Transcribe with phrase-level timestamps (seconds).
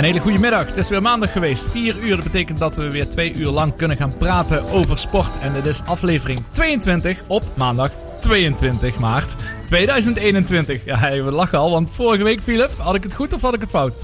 [0.00, 0.66] Een hele goede middag.
[0.66, 1.70] Het is weer maandag geweest.
[1.70, 2.14] 4 uur.
[2.14, 5.30] Dat betekent dat we weer twee uur lang kunnen gaan praten over sport.
[5.42, 7.90] En dit is aflevering 22 op maandag
[8.20, 9.34] 22 maart
[9.66, 10.80] 2021.
[10.84, 13.60] Ja, we lachen al, want vorige week, Philip, had ik het goed of had ik
[13.60, 13.94] het fout?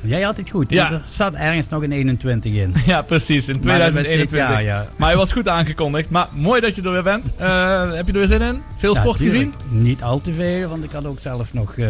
[0.00, 0.70] Jij had het goed.
[0.70, 0.92] Ja.
[0.92, 2.74] Er zat ergens nog een 21 in.
[2.86, 3.48] Ja, precies.
[3.48, 4.38] In Maar dat was dit 2021.
[4.38, 4.86] jaar, ja.
[4.96, 6.10] Maar hij was goed aangekondigd.
[6.10, 7.26] Maar mooi dat je er weer bent.
[7.36, 8.62] Eh, heb je er weer zin in?
[8.76, 9.38] Veel Ja, sport tuurlijk.
[9.38, 9.82] gezien?
[9.82, 11.86] Niet al te veel, want ik had ook zelf nog eh,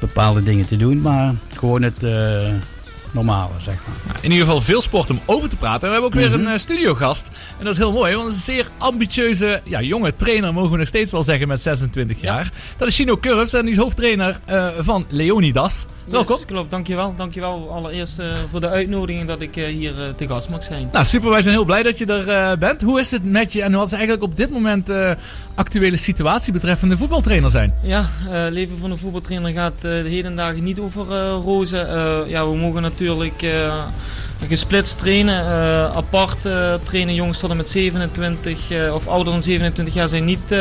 [0.00, 1.00] bepaalde dingen te doen.
[1.00, 2.52] Maar gewoon het eh,
[3.12, 4.16] normale, zeg maar.
[4.20, 5.80] In ieder geval veel sport om over te praten.
[5.82, 6.46] En we hebben ook weer Mhm.
[6.46, 7.28] een eh, studiogast.
[7.58, 10.86] En dat is heel mooi, want een zeer ambitieuze, ja, jonge trainer, mogen we nog
[10.88, 12.50] steeds wel zeggen, met 26 jaar.
[12.76, 15.86] Dat is Chino Curves en die is hoofdtrainer eh, van Leonidas.
[16.10, 16.36] Welkom.
[16.36, 17.14] Yes, klopt, dankjewel.
[17.16, 20.88] Dankjewel allereerst eh, voor de uitnodiging dat ik eh, hier eh, te gast mag zijn.
[20.92, 21.30] Nou, super.
[21.30, 22.82] Wij zijn heel blij dat je er bent.
[22.82, 25.16] Hoe is het met je en wat is eigenlijk op dit moment de
[25.54, 27.74] actuele situatie betreffende voetbaltrainer zijn?
[27.82, 31.88] Ja, eh leven van een voetbaltrainer gaat de heden dagen niet over rozen.
[32.28, 33.44] Ja, we mogen natuurlijk
[34.48, 35.44] gesplitst trainen.
[35.94, 36.38] apart
[36.84, 40.54] trainen jongens tot en met 27 eh, of ouder dan 27 jaar zijn niet...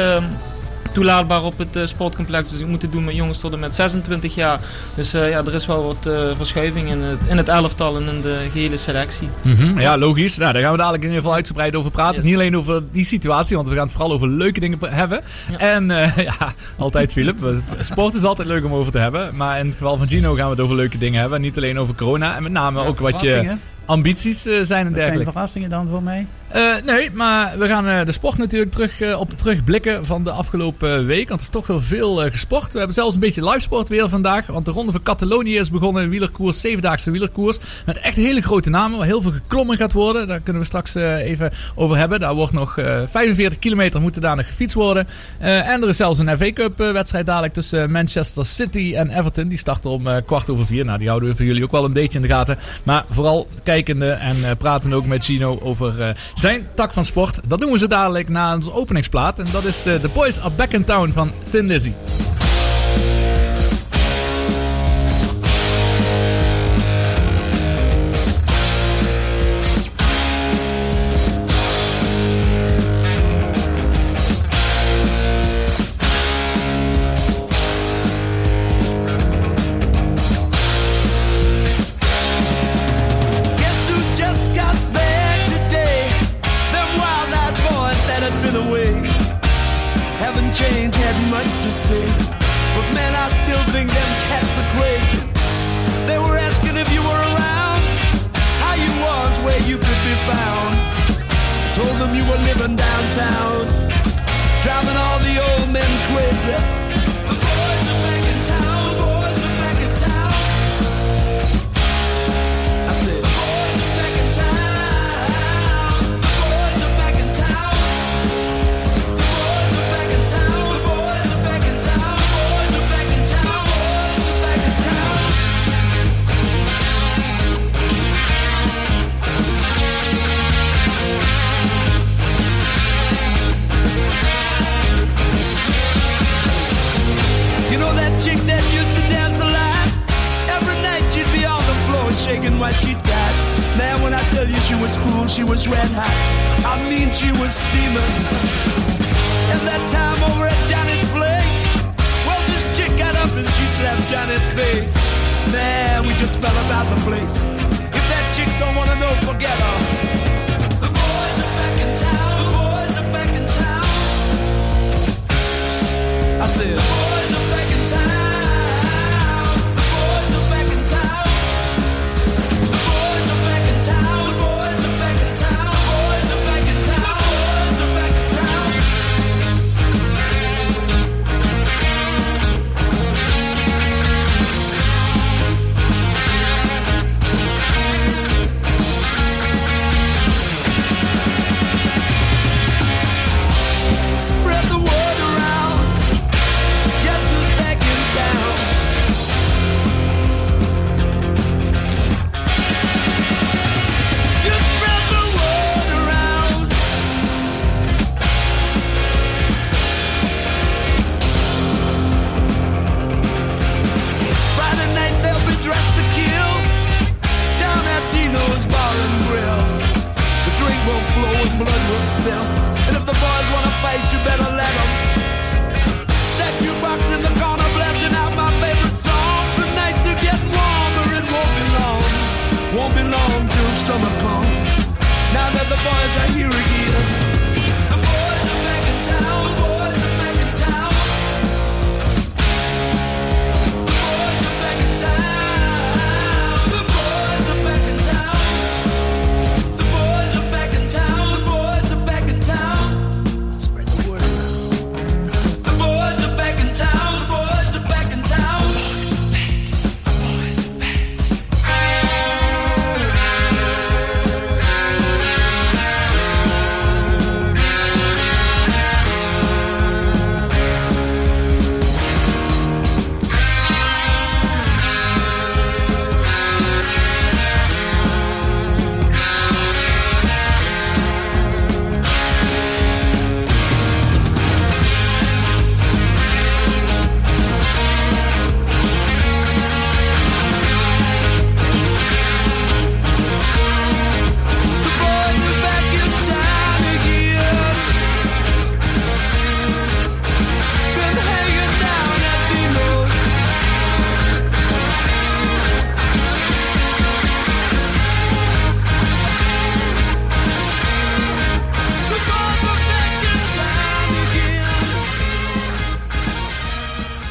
[1.00, 3.75] Toelaatbaar op het eh, sportcomplex, dus ik moet het doen met jongens tot en met
[3.75, 4.59] 26 jaar.
[4.95, 8.08] Dus eh, ja, er is wel wat eh, verschuiving in het, in het elftal en
[8.08, 9.30] in de gehele selectie.
[9.78, 10.38] Ja, logisch.
[10.38, 12.16] Nou, daar gaan we dadelijk in ieder geval uitgebreid over praten.
[12.16, 12.25] Yes.
[12.25, 15.22] Niet alleen over die situatie, want we gaan het vooral over leuke dingen hebben.
[15.52, 15.58] Ja.
[15.58, 15.88] En
[16.30, 17.38] ja, altijd Philip.
[17.80, 19.36] Sport is altijd leuk om over te hebben.
[19.36, 21.41] Maar in het geval van Gino gaan we het over leuke dingen hebben.
[21.41, 22.36] Niet alleen over corona.
[22.36, 25.31] En met name ook wat je ambities zijn en Wat zijn dergelijke.
[25.31, 26.28] verrassingen dan voor mij?
[26.50, 30.31] Eh, nee, maar we gaan eh, de sport natuurlijk terug, eh, op terugblikken van de
[30.31, 31.28] afgelopen week.
[31.30, 32.72] Want er is toch wel veel gesport.
[32.72, 34.45] We hebben zelfs een beetje livesport weer vandaag.
[34.47, 36.03] Want de Ronde van Catalonië is begonnen.
[36.03, 37.58] Een wielerkoers, zevendaagse wielerkoers.
[37.86, 38.97] Met echt hele grote namen.
[38.97, 40.28] Waar heel veel geklommen gaat worden.
[40.28, 42.19] Daar kunnen we straks even over hebben.
[42.19, 45.07] Daar wordt nog eh 45 kilometer moeten daar nog gefietst worden.
[45.40, 49.47] En er is zelfs een FA Cup wedstrijd dadelijk tussen Manchester City en Everton.
[49.47, 50.85] Die start om kwart over vier.
[50.85, 52.57] Nou, die houden we voor jullie ook wel een beetje in de gaten.
[52.84, 57.39] Maar vooral kijkende en praten ook met Gino over zijn tak van sport.
[57.47, 59.39] Dat doen we zo dadelijk na onze openingsplaat.
[59.39, 61.91] En dat is eh, The Boys Are Back in Town van Thin Lizzy.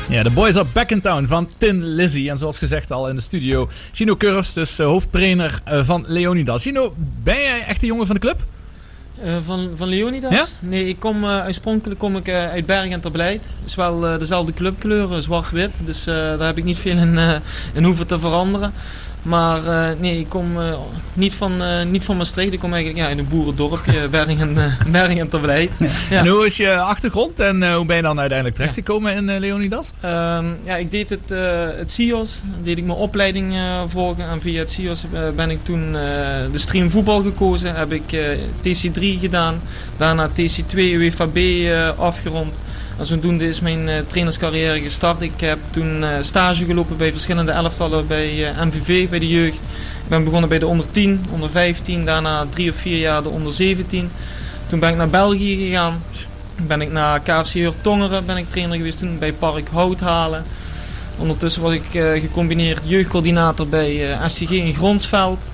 [0.09, 2.29] Ja, de Boys Are Back in Town van Tin Lizzy.
[2.29, 6.63] En zoals gezegd al in de studio, Gino Curves, dus eh, hoofdtrainer eh, van Leonidas.
[6.63, 8.41] Gino, ben jij echt een jongen van de club?
[9.23, 10.31] Eh, van, van Leonidas?
[10.33, 10.47] Ja?
[10.61, 13.45] Nee, ik kom, eh, oorspronkelijk kom ik uit Bergen ter Beleid.
[13.45, 15.71] Het is wel dezelfde clubkleur, eh, zwart-wit.
[15.85, 17.19] Dus daar heb ik niet veel in,
[17.75, 18.73] in hoeven te veranderen.
[19.23, 20.79] Maar eh, nee, ik kom eh,
[21.13, 22.53] niet, van, eh, niet van Maastricht.
[22.53, 25.59] Ik kom eigenlijk ja, in een boerendorpje, Bergen, Bergen ter.
[25.59, 25.69] Ja.
[26.11, 29.91] En hoe is je achtergrond en hoe ben je dan uiteindelijk terechtgekomen in eh, Leonidas?
[30.01, 31.29] Ehm, ja, ik deed het,
[31.79, 33.55] het CIOS, Daar deed ik mijn opleiding
[33.87, 34.29] volgen.
[34.31, 35.05] En via het CIOS
[35.37, 35.93] ben ik toen
[36.53, 37.75] de stream voetbal gekozen.
[37.75, 39.61] Heb ik eh, TC3 gedaan,
[39.97, 42.57] daarna TC2 UEFAB eh, afgerond.
[42.99, 45.21] En zodoende is mijn eh, trainerscarrière gestart.
[45.21, 49.55] Ik heb toen eh, stage gelopen bij verschillende elftallen bij eh, MVV, bij de jeugd.
[49.55, 53.29] Ik ben begonnen bij de onder 10, onder 15, daarna drie of vier jaar de
[53.29, 54.11] onder 17.
[54.67, 56.03] Toen ben ik naar België gegaan.
[56.67, 58.99] Ben ik naar KFC Tongeren ben ik trainer geweest.
[58.99, 60.45] Toen bij Park Houthalen.
[61.19, 65.45] Ondertussen was ik gecombineerd jeugdcoördinator bij SCG in Gronsveld.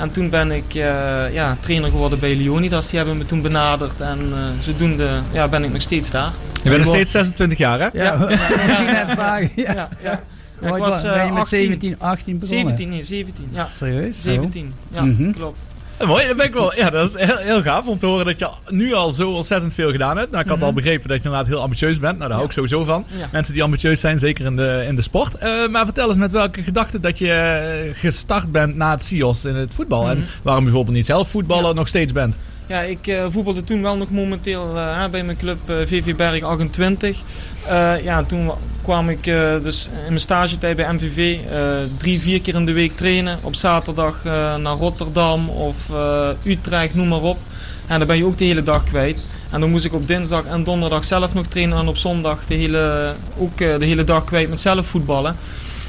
[0.00, 2.88] En toen ben ik eh, ja, trainer geworden bij Leonidas.
[2.88, 4.00] Die hebben me toen benaderd.
[4.00, 6.32] En eh, zodoende ja, ben ik nog steeds daar.
[6.62, 7.88] Je bent nog steeds 26 jaar, hè?
[7.92, 8.28] Ja.
[8.28, 8.28] Ja.
[9.56, 10.20] Ja, ja.
[10.60, 12.66] Ja, ik was ben je eh, met 18, 17, 18 begonnen?
[12.66, 13.48] 17, nee, 17.
[13.52, 14.20] Ja, Serieus?
[14.20, 14.28] Zo?
[14.28, 14.74] 17.
[14.92, 15.30] Ja, Mhm.
[15.32, 15.58] klopt.
[16.06, 16.74] Mooi, dat ben ik wel.
[16.76, 19.74] Ja, dat is heel, heel gaaf om te horen dat je nu al zo ontzettend
[19.74, 20.30] veel gedaan hebt.
[20.30, 20.66] Nou, ik had Mhm.
[20.66, 22.14] al begrepen dat je inderdaad heel ambitieus bent.
[22.16, 23.04] Nou, daar hou ik sowieso van.
[23.32, 25.34] Mensen die ambitieus zijn, zeker in de, in de sport.
[25.34, 29.44] Eh, maar vertel eens met welke gedachte dat je eh, gestart bent na het CIOS
[29.44, 30.08] in het voetbal.
[30.08, 30.26] En Mhm.
[30.42, 32.36] waarom je bijvoorbeeld niet zelf voetballer nog steeds bent.
[32.70, 36.42] Ja, ik eh, voetbalde toen wel nog momenteel eh, bij mijn club eh, VV Berg
[36.42, 37.18] 28.
[37.66, 41.60] Eh, ja, toen wa- kwam ik eh, dus in mijn stagetijd bij MVV eh,
[41.96, 43.38] drie, vier keer in de week trainen.
[43.42, 47.36] Op zaterdag eh, naar Rotterdam of eh, Utrecht, noem maar op.
[47.86, 49.22] En dan ben je ook de hele dag kwijt.
[49.50, 51.78] En dan moest ik op dinsdag en donderdag zelf nog trainen.
[51.78, 55.36] En op zondag de hele, ook eh, de hele dag kwijt met zelf voetballen.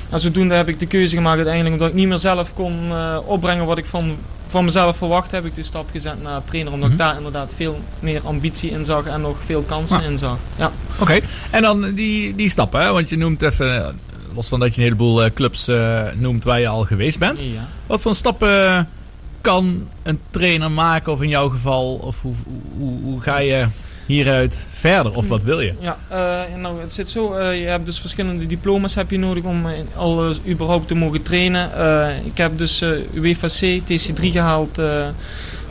[0.09, 3.17] En zodoende heb ik de keuze gemaakt uiteindelijk omdat ik niet meer zelf kon eh,
[3.25, 4.15] opbrengen wat ik van,
[4.51, 5.31] van mezelf verwacht.
[5.31, 6.97] Heb ik de stap gezet naar trainer omdat Mhm.
[6.99, 10.07] ik daar inderdaad veel meer ambitie in zag en nog veel kansen Ja.
[10.09, 10.37] in zag.
[10.55, 10.71] Ja.
[10.99, 11.19] Oké,
[11.51, 12.91] en dan die, die stappen, hè?
[12.91, 13.89] want je noemt even, eh,
[14.35, 17.41] los van dat je een heleboel eh, clubs eh, noemt waar je al geweest bent.
[17.41, 17.67] Ja.
[17.87, 18.89] Wat voor stappen
[19.41, 22.33] kan een trainer maken, of in jouw geval, of hoe,
[22.77, 23.65] hoe, hoe ga je
[24.11, 25.73] hieruit verder, of wat wil je?
[25.79, 27.33] Ja, eh, nou, het zit zo.
[27.33, 31.21] eh, je hebt dus verschillende diploma's heb je nodig om eh, al überhaupt te mogen
[31.21, 31.69] trainen.
[32.25, 34.77] Ik heb dus UEFA C, TC3 gehaald.
[34.77, 35.07] eh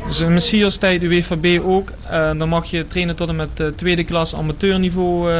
[0.06, 1.92] dus een Messias tijd, UEFA B ook.
[2.36, 5.30] Dan mag je trainen tot en met tweede klas amateurniveau.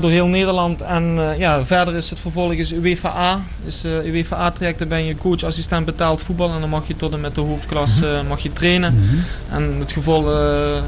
[0.00, 0.80] Door heel Nederland.
[0.80, 3.40] En eh, ja, verder is het vervolgens UEFA A.
[3.64, 6.54] Dus eh UEFA traject, dan ben je coach, assistent betaald voetbal.
[6.54, 8.94] En dan mag je tot en met de hoofdklas eh, mag je trainen.
[8.94, 9.54] Mhm.
[9.54, 10.24] En het gevolg,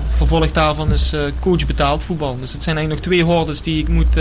[0.08, 2.38] vervolg daarvan is coach betaald voetbal.
[2.40, 4.16] Dus het zijn eigenlijk nog twee hordes die ik moet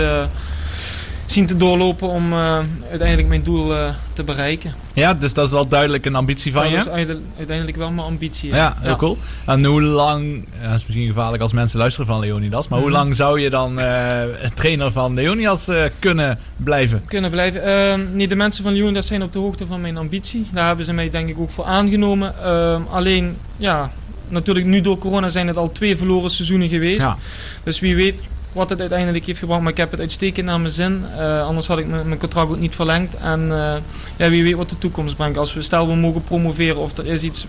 [1.26, 2.58] zien te doorlopen om eh,
[2.90, 4.74] uiteindelijk mijn doel eh, te bereiken.
[4.92, 6.76] Ja, dus dat is wel duidelijk een ambitie van dat je.
[6.76, 6.88] is
[7.36, 8.54] uiteindelijk- wel mijn ambitie.
[8.54, 9.18] Ja, heel cool.
[9.46, 12.88] En hoe lang, ja, dat is misschien gevaarlijk als mensen luisteren van Leonidas, maar hoe
[12.88, 12.98] Mhm.
[12.98, 14.22] lang zou je dan eh,
[14.54, 17.02] trainer van Leonidas kunnen blijven?
[17.06, 17.64] Kunnen blijven.
[17.64, 20.46] Ehm, nee, de mensen van Lyon dat zijn op de hoogte van mijn ambitie.
[20.52, 22.34] Daar hebben ze mij denk ik ook voor aangenomen.
[22.42, 23.90] Ehm, alleen, ja,
[24.28, 27.08] natuurlijk nu door corona zijn het al twee verloren seizoenen geweest.
[27.62, 28.22] Dus wie weet
[28.54, 29.62] wat het uiteindelijk heeft gebracht.
[29.62, 31.04] Maar ik heb het uitstekend naar mijn zin.
[31.18, 33.14] Eh, anders had ik mijn contract ook niet verlengd.
[33.16, 33.74] En eh,
[34.16, 35.38] ja, wie weet wat de toekomst brengt.
[35.38, 37.46] Als we stel we mogen promoveren of er is iets,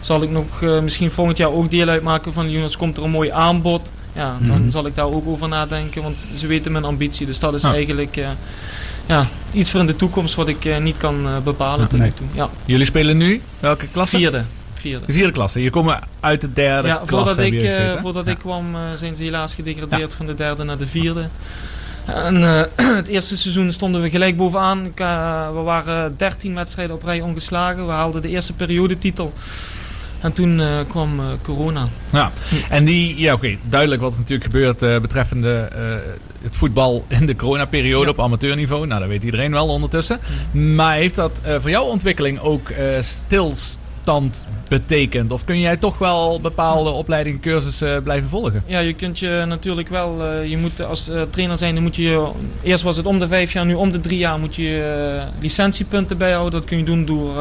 [0.00, 2.76] zal ik nog eh, misschien volgend jaar ook deel uitmaken van de jongens.
[2.76, 3.90] Komt er een mooi aanbod.
[4.12, 4.70] Ja, dan Mhm.
[4.70, 6.02] zal ik daar ook over nadenken.
[6.02, 7.26] Want ze weten mijn ambitie.
[7.26, 7.72] Dus dat is Ah.
[7.72, 8.18] eigenlijk
[9.06, 12.08] ja, iets voor in de toekomst wat ik niet kan bepalen tot nee.
[12.08, 12.26] nu toe.
[12.32, 14.16] Ja, Jullie spelen nu welke klasse?
[14.16, 14.44] vierde.
[14.86, 15.06] Vierde.
[15.06, 15.62] De vierde klasse.
[15.62, 17.14] Je komt uit de derde Ja, klasse.
[17.16, 18.00] voordat ik, eh, gezeten.
[18.00, 18.32] voordat Ja.
[18.32, 21.28] ik kwam eh, zijn ze helaas gedegradeerd van de derde naar de vierde.
[22.04, 22.62] En eh,
[22.96, 24.84] het eerste seizoen stonden we gelijk bovenaan.
[24.84, 24.98] Ik,
[25.54, 27.86] we waren 13 wedstrijden op rij ongeslagen.
[27.86, 29.32] We haalden de eerste periodetitel.
[30.20, 31.88] En toen kwam corona.
[32.12, 32.30] Ja,
[32.70, 35.68] en die, ja oké, duidelijk wat er natuurlijk gebeurt betreffende
[36.42, 38.10] het voetbal in de coronaperiode Ja.
[38.10, 38.86] op amateurniveau.
[38.86, 40.20] Nou, dat weet iedereen wel ondertussen.
[40.52, 42.84] Maar heeft dat voor jouw ontwikkeling ook eh,
[44.06, 45.32] stilstand betekend?
[45.32, 48.62] Of kun jij toch wel bepaalde opleidingen, cursussen blijven volgen?
[48.66, 51.96] Ja, je kunt je natuurlijk wel, eh, je moet als eh, trainer zijn, dan moet
[51.96, 52.30] je,
[52.62, 55.40] eerst was het om de vijf jaar, nu om de drie jaar moet je eh,
[55.40, 56.60] licentiepunten bijhouden.
[56.60, 57.34] Dat kun je doen door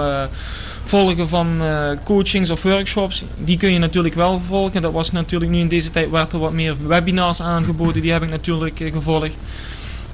[0.84, 1.62] volgen van
[2.04, 3.24] coachings of workshops.
[3.38, 4.82] Die kun je natuurlijk wel volgen.
[4.82, 8.24] Dat was natuurlijk nu in deze tijd, werd er wat meer webinars aangeboden, die heb
[8.24, 9.38] ik natuurlijk gevolgd.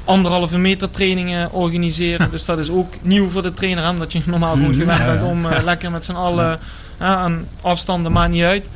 [0.05, 2.31] Anderhalve meter trainingen organiseren.
[2.31, 3.89] Dus dat is ook nieuw voor de trainer.
[3.89, 6.60] Omdat je normaal gewoon gewend bent om eh, lekker met z'n allen
[6.98, 8.67] aan afstanden, maakt niet uit.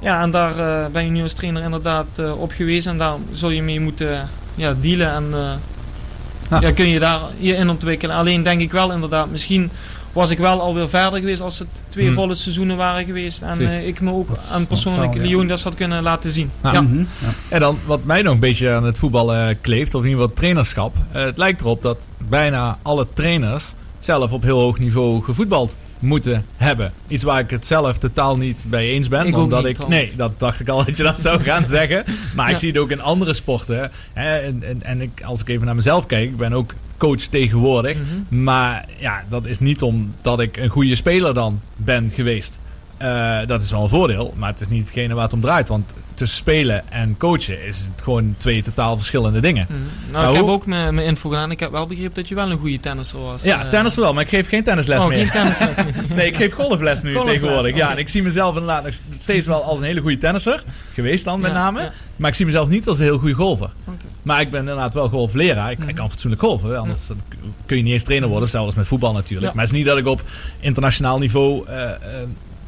[0.00, 2.86] Ja, en daar eh, ben je nu als trainer inderdaad eh, op geweest.
[2.86, 5.12] En daar zul je mee moeten ja, dealen.
[5.12, 5.34] En
[6.50, 6.60] Ja.
[6.60, 6.72] ja.
[6.72, 8.16] kun je daar je in ontwikkelen.
[8.16, 9.70] Alleen denk ik wel inderdaad, misschien
[10.14, 12.14] was ik wel alweer verder geweest als het twee Hmm.
[12.14, 13.42] volle seizoenen waren geweest.
[13.42, 15.14] En eh, ik me ook Dat aan persoonlijk.
[15.14, 16.50] Leonidas had kunnen laten zien.
[16.62, 16.72] Ja.
[16.72, 16.80] Ja.
[16.80, 17.04] Mhm, ja.
[17.48, 20.26] En dan wat mij nog een beetje aan het voetballen kleeft, of in ieder geval
[20.26, 20.94] het trainerschap.
[21.12, 26.44] eh, het lijkt erop dat bijna alle trainers zelf op heel hoog niveau gevoetbald moeten
[26.56, 26.92] hebben.
[27.08, 29.26] Iets waar ik het zelf totaal niet bij eens ben.
[29.26, 30.08] Ik omdat niet, ik, trouwens.
[30.08, 32.04] nee, dat dacht ik al dat je dat zou gaan zeggen.
[32.34, 33.90] Maar ik zie het ook in andere sporten.
[34.12, 36.72] Hè, en en, en ik, als ik even naar mezelf kijk, ik ben ook
[37.04, 37.96] coach tegenwoordig.
[37.96, 38.42] Mhm.
[38.42, 42.58] Maar ja, dat is niet omdat ik een goede speler dan ben geweest.
[42.96, 45.68] Eh, dat is wel een voordeel, maar het is niet hetgene waar het om draait.
[45.68, 49.66] Want tussen spelen en coachen is het gewoon twee totaal verschillende dingen.
[49.68, 49.78] Maar
[50.22, 51.50] Nou, ik heb ook mijn mijn info gedaan.
[51.50, 53.42] Ik heb wel begrepen dat je wel een goede tennisser was.
[53.42, 55.26] Ja, Eh, tennis wel, maar ik geef geen tennisles oh, meer.
[55.26, 56.08] geen tennisles niet.
[56.16, 57.76] Nee, ik geef golfles nu Golfles, tegenwoordig.
[57.76, 60.62] Ja, en ik zie mezelf inderdaad nog steeds wel als een hele goede tennisser.
[60.92, 61.80] Geweest dan met Ja, name.
[61.80, 61.90] ja.
[62.16, 63.70] Maar ik zie mezelf niet als een heel goede golfer.
[64.22, 65.70] Maar ik ben inderdaad wel golfleraar.
[65.70, 65.94] Ik, ik Mhm.
[65.94, 66.78] kan fatsoenlijk golfen.
[66.78, 67.10] Anders
[67.66, 68.48] kun je niet eens trainer worden.
[68.48, 69.46] Zelfs met voetbal natuurlijk.
[69.46, 69.52] Ja.
[69.54, 70.22] Maar het is niet dat ik op
[70.60, 71.90] internationaal niveau eh,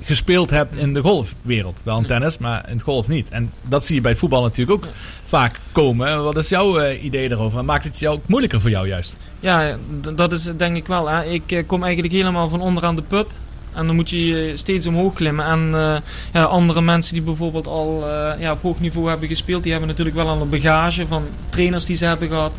[0.06, 1.80] gespeeld heb in de golfwereld.
[1.82, 3.28] Wel in tennis, maar in het golf niet.
[3.28, 4.90] En dat zie je bij het voetbal natuurlijk ook Ja.
[5.26, 6.22] vaak komen.
[6.25, 7.64] Wat is jouw eh, idee daarover?
[7.64, 9.16] Maakt het jou ook moeilijker voor jou juist?
[9.40, 9.76] Ja,
[10.14, 11.08] dat is denk ik wel.
[11.08, 11.25] Hè.
[11.25, 13.26] Ik eh, kom eigenlijk helemaal van onderaan de put.
[13.72, 15.44] En dan moet je steeds omhoog klimmen.
[15.46, 15.96] En eh,
[16.32, 18.04] ja, andere mensen die bijvoorbeeld al
[18.38, 21.84] ja, op hoog niveau hebben gespeeld, die hebben natuurlijk wel al een bagage van trainers
[21.84, 22.52] die ze hebben gehad,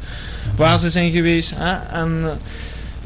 [0.55, 1.53] waar ze zijn geweest.
[1.55, 1.99] Hè.
[1.99, 2.39] En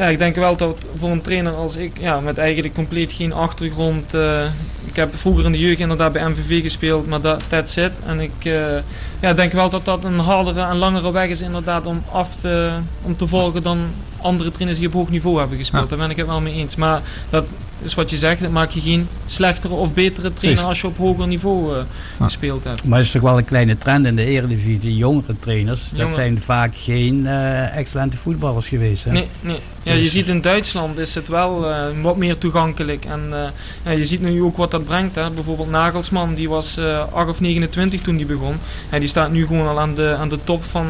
[0.01, 3.33] ja, ik denk wel dat voor een trainer als ik, ja, met eigenlijk compleet geen
[3.33, 4.13] achtergrond.
[4.13, 4.45] eh,
[4.85, 7.91] ik heb vroeger in de jeugd inderdaad bij MVV gespeeld, maar dat that's it.
[8.05, 8.77] En ik eh,
[9.19, 12.71] ja, denk wel dat dat een hardere en langere weg is inderdaad om af te,
[13.01, 13.79] om te volgen dan
[14.21, 15.83] andere trainers die op hoog niveau hebben gespeeld.
[15.83, 15.89] Ja.
[15.89, 16.75] Daar ben ik het wel mee eens.
[16.75, 17.45] Maar dat
[17.83, 20.63] is wat je zegt, dat maak je geen slechtere of betere trainer Precies.
[20.63, 21.81] als je op hoger niveau eh,
[22.19, 22.25] Ja.
[22.25, 22.83] gespeeld hebt.
[22.83, 24.95] Maar het is toch wel een kleine trend in de eredivisie.
[24.95, 29.03] Jongere trainers, dat zijn vaak geen eh, excellente voetballers geweest.
[29.03, 29.11] Hè?
[29.11, 29.57] Nee, nee.
[29.83, 33.05] Ja, je Dus- ziet in Duitsland is het wel eh, wat meer toegankelijk.
[33.05, 33.43] En eh,
[33.85, 35.15] ja, je ziet nu ook wat dat brengt.
[35.15, 35.29] Hè.
[35.31, 38.55] Bijvoorbeeld Nagelsman, die was eh 8 of 29 toen die begon.
[38.91, 40.85] Ja, die staat nu gewoon al aan de, aan de top van,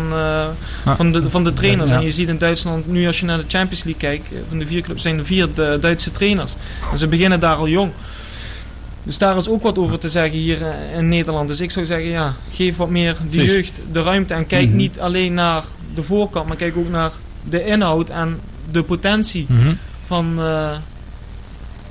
[0.86, 1.90] van, de, van de trainers.
[1.90, 1.96] Ja.
[1.98, 4.60] En je ziet in Duitsland, nu als je naar de Champions League kijkt, eh, van
[4.60, 6.54] de vier clubs zijn er vier de Duitse trainers.
[6.92, 7.92] En ze beginnen daar al jong.
[9.04, 11.48] Dus daar is ook wat over te zeggen hier eh, in Nederland.
[11.48, 14.34] Dus ik zou zeggen, ja, geef wat meer de jeugd de ruimte.
[14.34, 14.75] En kijk Mhm.
[14.75, 15.63] niet alleen naar
[15.96, 17.12] de voorkant, maar kijk ook naar
[17.44, 18.40] de inhoud en
[18.72, 19.48] de potentie
[20.06, 20.72] van, eh,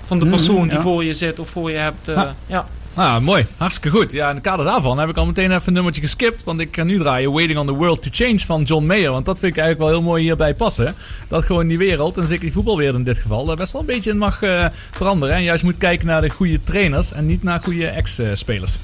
[0.04, 0.82] van de Mhm, persoon die ja.
[0.82, 2.06] voor je zit of voor je hebt.
[2.06, 2.34] Ja.
[2.46, 2.66] ja.
[3.00, 3.47] Ah, mooi.
[3.57, 4.12] Hartstikke goed.
[4.12, 6.45] Ja, in het kader daarvan heb ik al meteen even een nummertje geskipt.
[6.45, 9.11] Want ik ga nu draaien Waiting on the World to Change van John Mayer.
[9.11, 10.95] Want dat vind ik eigenlijk wel heel mooi hierbij passen.
[11.28, 13.87] Dat gewoon die wereld, en zeker die voetbalwereld in dit geval, eh, best wel een
[13.87, 15.35] beetje mag eh, veranderen.
[15.35, 18.78] En juist moet kijken naar de goede trainers en niet naar goede ex-spelers.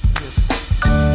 [0.82, 1.05] Me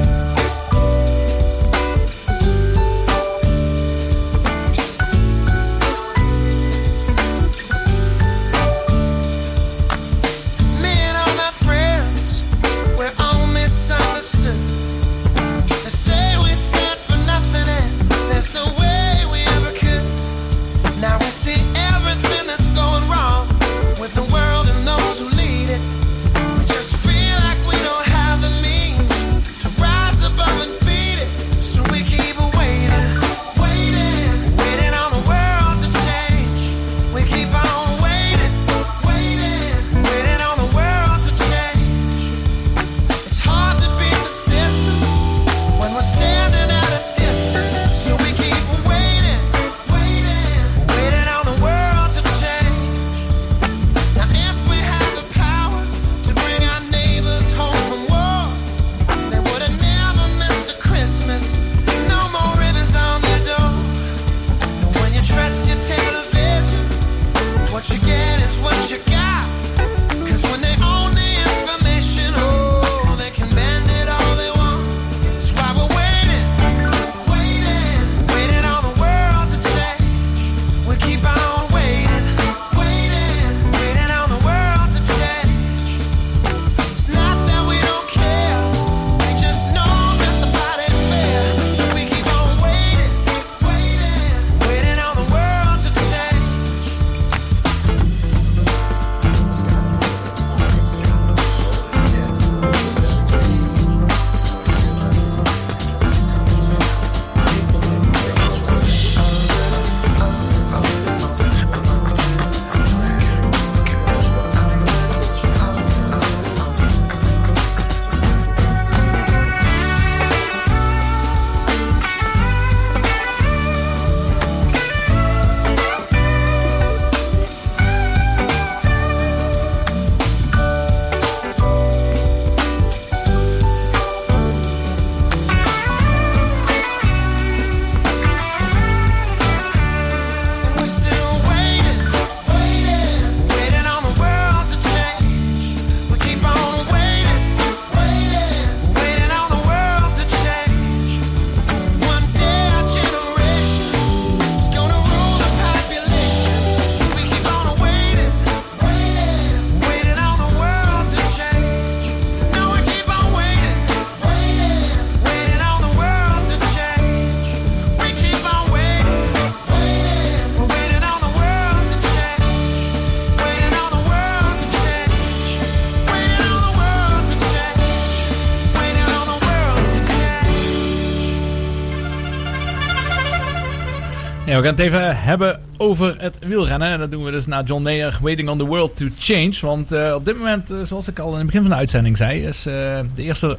[184.61, 186.87] we gaan het even hebben over het wielrennen.
[186.87, 189.53] En dat doen we dus naar John Mayer, Waiting on the World to Change.
[189.61, 192.17] Want uh, op dit moment, uh, zoals ik al in het begin van de uitzending
[192.17, 192.73] zei, is uh,
[193.15, 193.57] de eerste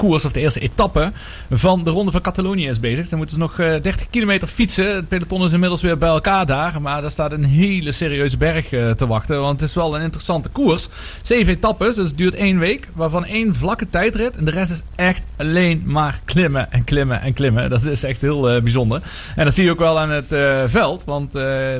[0.00, 1.12] koers of de eerste etappe
[1.50, 3.06] van de Ronde van Catalonië is bezig.
[3.06, 4.94] Ze moeten ze nog 30 kilometer fietsen.
[4.94, 6.82] Het peloton is inmiddels weer bij elkaar daar.
[6.82, 9.40] Maar daar staat een hele serieuze berg te wachten.
[9.40, 10.88] Want het is wel een interessante koers.
[11.22, 12.88] Zeven etappes, dus het duurt één week.
[12.94, 14.36] Waarvan één vlakke tijdrit.
[14.36, 17.70] En de rest is echt alleen maar klimmen en klimmen en klimmen.
[17.70, 19.02] Dat is echt heel uh, bijzonder.
[19.36, 20.34] En dat zie je ook wel aan het
[20.66, 21.04] veld.
[21.04, 21.34] Want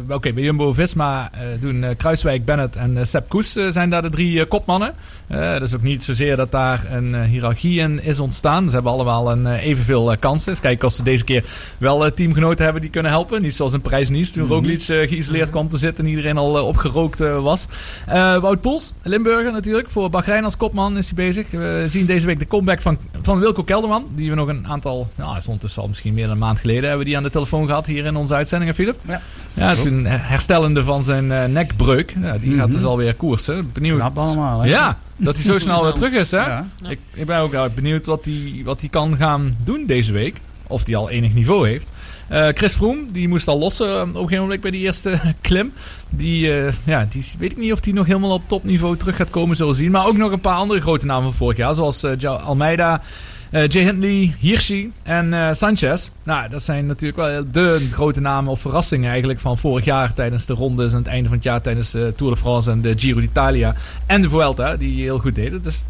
[0.09, 1.31] oké, bij Jumbo-Visma
[1.61, 4.95] doen Kruiswijk, Bennett en Sepp Koes zijn daar de drie kopmannen.
[5.31, 8.69] Dat is ook niet zozeer dat daar een hiërarchie in is ontstaan.
[8.69, 10.53] Ze hebben allemaal een, evenveel kansen.
[10.53, 11.45] Dus kijken of ze deze keer
[11.79, 13.43] wel teamgenoten hebben die kunnen helpen.
[13.43, 14.57] Niet zoals in Parijs-Nice toen mm -hmm.
[14.57, 17.67] Roglic geïsoleerd kwam te zitten en iedereen al opgerookt was.
[18.07, 19.91] Wout Poels, Limburger natuurlijk.
[19.91, 21.51] Voor Bahrein als kopman is hij bezig.
[21.51, 24.07] We zien deze week de comeback van, van Wilco Kelderman.
[24.15, 26.83] Die we nog een aantal, nou, is ondertussen al misschien meer dan een maand geleden,
[26.83, 28.99] hebben we die aan de telefoon gehad hier in onze uitzendingen, Philip.
[29.07, 29.21] Ja,
[29.55, 32.15] ja toen herstellende van zijn uh, nekbreuk.
[32.21, 32.61] Ja, die mm -hmm.
[32.61, 33.71] gaat dus alweer koersen.
[33.73, 33.99] Benieuwd.
[33.99, 34.69] Knap allemaal, hè?
[34.69, 36.47] Ja, dat hij zo snel weer terug is, hè?
[36.47, 36.67] Ja.
[36.89, 40.37] Ik, ik ben ook benieuwd wat hij wat kan gaan doen deze week.
[40.67, 41.89] Of hij al enig niveau heeft.
[42.33, 45.73] Uh, Chris Froome, die moest al lossen op een gegeven moment bij die eerste klim.
[46.11, 49.31] Die, uh, ja, die weet ik niet of die nog helemaal op topniveau terug gaat
[49.31, 49.91] komen, zullen zien.
[49.91, 53.03] Maar ook nog een paar andere grote namen van vorig jaar, zoals uh, Almeida,
[53.51, 56.09] uh, Jay Hindley, Hirschi en uh, Sanchez.
[56.25, 60.47] Nou, dat zijn natuurlijk wel de grote namen of verrassingen eigenlijk van vorig jaar tijdens
[60.47, 62.99] de rondes en het einde van het jaar tijdens de Tour de France en de
[62.99, 63.75] Giro d'Italia
[64.07, 65.63] en de Vuelta, die heel goed deden.
[65.63, 65.85] Dus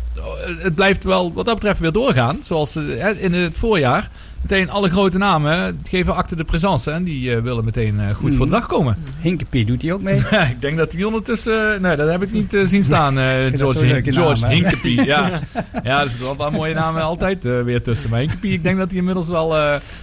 [0.58, 2.76] het blijft wel wat dat betreft weer doorgaan, zoals
[3.16, 4.10] in het voorjaar.
[4.40, 8.30] Meteen alle grote namen geven acte de présence en die uh, willen meteen uh, goed
[8.30, 8.36] mm.
[8.36, 8.96] voor de dag komen.
[9.20, 10.16] Hinkepie doet hij ook mee?
[10.54, 11.82] ik denk dat hij ondertussen...
[11.82, 13.16] nee, dat heb ik niet zien staan.
[13.56, 15.40] George, Hin George naam, Hinkepie, ja.
[15.82, 18.10] ja, er zitten wel een paar mooie namen altijd weer tussen.
[18.10, 19.48] Maar Hinkepie, ik denk dat hij inmiddels wel,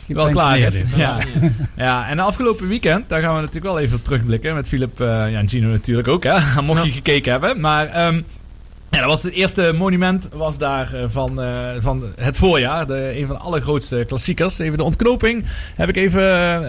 [0.08, 0.84] wel klaar is.
[0.96, 1.18] Ja.
[1.76, 4.54] ja, en de afgelopen weekend, daar gaan we natuurlijk wel even op terugblikken.
[4.54, 6.38] Met Philip ja, en Gino natuurlijk ook, hè.
[6.62, 7.60] Mocht je gekeken hebben.
[7.60, 8.08] Maar...
[8.08, 8.26] Um,
[9.00, 11.48] dat was het eerste monument was daar van, uh,
[11.80, 12.88] van het voorjaar.
[12.88, 14.58] De, een van de allergrootste klassiekers.
[14.58, 16.24] Even de ontknoping heb ik even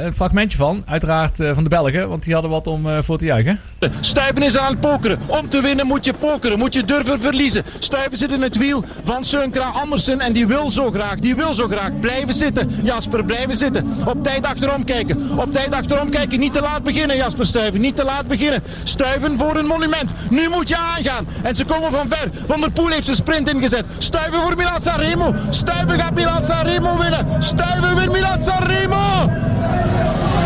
[0.04, 0.82] een fragmentje van.
[0.86, 3.60] Uiteraard van de Belgen, want die hadden wat om voor te juichen.
[4.00, 5.18] Stuyven is aan het pokeren.
[5.26, 6.58] Om te winnen moet je pokeren.
[6.58, 7.64] Moet je durven verliezen.
[7.78, 10.20] Stuyven zit in het wiel van Seunkra Andersen.
[10.20, 12.70] En die wil zo graag, die wil zo graag blijven zitten.
[12.82, 13.86] Jasper, blijven zitten.
[14.06, 15.38] Op tijd achterom kijken.
[15.38, 16.38] Op tijd achterom kijken.
[16.38, 17.80] Niet te laat beginnen, Jasper Stuyven.
[17.80, 18.62] Niet te laat beginnen.
[18.84, 20.12] Stuyven voor een monument.
[20.30, 21.26] Nu moet je aangaan.
[21.42, 22.08] En ze komen van
[22.46, 23.84] Van der Poel heeft zijn sprint ingezet.
[23.98, 25.34] Stuiven voor Milan Sanremo.
[25.50, 27.26] Stuiven gaat Milan Sanremo winnen.
[27.44, 29.32] Stuiven wint Milan Sanremo.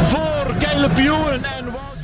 [0.07, 1.97] Voor Keile Pioen en Wout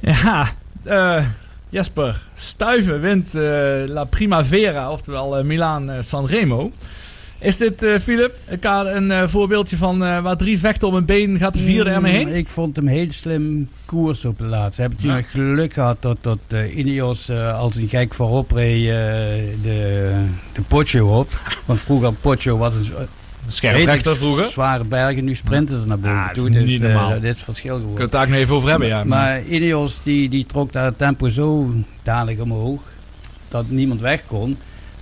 [0.00, 0.48] Ja,
[0.84, 1.24] uh,
[1.68, 2.20] Jesper.
[2.34, 3.42] Stuiven wint uh,
[3.86, 6.72] La Primavera, oftewel uh, Milan Sanremo.
[7.38, 11.38] Is dit, uh, Philip, een uh, voorbeeldje van uh, waar drie vechten om een been
[11.38, 12.28] gaat de vierde ermee heen?
[12.28, 14.74] Ik vond hem heel slim koers op de laatste.
[14.74, 15.40] Ze hebben natuurlijk ja.
[15.40, 16.38] geluk gehad dat, dat
[16.74, 18.84] Ineos als een gek voorop reed
[19.62, 20.10] de,
[20.52, 21.40] de Poggio op.
[21.66, 22.86] Want vroeger Poggio was een...
[23.48, 24.48] Scherprechter vroeger.
[24.48, 26.50] Zware bergen, nu sprinten ze naar boven ah, toe.
[26.50, 27.10] Is niet dus, normaal.
[27.10, 27.96] dit is het verschil geworden.
[27.96, 29.04] Kunnen we het daar nog even over hebben, ja.
[29.04, 32.82] Maar Ineos die, die trok daar het tempo zo dadelijk omhoog
[33.48, 34.58] dat niemand weg kon.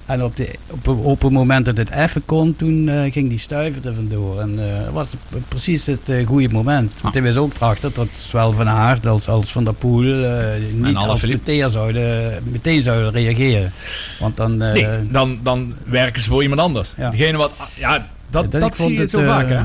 [0.06, 3.38] En op, de, op, op het moment dat het even kon, toen uh, ging die
[3.38, 4.40] stuiver er vandoor.
[4.40, 5.10] En uh, dat was
[5.48, 6.94] precies het uh, goede moment.
[7.00, 10.26] Want hij was ook prachtig dat zowel Van Aert als, als Van der Poel
[10.72, 13.72] niet als meteen zouden, meteen zouden reageren.
[14.18, 16.92] Want dan, nee, dan, dan werken ze voor iemand anders.
[16.96, 17.10] Ja.
[17.10, 17.52] Degene wat...
[17.74, 19.62] Ja, dat, dat, dat zie je het, zo vaak, hè?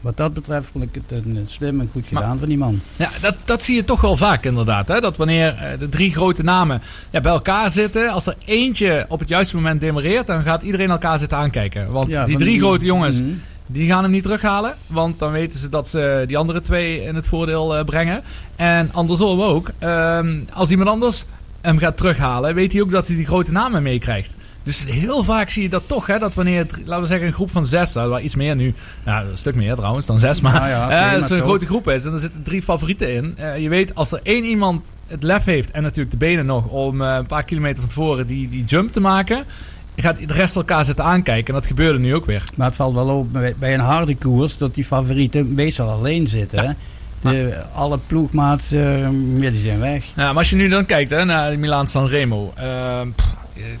[0.00, 2.80] Wat dat betreft vond ik het een slim en goed gedaan maar, van die man.
[2.96, 4.88] Ja, dat, dat zie je toch wel vaak inderdaad.
[4.88, 5.00] Hè?
[5.00, 9.28] Dat wanneer de drie grote namen ja, bij elkaar zitten, als er eentje op het
[9.28, 11.90] juiste moment demareert, dan gaat iedereen elkaar zitten aankijken.
[11.90, 13.42] Want ja, die drie die, grote jongens, mm -hmm.
[13.66, 14.76] die gaan hem niet terughalen.
[14.86, 18.22] Want dan weten ze dat ze die andere twee in het voordeel uh, brengen.
[18.56, 19.70] En andersom ook.
[19.80, 21.24] Um, als iemand anders
[21.60, 24.34] hem gaat terughalen, weet hij ook dat hij die grote namen meekrijgt.
[24.68, 27.32] Dus heel vaak zie je dat toch, hè, dat wanneer, het, laten we zeggen, een
[27.32, 30.52] groep van zes, waar iets meer nu, nou, een stuk meer trouwens dan zes, maar,
[30.52, 33.36] nou ja, okay, uh, als een grote groep is en er zitten drie favorieten in.
[33.38, 36.66] Uh, je weet, als er één iemand het lef heeft en natuurlijk de benen nog
[36.66, 39.44] om uh, een paar kilometer van tevoren die, die jump te maken,
[39.96, 41.54] gaat de rest elkaar zitten aankijken.
[41.54, 42.44] En dat gebeurde nu ook weer.
[42.54, 46.62] Maar het valt wel op bij een harde koers dat die favorieten meestal alleen zitten.
[46.62, 46.76] Ja.
[47.30, 49.00] De, alle ploegmaats, uh,
[49.40, 50.04] ja, die zijn weg.
[50.04, 52.52] Ja, maar als je nu dan kijkt hè, naar Milaan Sanremo.
[52.58, 53.00] Uh,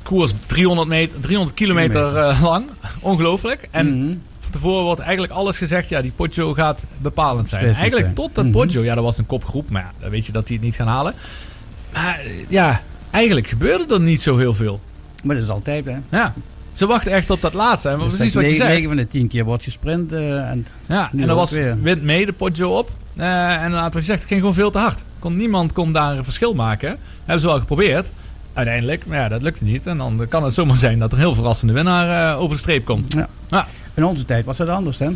[0.02, 2.66] koers 300, meter, 300 kilometer uh, lang.
[3.00, 3.68] Ongelooflijk.
[3.70, 4.22] En mm -hmm.
[4.38, 5.88] van tevoren wordt eigenlijk alles gezegd.
[5.88, 7.74] Ja, die Poggio gaat bepalend zijn.
[7.74, 8.60] Eigenlijk tot dat mm -hmm.
[8.60, 8.82] Poggio.
[8.82, 9.70] Ja, dat was een kopgroep.
[9.70, 11.14] Maar ja, dan weet je dat hij het niet gaan halen.
[11.92, 14.80] Maar ja, eigenlijk gebeurde er niet zo heel veel.
[15.24, 15.96] Maar dat is altijd, hè?
[16.10, 16.34] Ja.
[16.72, 17.96] Ze wachten echt op dat laatste.
[17.98, 18.68] Dus precies wat je zegt.
[18.68, 20.12] 9 van de 10 keer wordt gesprint.
[20.12, 21.50] Uh, en ja, en dan was
[21.82, 22.90] wint mee de Poggio op.
[23.16, 25.04] Eh, en inderdaad, wat je zegt, het ging gewoon veel te hard.
[25.18, 26.98] Kon, niemand kon daar een verschil maken.
[27.18, 28.10] Hebben ze wel geprobeerd.
[28.52, 29.86] Uiteindelijk, maar ja, dat lukte niet.
[29.86, 32.62] En dan kan het zomaar zijn dat er een heel verrassende winnaar eh, over de
[32.62, 33.12] streep komt.
[33.12, 33.28] Ja.
[33.50, 33.66] Ja.
[33.94, 35.08] In onze tijd was dat anders, hè?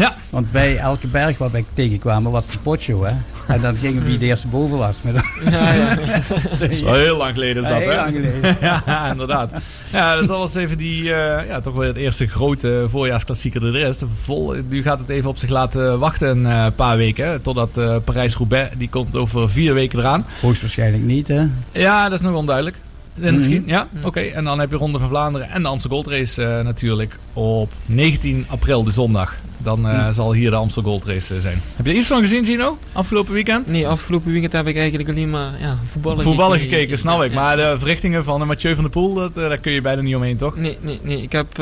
[0.00, 0.14] Ja.
[0.30, 3.12] Want bij elke berg waar wij tegenkwamen was het spotshow, hè?
[3.54, 4.96] En dan gingen wie de eerste boven was.
[5.02, 5.14] Met
[5.50, 5.94] Ja, ja.
[6.58, 7.96] Dat is wel heel lang geleden is dat, Heel hè?
[7.96, 8.56] lang geleden.
[8.86, 9.50] ja, inderdaad.
[9.92, 13.76] Ja, dus dat was even die, eh, ja, toch wel het eerste grote voorjaarsklassieker er
[13.88, 14.02] is.
[14.14, 17.26] Vol, nu gaat het even op zich laten wachten een eh, paar weken.
[17.26, 20.26] hè, Totdat eh, Parijs-Roubaix, die komt over vier weken eraan.
[20.40, 21.46] Hoogstwaarschijnlijk niet, hè?
[21.72, 22.76] Ja, dat is nog onduidelijk.
[23.20, 23.34] Mhm.
[23.34, 23.88] Misschien, ja.
[24.02, 27.18] Oké, en dan heb je Ronde van Vlaanderen en de Amstel Gold Race eh, natuurlijk
[27.32, 29.36] op 19 april, de zondag.
[29.58, 30.12] Dan eh, Mhm.
[30.12, 31.62] zal hier de Amstel Gold Race eh, zijn.
[31.76, 32.78] Heb je er iets van gezien, Gino?
[32.92, 33.66] Afgelopen weekend?
[33.66, 37.32] Nee, afgelopen weekend heb ik eigenlijk alleen maar ja, voetballen, Voetballen gekeken, snap ik.
[37.32, 37.40] Ja.
[37.40, 40.36] Maar de verrichtingen van Mathieu van der Poel, dat, daar kun je bijna niet omheen,
[40.36, 40.56] toch?
[40.56, 41.22] Nee, nee, nee.
[41.22, 41.56] Ik heb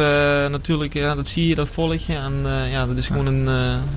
[0.51, 2.15] natuurlijk, ja, dat zie je, dat volg je.
[2.15, 2.35] En
[2.71, 3.49] ja, dat is gewoon een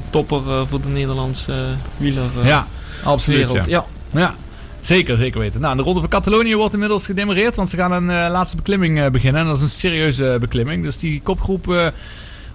[0.09, 1.53] topper voor de Nederlandse
[1.97, 2.67] wieler Ja,
[3.03, 3.51] absoluut.
[3.65, 3.85] Ja.
[4.13, 4.35] Ja.
[4.81, 5.61] Zeker, zeker weten.
[5.61, 8.99] Nou, de Ronde van Catalonië wordt inmiddels gedemareerd, want ze gaan een eh, laatste beklimming
[8.99, 9.41] eh, beginnen.
[9.41, 10.83] En dat is een serieuze eh, beklimming.
[10.83, 11.71] Dus die kopgroep...
[11.71, 11.87] eh,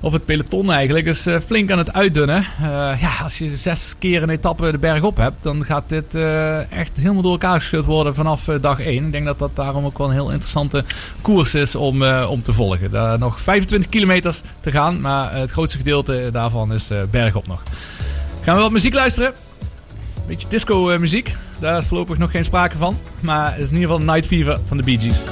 [0.00, 2.46] of het peloton eigenlijk is flink aan het uitdunnen.
[3.00, 6.14] Ja, als je zes keer een etappe de berg op hebt, dan gaat dit
[6.70, 9.04] echt helemaal door elkaar geschud worden vanaf dag 1.
[9.04, 10.84] Ik denk dat dat daarom ook wel een heel interessante
[11.20, 12.90] koers is om, om te volgen.
[12.90, 17.62] Daar nog 25 kilometers te gaan, maar het grootste gedeelte daarvan is bergop nog.
[18.42, 19.45] Gaan we wat muziek luisteren?
[20.26, 21.34] Beetje disco eh, muziek.
[21.58, 22.98] Daar is voorlopig nog geen sprake van.
[23.20, 25.24] Maar het is in ieder geval Night Fever van de Bee Gees.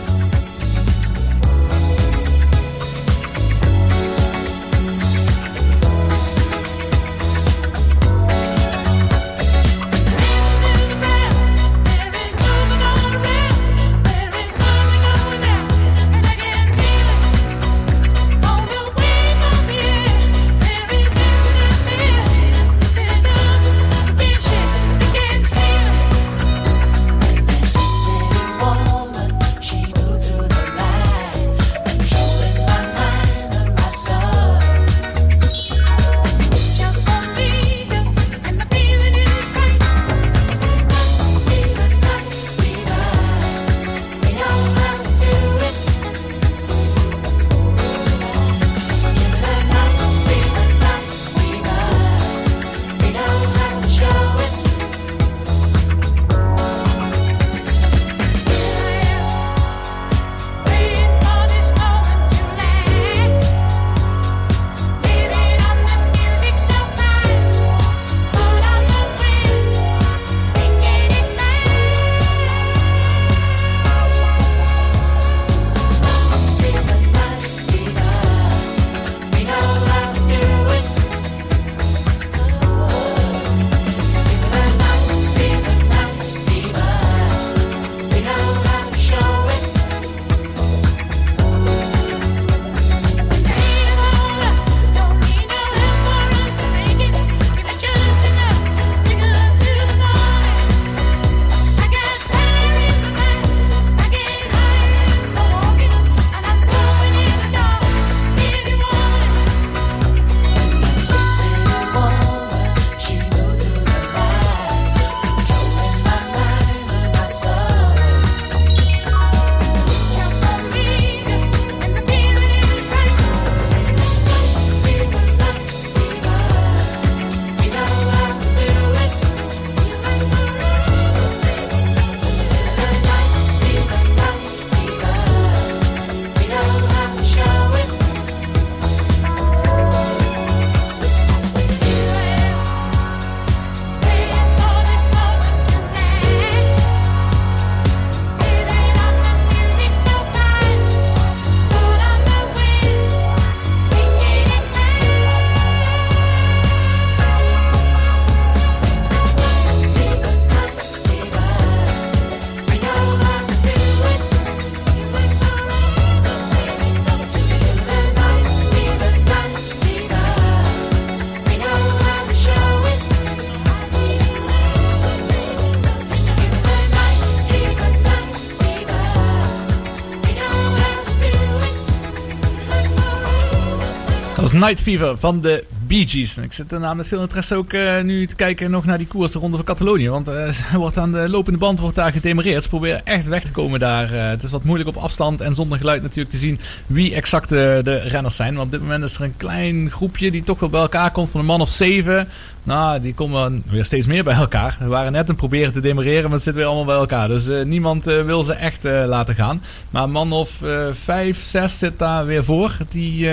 [184.65, 186.39] Night Fever van de Bee Gees.
[186.39, 189.33] Ik zit daarna met veel interesse ook eh, nu te kijken nog naar die koers,
[189.33, 190.09] de Ronde van Catalonië.
[190.09, 192.63] Want er wordt aan de lopende band wordt daar gedemareerd.
[192.63, 194.13] Ze proberen echt weg te komen daar.
[194.13, 197.49] Eh, het is wat moeilijk op afstand en zonder geluid natuurlijk te zien wie exact
[197.49, 198.55] de, renners zijn.
[198.55, 201.31] Maar op dit moment is er een klein groepje die toch wel bij elkaar komt
[201.31, 202.29] van een man of zeven.
[202.63, 204.77] Nou, die komen weer steeds meer bij elkaar.
[204.81, 207.29] We waren net het proberen te demareren, maar het zit weer allemaal bij elkaar.
[207.29, 209.63] Dus niemand wil ze echt laten gaan.
[209.91, 210.61] Maar een man of
[210.93, 212.77] vijf, zes zit daar weer voor.
[212.89, 213.29] Die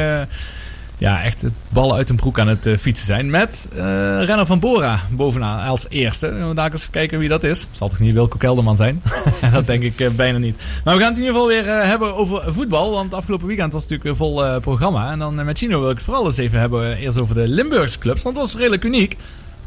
[1.02, 3.30] ja, echt het ballen uit een broek aan het eh, fietsen zijn.
[3.30, 3.80] Met eh
[4.24, 6.34] renner van Bora bovenaan als eerste.
[6.34, 7.68] We daar eens kijken wie dat is.
[7.72, 9.02] Zal toch niet Wilco Kelderman zijn?
[9.54, 10.56] dat denk ik eh, bijna niet.
[10.84, 12.92] Maar we gaan het in ieder geval weer hebben over voetbal.
[12.92, 15.12] Want afgelopen weekend was het natuurlijk een vol programma.
[15.12, 16.98] En dan met Chino wil ik het vooral eens even hebben.
[16.98, 18.22] eerst over de Limburgse clubs.
[18.22, 19.18] Want dat was redelijk uniek.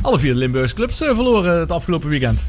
[0.00, 2.44] Alle vier Limburgse clubs verloren het afgelopen weekend.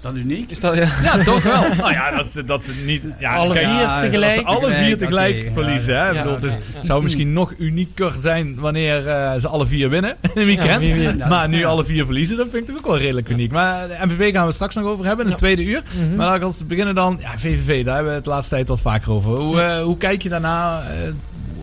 [0.00, 0.50] Is dat uniek?
[0.50, 0.88] Is dat, ja.
[1.02, 1.62] Ja, toch wel.
[1.80, 3.04] nou ja, dat ze, dat ze niet...
[3.18, 4.34] Ja, Alle kijk, vier ja, tegelijk.
[4.34, 5.52] dat ze alle vier Tegelijk, oké, ja.
[5.52, 5.96] verliezen.
[5.96, 6.08] Hè?
[6.10, 10.16] Ja, bedoel, het is, zou misschien nog unieker zijn wanneer eh, ze alle vier winnen
[10.22, 10.86] in een weekend.
[10.86, 11.28] Ja, wie weet.
[11.28, 13.52] maar nu alle vier verliezen, dat vind ik ook wel redelijk uniek.
[13.52, 15.46] Maar de MVV gaan we straks nog over hebben in het Ja.
[15.46, 15.82] tweede uur.
[16.06, 16.16] Mhm.
[16.16, 18.68] Maar laat ik als beginnen dan, ja, VVV, daar hebben we het de laatste tijd
[18.68, 19.30] wat vaker over.
[19.30, 20.80] Hoe, eh, hoe kijk je daarna?
[20.80, 21.12] eh,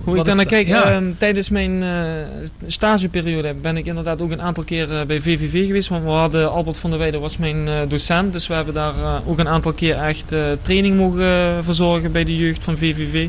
[0.08, 0.84] Hoe ik daarnaar kijk, Ja.
[0.92, 1.90] ehm, tijdens mijn eh,
[2.68, 5.90] stageperiode ben ik inderdaad ook een aantal keer bij VVV geweest.
[5.90, 8.34] Want we hadden Albert van der Weijden was mijn eh, docent.
[8.34, 12.38] Dus we hebben daar eh, ook een aantal keer echt training mogen verzorgen bij de
[12.38, 13.28] jeugd van VVV.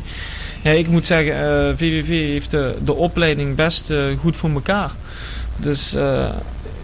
[0.61, 1.35] Ja, ik moet zeggen,
[1.77, 4.91] VVV heeft de, de opleiding best goed voor elkaar.
[5.55, 5.95] Dus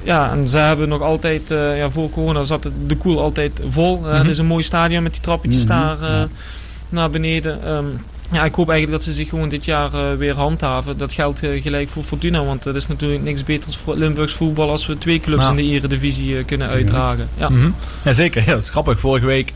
[0.04, 3.98] ja, en ze hebben nog altijd, ja, voor corona zat het, de koel altijd vol.
[4.00, 4.16] Mhm.
[4.16, 6.28] Het is een mooi stadion met die trappetjes Mhm, daar ja.
[6.90, 7.64] naar beneden.
[7.64, 7.86] Ehm,
[8.32, 10.98] ja, ik hoop eigenlijk dat ze zich gewoon dit jaar eh, weer handhaven.
[10.98, 14.70] Dat geldt eh, gelijk voor Fortuna, want het is natuurlijk niks beters voor Limburgs voetbal
[14.70, 17.30] als we twee clubs in de eredivisie eh, kunnen uitdragen.
[17.38, 17.50] Ja.
[17.50, 17.70] Mhm.
[18.04, 18.42] Ja, zeker.
[18.46, 19.00] Ja, dat is grappig.
[19.00, 19.54] Vorige week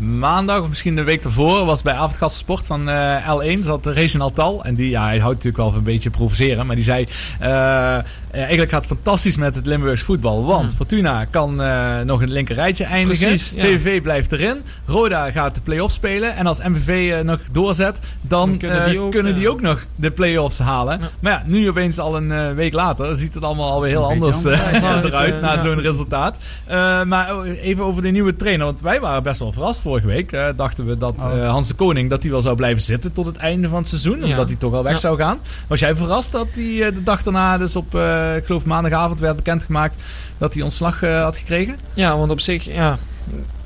[0.00, 4.34] maandag, of misschien de week ervoor, was bij Avondgast Sport van eh, L1 zat Reginald
[4.34, 4.64] Tal.
[4.64, 6.66] En die, ja, hij houdt natuurlijk wel van een beetje provoceren.
[6.66, 7.06] Maar die zei,
[7.38, 10.44] eh, eh, eigenlijk gaat het fantastisch met het Limburgs voetbal.
[10.44, 10.76] Want Hmm.
[10.76, 13.26] Fortuna kan eh, nog in het linker rijtje eindigen.
[13.28, 13.62] Precies, ja.
[13.62, 14.62] VVV blijft erin.
[14.86, 16.36] Roda gaat de play-offs spelen.
[16.36, 19.48] En als MVV eh, nog doorzet, dan, Dan kunnen eh, die ook, kunnen die ja.
[19.48, 21.00] ook nog de play-offs halen.
[21.20, 24.10] Maar ja, nu opeens al een eh, week later ziet het allemaal alweer heel Een
[24.10, 24.72] anders eh,
[25.04, 26.38] eruit na eh, zo'n resultaat.
[26.66, 28.66] Eh, maar oh, even over de nieuwe trainer.
[28.66, 30.32] Want wij waren best wel verrast vorige week.
[30.32, 31.38] Eh, dachten we dat Oh.
[31.38, 33.88] eh, Hans de Koning dat hij wel zou blijven zitten tot het einde van het
[33.88, 34.24] seizoen.
[34.24, 35.38] Omdat hij toch al weg zou gaan.
[35.66, 39.20] Was jij verrast dat hij eh, de dag daarna, dus op, eh, ik geloof maandagavond,
[39.20, 39.96] werd bekendgemaakt
[40.38, 41.76] dat hij ontslag eh, had gekregen?
[41.94, 42.98] Ja, want op zich, ja,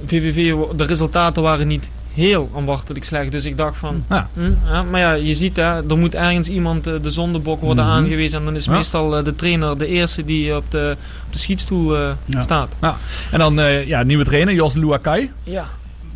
[0.05, 3.33] VVV, de resultaten waren niet heel aanwachtelijk slecht.
[3.33, 4.29] Dus ik dacht van, Ja.
[4.35, 7.85] hm, ja, maar ja, je ziet hè, er moet ergens iemand eh, de zondebok worden
[7.85, 7.95] Mhm.
[7.95, 8.39] aangewezen.
[8.39, 8.73] En dan is Ja.
[8.73, 12.41] meestal eh, de trainer de eerste die op de, op de schietstoel eh, Ja.
[12.41, 12.73] staat.
[13.31, 15.31] En dan, eh, ja, nieuwe trainer, Jos Luakai.
[15.43, 15.65] Ja,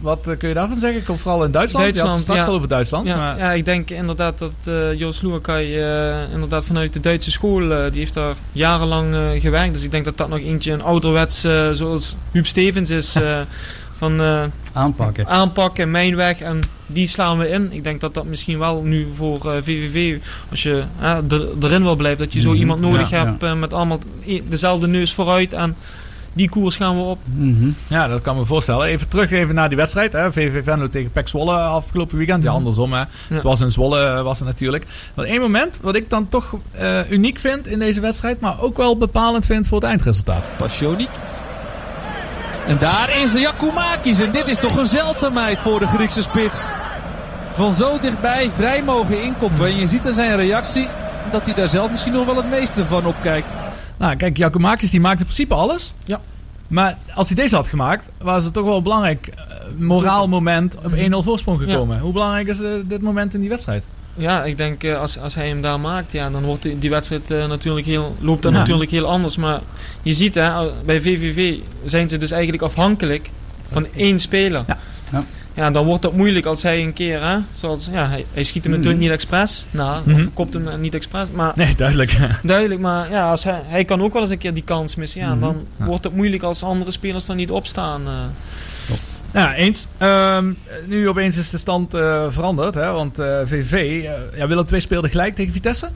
[0.00, 1.04] Wat eh, kun je daarvan zeggen?
[1.04, 1.94] Komt vooral in Duitsland.
[1.94, 2.48] je had het Duitsland, straks ja.
[2.48, 3.06] al over Duitsland.
[3.06, 7.30] ja, maar, ja, ik denk inderdaad dat eh Joost Luakai eh, inderdaad vanuit de Duitse
[7.30, 9.72] school, eh, die heeft daar jarenlang gewerkt.
[9.72, 11.40] Dus ik denk dat dat nog eentje een ouderwets,
[11.72, 13.40] zoals Huub Stevens is, eh,
[13.98, 15.26] van eh, Aanpakken.
[15.26, 17.72] aanpakken, mijn weg en die slaan we in.
[17.72, 20.18] Ik denk dat dat misschien wel nu voor eh, VVV,
[20.50, 20.82] als je
[21.60, 23.98] erin wil blijven, dat je zo Mhm, iemand nodig ja, hebt met allemaal
[24.48, 25.76] dezelfde neus vooruit en
[26.32, 27.18] die koers gaan we op.
[27.24, 27.70] Mhm.
[27.86, 28.86] Ja, dat kan me voorstellen.
[28.86, 30.12] Even terug even naar die wedstrijd.
[30.12, 30.32] Hè.
[30.32, 32.42] VV Venlo tegen PEC Zwolle afgelopen weekend.
[32.42, 32.58] Ja, Mhm.
[32.58, 32.92] andersom.
[32.92, 33.02] Hè.
[33.34, 34.84] Het was in Zwolle eh, was het natuurlijk.
[35.14, 38.40] Maar één moment wat ik dan toch eh, uniek vind in deze wedstrijd.
[38.40, 40.44] Maar ook wel bepalend vind voor het eindresultaat.
[40.56, 41.08] Passionik.
[42.66, 44.18] En daar is de Jakumakis.
[44.20, 46.64] En dit is toch een zeldzaamheid voor de Griekse spits.
[47.52, 49.64] Van zo dichtbij vrij mogen inkoppen.
[49.66, 50.88] En je ziet aan zijn reactie
[51.32, 53.50] dat hij daar zelf misschien nog wel het meeste van opkijkt.
[53.98, 55.94] Nou, kijk, Jakumakis die maakt in principe alles.
[56.04, 56.20] Ja.
[56.68, 59.42] Maar als hij deze had gemaakt, was het toch wel een belangrijk eh,
[59.76, 61.98] moraal moment op 1-0 voorsprong gekomen.
[61.98, 63.84] Hoe belangrijk is eh, dit moment in die wedstrijd?
[64.14, 66.90] Ja, ik denk eh, als, als hij hem daar maakt, ja, dan wordt die, die
[66.90, 68.58] wedstrijd natuurlijk heel, loopt dat Ja.
[68.58, 69.36] natuurlijk heel anders.
[69.36, 69.60] Maar
[70.02, 70.50] je ziet hè,
[70.84, 73.30] bij VVV zijn ze dus eigenlijk afhankelijk
[73.68, 74.64] van één speler.
[74.66, 75.24] Ja.
[75.58, 75.64] Ja.
[75.64, 78.64] Ja, dan wordt het moeilijk als hij een keer, hè, zoals, ja, hij, hij schiet
[78.64, 79.66] hem natuurlijk niet expres.
[79.70, 80.20] Nou, Mhm.
[80.20, 81.30] of kopt hem niet expres.
[81.30, 82.16] Maar Nee, duidelijk.
[82.42, 85.20] duidelijk, maar ja, als hij, hij kan ook wel eens een keer die kans missen.
[85.20, 85.40] Ja, Mhm.
[85.40, 85.84] dan Ja.
[85.84, 88.02] wordt het moeilijk als andere spelers dan niet opstaan.
[88.06, 88.12] eh.
[89.32, 89.86] Ja, eens.
[89.98, 90.52] Ehm,
[90.86, 92.74] nu opeens is de stand eh, veranderd.
[92.74, 94.02] Hè, want eh VV,
[94.36, 95.88] ja, Willem II speelde gelijk tegen Vitesse.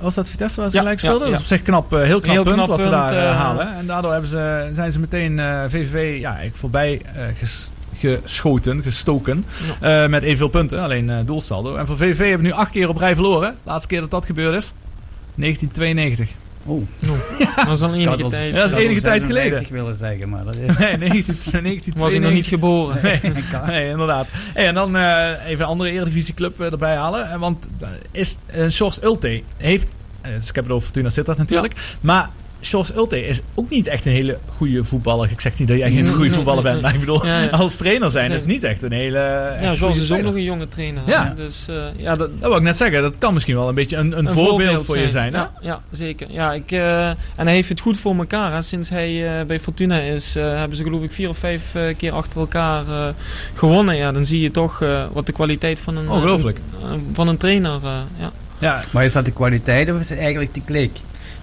[0.00, 1.28] Was dat Vitesse waar ze Ja, gelijk ja, speelden?
[1.28, 1.32] ja.
[1.34, 3.74] Dat is op zich knap, heel knap Heel punt knap wat ze daar halen.
[3.74, 7.00] En daardoor hebben ze, zijn ze meteen eh, VVV ja, voorbij
[7.38, 9.44] ges- geschoten, gestoken.
[9.80, 11.76] eh, met evenveel punten, alleen eh, doelsaldo.
[11.76, 13.56] En voor VVV hebben we nu acht keer op rij verloren.
[13.62, 14.72] Laatste keer dat dat gebeurd is.
[15.34, 16.28] 1992.
[16.68, 16.82] Oh,
[17.66, 18.52] Dat is al ik enige wel- tijd.
[18.52, 19.58] Ja, dat is ik enige tijd geleden.
[19.58, 20.78] 57 willen zeggen, maar dat is...
[20.78, 21.08] Nee, 19,
[21.52, 21.94] 1992.
[22.02, 22.98] Was ik nog niet geboren.
[23.02, 23.20] Nee.
[23.66, 24.26] Nee, inderdaad.
[24.32, 27.38] Hey, en dan eh, even een andere Eredivisieclub eh, erbij halen.
[27.40, 29.94] Want eh, is uh, Sjors Ulte heeft
[30.34, 31.74] Dus ik heb het over Fortuna Sittard natuurlijk.
[32.00, 32.30] Maar
[32.66, 35.30] Sjors Ulte is ook niet echt een hele goede voetballer.
[35.30, 36.80] Ik zeg niet dat jij geen goede voetballer bent.
[36.82, 37.48] Maar ik bedoel, Ja, ja.
[37.48, 40.34] als trainer zijn is niet echt een hele echt Ja, goede George is ook nog
[40.34, 41.02] een jonge trainer.
[41.06, 41.32] Ja.
[41.36, 43.02] Dus eh, ja, dat, Dat wil ik net zeggen.
[43.02, 45.32] Dat kan misschien wel een beetje een, een, voorbeeld, voor je zijn.
[45.32, 46.26] Ja, ja, zeker.
[46.30, 48.52] Ja, ik, eh, en hij heeft het goed voor elkaar.
[48.52, 48.62] Hè.
[48.62, 51.82] Sinds hij eh, bij Fortuna is, eh, hebben ze geloof ik vier of vijf eh,
[51.96, 53.08] keer achter elkaar eh,
[53.54, 53.96] gewonnen.
[53.96, 56.06] Ja, dan zie je toch eh, wat de kwaliteit van een,
[57.12, 57.80] van een trainer.
[57.84, 58.30] eh, ja.
[58.58, 60.90] Ja, Maar is dat de kwaliteit of is het eigenlijk de klik?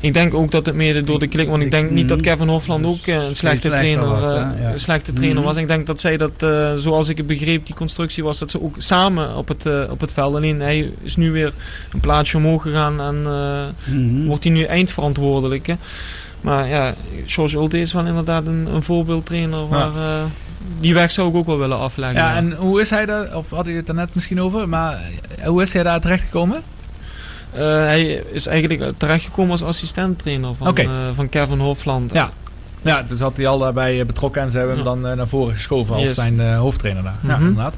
[0.03, 2.47] Ik denk ook dat het mede door de klik, want ik denk niet dat Kevin
[2.47, 5.55] Hofland ook eh, een slechte trainer, was, eh, een slechte trainer was.
[5.55, 8.61] Ik denk dat zij dat, eh, zoals ik het begreep, die constructie was, dat ze
[8.61, 10.35] ook samen op het, eh, op het veld.
[10.35, 11.53] Alleen hij is nu weer
[11.93, 14.25] een plaatsje omhoog gegaan en eh, Mhm.
[14.25, 15.67] wordt hij nu eindverantwoordelijk.
[15.67, 15.73] Hè?
[16.41, 16.93] Maar ja,
[17.25, 20.23] George Ulte is wel inderdaad een, een voorbeeldtrainer waar, eh,
[20.79, 22.17] die weg zou ik ook wel willen afleggen.
[22.19, 22.35] ja, ja.
[22.35, 25.01] en hoe is hij daar, of had je het er net misschien over, maar
[25.39, 26.61] eh, hoe is hij daar terechtgekomen?
[27.53, 32.13] Eh, hij is eigenlijk terechtgekomen als assistent-trainer van, eh, van Kevin Hofland.
[32.13, 32.31] Ja.
[32.81, 34.91] Ja, dus had hij al daarbij eh, betrokken en ze hebben hem Ja.
[34.93, 36.15] dan eh, naar voren geschoven als Yes.
[36.15, 37.15] zijn eh, hoofdtrainer daar.
[37.27, 37.47] Ja, Mhm.
[37.47, 37.73] inderdaad.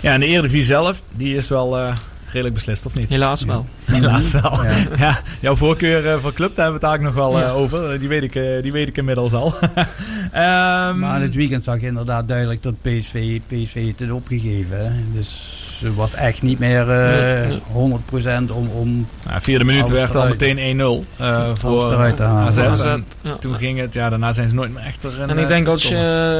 [0.00, 1.92] Ja, en de Eredivisie zelf, die is wel eh,
[2.32, 3.08] redelijk beslist, of niet?
[3.08, 3.66] Helaas wel.
[3.84, 4.58] Helaas wel.
[4.64, 4.76] Ja.
[4.98, 7.52] Ja, jouw voorkeur eh, voor club, daar hebben we het eigenlijk nog wel eh, Ja.
[7.52, 7.92] over.
[7.92, 9.54] Eh, Die weet, ik, eh, die weet ik inmiddels al.
[10.32, 15.04] Ehm, Maar dit weekend zag je inderdaad duidelijk dat PSV, PSV het had opgegeven.
[15.14, 17.60] Dus het was echt niet meer eh, nee.
[17.72, 22.46] 100% om, om nou, vierde minuut werd al meteen 1-0 eh, voor eruit te halen.
[22.46, 22.58] AZ.
[22.58, 22.86] AZ.
[23.38, 25.28] Toen ging het, ja, daarna zijn ze nooit meer echt erin.
[25.30, 25.94] En ik denk als je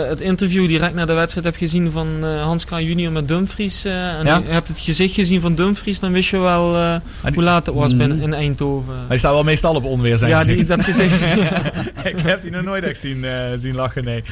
[0.09, 3.85] het interview direct na de wedstrijd hebt gezien van eh, Hans Kraaij junior met Dumfries.
[3.85, 4.37] eh, en Ja.
[4.47, 7.67] je hebt het gezicht gezien van Dumfries, dan wist je wel eh, die- hoe laat
[7.67, 8.95] het was binnen in Eindhoven.
[9.09, 11.21] Hij staat wel meestal op onweer zijn ja, die, dat gezicht.
[12.13, 14.23] ik heb die nog nooit echt zien, eh, zien lachen, nee.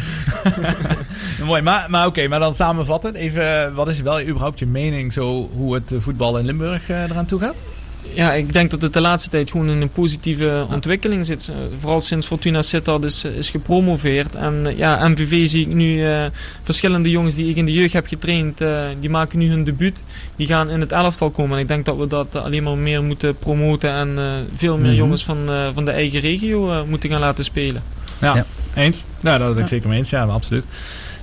[1.45, 3.15] Mooi, maar, maar oké, maar dan samenvatten.
[3.15, 7.03] Even, eh, wat is wel überhaupt je mening zo hoe het voetbal in Limburg eh,
[7.03, 7.55] eraan toe gaat?
[8.17, 11.49] Ja, ik denk dat het de laatste tijd gewoon in een positieve ontwikkeling zit.
[11.49, 14.35] Eh, Vooral sinds Fortuna Sittard is, is gepromoveerd.
[14.35, 16.25] En eh, ja, MVV zie ik nu eh,
[16.63, 20.03] verschillende jongens die ik in de jeugd heb getraind, eh, die maken nu hun debuut.
[20.37, 21.57] Die gaan in het elftal komen.
[21.57, 24.25] En ik denk dat we dat alleen maar meer moeten promoten en eh,
[24.57, 24.97] veel meer Mhm.
[24.97, 27.83] jongens van, eh, van de eigen regio moeten gaan laten spelen.
[28.21, 28.45] Ja, Ja.
[28.75, 29.05] eens.
[29.21, 29.67] Nou, dat ben ik Ja.
[29.67, 30.11] zeker mee eens.
[30.11, 30.67] Ja, absoluut.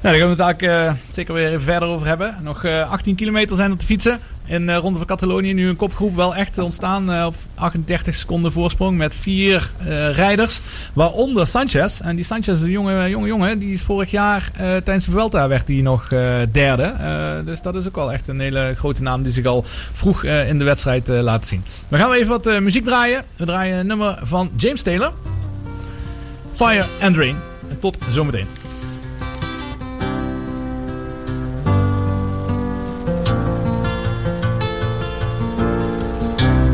[0.03, 2.35] Nou, daar gaan we het eigenlijk eh, zeker weer even verder over hebben.
[2.41, 4.19] Nog eh, 18 kilometer zijn er te fietsen.
[4.45, 8.51] In de Ronde van Catalonië nu een kopgroep wel echt ontstaan eh, op 38 seconden
[8.51, 10.61] voorsprong met vier eh, rijders.
[10.93, 11.99] Waaronder Sanchez.
[12.01, 13.59] En die Sanchez is een jonge, jonge jongen.
[13.59, 16.83] Die is vorig jaar eh, tijdens de Vuelta werd hij nog eh, derde.
[16.83, 20.23] Eh, dus dat is ook wel echt een hele grote naam die zich al vroeg
[20.23, 21.63] eh, in de wedstrijd eh, laat zien.
[21.87, 23.23] We gaan even wat eh, muziek draaien.
[23.35, 25.11] We draaien een nummer van James Taylor.
[26.53, 27.35] Fire and Rain.
[27.69, 28.62] En tot zometeen.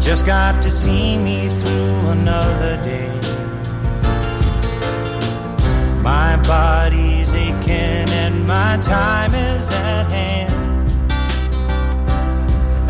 [0.00, 3.08] Just got to see me through another day.
[6.02, 10.92] My body's aching and my time is at hand.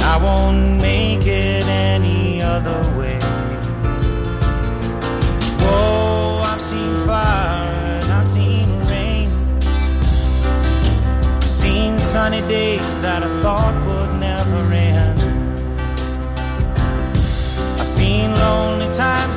[0.02, 3.18] I won't make it any other way.
[5.62, 9.28] Whoa, I've seen fire and I've seen rain.
[11.42, 14.19] I've seen sunny days that I thought would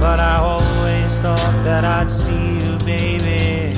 [0.00, 3.76] But I always thought that I'd see you, baby,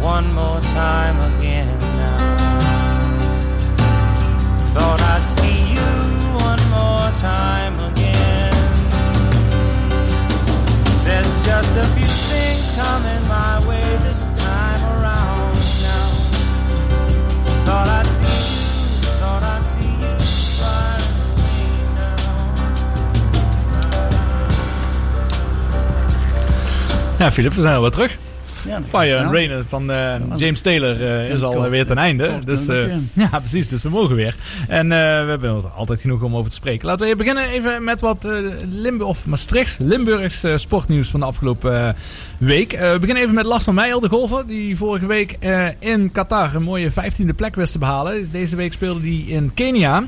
[0.00, 2.58] one more time again now.
[4.74, 5.90] Thought I'd see you
[6.48, 8.52] one more time again.
[11.04, 14.31] There's just a few things coming my way this
[27.22, 28.18] Ja, Filip, we zijn alweer terug.
[28.66, 29.32] Ja, Fire and.
[29.32, 32.38] Rain van eh, James Taylor eh, is al eh, weer ten einde.
[32.44, 33.68] Dus, eh, ja, precies.
[33.68, 34.36] Dus we mogen weer.
[34.68, 36.86] En eh, we hebben altijd genoeg om over te spreken.
[36.86, 38.30] Laten we beginnen even met wat eh
[38.70, 41.94] Limburg of Maastricht, Limburgs eh, sportnieuws van de afgelopen eh,
[42.38, 42.72] week.
[42.72, 46.12] Eh, we beginnen even met Lars van Meijel, de golfer, die vorige week eh, in
[46.12, 48.28] Qatar een mooie 15e plek wist te behalen.
[48.32, 50.04] Deze week speelde hij in Kenia.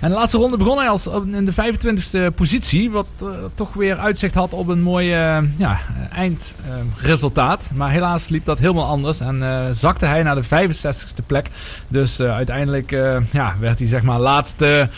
[0.00, 2.90] En de laatste ronde begon hij als in de 25e positie.
[2.90, 5.80] Wat eh, toch weer uitzicht had op een mooi eh, ja,
[6.12, 7.70] eindresultaat.
[7.74, 9.20] maar helaas liep dat helemaal anders.
[9.20, 11.48] En eh, zakte hij naar de 65e plek.
[11.88, 14.88] Dus eh, uiteindelijk eh, ja, werd hij zeg maar laatste...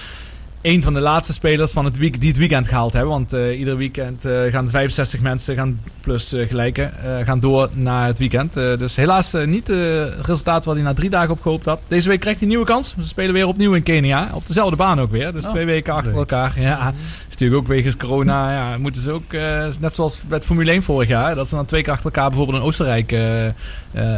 [0.62, 3.10] Een van de laatste spelers van het week, die het weekend gehaald hebben.
[3.10, 7.68] Want eh, ieder weekend eh, gaan 65 mensen gaan, plus eh, gelijke eh, gaan door
[7.72, 8.56] naar het weekend.
[8.56, 9.76] Eh, dus helaas niet eh,
[10.16, 11.80] het resultaat wat hij na drie dagen opgehoopt had.
[11.88, 12.94] Deze week krijgt hij een nieuwe kans.
[12.96, 14.28] We spelen weer opnieuw in Kenia.
[14.32, 15.32] Op dezelfde baan ook weer.
[15.32, 16.18] Dus Oh, twee weken achter leuk.
[16.20, 16.60] elkaar.
[16.60, 18.52] Ja, is natuurlijk ook wegens corona.
[18.52, 21.34] Ja, moeten ze ook, eh, net zoals met Formule 1 vorig jaar.
[21.34, 23.10] Dat ze dan twee keer achter elkaar bijvoorbeeld in Oostenrijk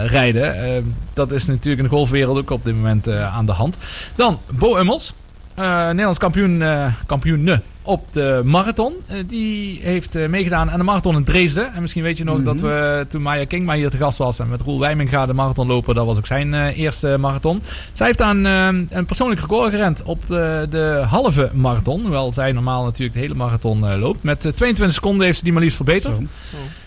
[0.06, 0.94] rijden.
[1.12, 3.76] Dat is natuurlijk in de golfwereld ook op dit moment eh, aan de hand.
[4.14, 5.14] Dan Bo Ummels.
[5.60, 7.50] Eh, Nederlands kampioen, eh kampioen
[7.82, 8.94] op de marathon.
[9.06, 11.74] Eh, die heeft eh, meegedaan aan de marathon in Dresden.
[11.74, 12.44] En misschien weet je nog Mhm.
[12.44, 14.38] dat we toen Maya Kingma hier te gast was.
[14.38, 15.94] En met Roel Wijminga de marathon lopen.
[15.94, 17.62] Dat was ook zijn eh, eerste marathon.
[17.92, 22.00] Zij heeft aan een persoonlijk record gerend op de halve marathon.
[22.00, 24.22] Hoewel zij normaal natuurlijk de hele marathon eh, loopt.
[24.22, 26.16] Met eh, 22 seconden heeft ze die maar liefst verbeterd.
[26.16, 26.22] Zo.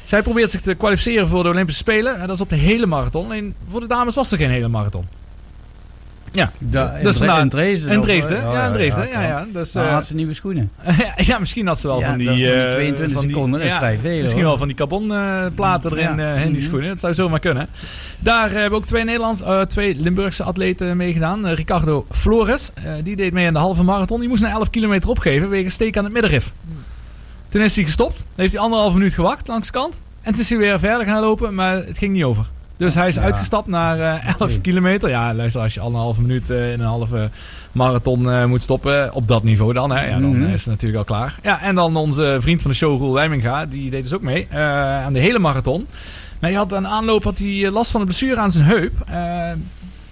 [0.05, 2.19] Zij probeert zich te kwalificeren voor de Olympische Spelen.
[2.19, 3.25] En dat is op de hele marathon.
[3.25, 5.05] Alleen voor de dames was er geen hele marathon.
[6.35, 7.91] Ja, Da, in, Dre- vandaar- in Dresden.
[7.91, 8.41] in Dresden.
[8.41, 9.07] Ja, in Dresden.
[9.07, 9.45] Ja, ja.
[9.53, 10.71] Dus, had ze nieuwe schoenen.
[11.17, 12.27] ja, misschien had ze wel van die...
[12.27, 14.49] dat- van die eh, 22 van die- seconden, dat is vrij veel, Misschien hoor.
[14.49, 16.33] wel van die carbonplaten erin Ja.
[16.35, 16.65] eh, in die Mhm.
[16.65, 16.87] schoenen.
[16.89, 17.67] Dat zou zomaar kunnen.
[18.19, 21.47] Daar hebben ook twee Nederlands, twee Limburgse atleten meegedaan.
[21.47, 22.71] Ricardo Flores,
[23.03, 24.19] die deed mee aan de halve marathon.
[24.19, 26.51] Die moest na 11 kilometer opgeven wegens steek aan het middenrif.
[27.49, 28.25] Toen is hij gestopt.
[28.35, 29.99] Heeft hij anderhalf minuut gewacht langs de kant.
[30.21, 32.45] En toen is hij weer verder gaan lopen, maar het ging niet over.
[32.77, 33.21] Dus hij is Ja.
[33.21, 34.59] uitgestapt naar eh 11 Oké.
[34.61, 35.09] kilometer.
[35.09, 37.29] Ja, luister, als je anderhalve minuut eh, in een halve
[37.71, 40.43] marathon eh, moet stoppen, op dat niveau dan, hè, ja, dan Mhm.
[40.49, 41.39] is het natuurlijk al klaar.
[41.43, 44.47] Ja, en dan onze vriend van de show, Roel Wijminga, die deed dus ook mee
[44.51, 45.87] aan de hele marathon.
[46.39, 48.93] Maar hij had aan aanloop had hij last van een blessure aan zijn heup.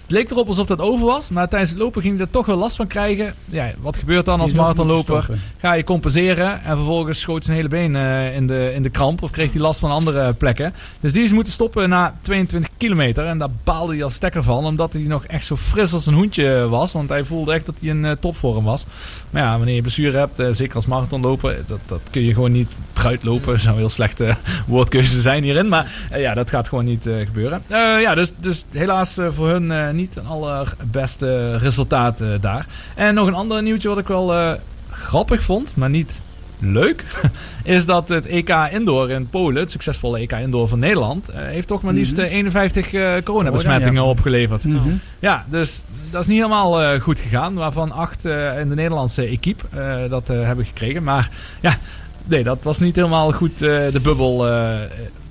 [0.02, 2.30] Eh, het leek erop alsof dat over was, maar tijdens het lopen ging hij er
[2.30, 3.34] toch wel last van krijgen.
[3.44, 5.28] Ja, wat gebeurt dan als marathonloper?
[5.58, 9.22] Ga je compenseren en vervolgens schoot zijn hele been eh, in, de, in de kramp
[9.22, 10.74] of kreeg hij last van andere plekken.
[11.00, 14.64] Dus die is moeten stoppen na 22 kilometer en daar baalde hij als stekker van,
[14.64, 16.92] omdat hij nog echt zo fris als een hoentje was.
[16.92, 18.84] Want hij voelde echt dat hij in eh, topvorm was.
[19.30, 22.52] Maar ja, wanneer je blessure hebt, eh, zeker als marathonloper, dat, dat kun je gewoon
[22.52, 23.52] niet eruit lopen.
[23.52, 24.36] Dat zou een heel slechte
[24.66, 27.62] woordkeuze zijn hierin, maar eh, ja, dat gaat gewoon niet eh, gebeuren.
[27.68, 32.66] Eh, ja, dus, dus helaas eh, voor hun eh, niet een allerbeste resultaat daar.
[32.94, 34.52] En nog een ander nieuwtje wat ik wel eh,
[34.90, 36.20] grappig vond, maar niet
[36.58, 37.04] leuk,
[37.76, 41.68] is dat het EK Indoor in Polen, het succesvolle EK Indoor van Nederland, eh, heeft
[41.68, 42.26] toch maar liefst Mhm.
[42.26, 44.12] eh, 51 eh, coronabesmettingen Oh, ja.
[44.12, 44.64] opgeleverd.
[44.64, 44.88] Mhm.
[45.18, 49.64] Ja, dus dat is niet helemaal goed gegaan, waarvan acht in de Nederlandse equipe
[50.08, 51.02] dat hebben gekregen.
[51.02, 51.30] Maar
[51.60, 51.76] ja,
[52.24, 54.46] nee, dat was niet helemaal goed de bubbel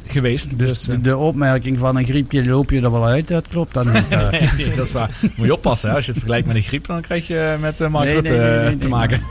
[0.06, 0.58] geweest.
[0.58, 3.74] Dus Dus, eh, de, opmerking van een griepje loop je er wel uit, dat klopt
[3.74, 4.10] dan niet.
[4.32, 5.10] nee, nee, dat is waar.
[5.36, 5.90] Moet je oppassen.
[5.90, 5.96] Hè?
[5.96, 8.32] Als je het vergelijkt met een griep, dan krijg je met eh, Mark Nee, Rutte
[8.32, 9.22] nee, nee, eh, nee, te maken.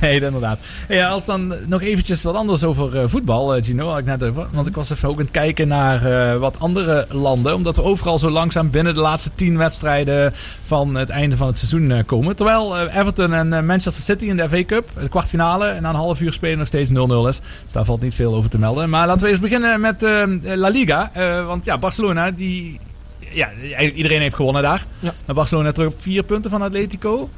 [0.00, 0.58] nee, inderdaad.
[0.88, 4.46] Ja, als dan nog eventjes wat anders over voetbal, Gino, had ik net over.
[4.52, 7.54] Want ik was even ook aan het kijken naar wat andere landen.
[7.54, 10.32] Omdat we overal zo langzaam binnen de laatste tien wedstrijden
[10.64, 12.36] van het einde van het seizoen komen.
[12.36, 16.20] Terwijl Everton en Manchester City in de FA Cup, de kwartfinale, en na een half
[16.20, 16.92] uur spelen nog steeds 0-0
[17.28, 17.40] is.
[17.64, 18.90] Dus daar valt niet veel over te melden.
[18.90, 21.10] Maar laten we eens beginnen met eh, La Liga.
[21.12, 22.80] Eh, want ja, Barcelona, die
[23.18, 23.48] ja,
[23.94, 24.84] iedereen heeft gewonnen daar.
[24.98, 25.14] Ja.
[25.26, 27.30] Maar Barcelona terug op vier punten van Atletico.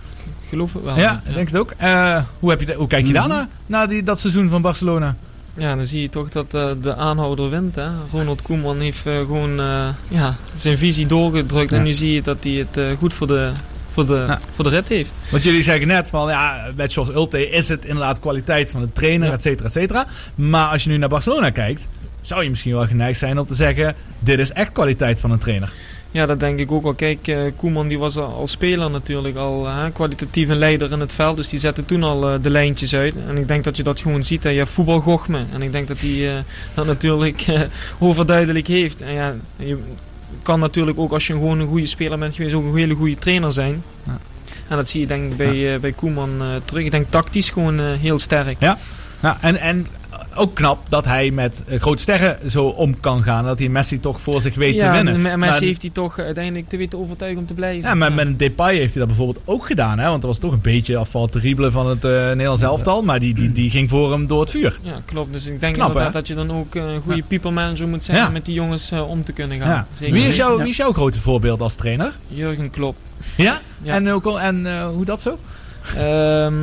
[0.48, 0.96] Geloof het wel.
[0.98, 1.72] ja, ik denk het ook.
[1.76, 3.20] Eh, hoe, heb je, hoe kijk je Mhm.
[3.20, 5.16] daarna, naar die, dat seizoen van Barcelona?
[5.58, 7.74] Ja, dan zie je toch dat eh, de aanhouder wint.
[7.74, 7.86] Hè?
[8.12, 11.70] Ronald Koeman heeft eh, gewoon eh, ja, zijn visie doorgedrukt.
[11.70, 11.76] Ja.
[11.76, 13.50] En nu zie je dat hij het eh, goed voor de,
[13.92, 14.38] voor, de, Ja.
[14.54, 15.14] voor de rit heeft.
[15.30, 18.92] Want jullie zeggen net van, ja, met Jos Ulte is het inderdaad kwaliteit van de
[18.92, 19.34] trainer, Ja.
[19.34, 20.06] et cetera, et cetera.
[20.34, 21.86] Maar als je nu naar Barcelona kijkt,
[22.26, 25.38] zou je misschien wel geneigd zijn om te zeggen, dit is echt kwaliteit van een
[25.38, 25.72] trainer.
[26.10, 26.94] Ja, dat denk ik ook wel.
[26.94, 31.00] Kijk, eh, Koeman die was al, al speler natuurlijk, al eh, kwalitatief een leider in
[31.00, 31.36] het veld.
[31.36, 33.16] Dus die zette toen al eh, de lijntjes uit.
[33.28, 34.42] En ik denk dat je dat gewoon ziet.
[34.42, 34.50] Hè.
[34.50, 35.44] Je hebt voetbalgochme.
[35.52, 36.34] En ik denk dat hij eh,
[36.74, 37.46] dat natuurlijk
[37.98, 39.00] overduidelijk heeft.
[39.00, 39.78] En ja, je
[40.42, 43.16] kan natuurlijk ook als je gewoon een goede speler bent geweest, ook een hele goede
[43.16, 43.82] trainer zijn.
[44.06, 44.18] Ja.
[44.68, 46.84] En dat zie je denk ik bij, bij Koeman terug.
[46.84, 48.56] Ik denk tactisch gewoon heel sterk.
[48.60, 48.78] Ja,
[49.40, 49.86] en, en
[50.36, 53.44] ook knap dat hij met eh, grote sterren zo om kan gaan.
[53.44, 55.14] Dat hij Messi toch voor zich weet te winnen.
[55.14, 57.88] en Messi Maar- heeft hij toch uiteindelijk te weten overtuigen om te blijven.
[57.88, 59.98] Ja, maar met een Depay heeft hij dat bijvoorbeeld ook gedaan.
[59.98, 60.08] Hè?
[60.08, 63.02] Want dat was toch een beetje afval terrible van het eh Nederlands elftal.
[63.02, 64.78] Maar die, die, die ging voor hem door het vuur.
[64.82, 65.32] Ja, klopt.
[65.32, 66.18] Dus ik denk Knap, inderdaad hè?
[66.18, 68.92] dat je dan ook eh, een goede people manager moet zijn om met die jongens
[68.92, 69.86] om te kunnen gaan.
[69.92, 72.12] Zeker Wie, is wie is jouw grote voorbeeld als trainer?
[72.28, 72.96] Jurgen Klopp.
[73.36, 73.60] Ja?
[73.84, 75.38] En, ook, al- en hoe dat zo?
[75.96, 76.54] Ehm,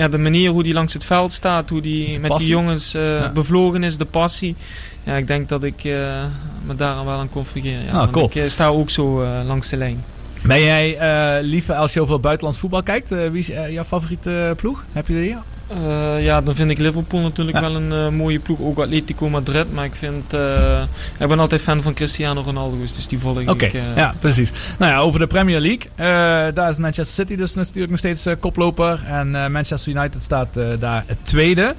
[0.00, 3.02] ja, de manier hoe die langs het veld staat, hoe die met die jongens eh,
[3.02, 3.30] Ja.
[3.32, 4.56] bevlogen is, de passie.
[5.04, 6.24] Ja, ik denk dat ik eh,
[6.66, 7.78] me daar wel aan conformeer.
[7.84, 7.92] Ja.
[7.92, 8.24] Ah, cool.
[8.24, 10.04] Ik eh, sta ook zo langs de lijn.
[10.42, 10.98] Ben jij
[11.42, 13.08] liever als je over buitenlands voetbal kijkt?
[13.08, 14.84] wie is jouw favoriete ploeg?
[14.92, 15.36] Heb je die?
[15.70, 17.62] Eh, ja, dan vind ik Liverpool natuurlijk Ja.
[17.62, 18.60] wel een eh, mooie ploeg.
[18.60, 19.72] Ook Atletico Madrid.
[19.72, 20.32] Maar ik vind...
[20.34, 20.82] eh,
[21.18, 22.78] ik ben altijd fan van Cristiano Ronaldo.
[22.78, 23.72] Dus die volg ik.
[23.72, 24.52] ja, precies.
[24.78, 26.52] Nou ja, over de Premier League.
[26.52, 29.02] daar is Manchester City dus natuurlijk nog steeds koploper.
[29.06, 30.48] En Manchester United staat
[30.78, 31.74] daar het tweede.